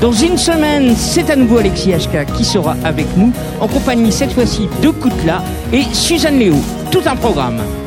Dans 0.00 0.12
une 0.12 0.38
semaine, 0.38 0.94
c'est 0.96 1.30
à 1.30 1.36
nouveau 1.36 1.58
Alexis 1.58 1.92
HK 1.92 2.32
qui 2.36 2.44
sera 2.44 2.76
avec 2.84 3.06
nous, 3.16 3.32
en 3.60 3.68
compagnie 3.68 4.12
cette 4.12 4.32
fois-ci 4.32 4.68
de 4.82 4.90
Koutla 4.90 5.42
et 5.72 5.82
Suzanne 5.92 6.38
Léo. 6.38 6.56
Tout 6.94 7.02
un 7.08 7.16
programme. 7.16 7.83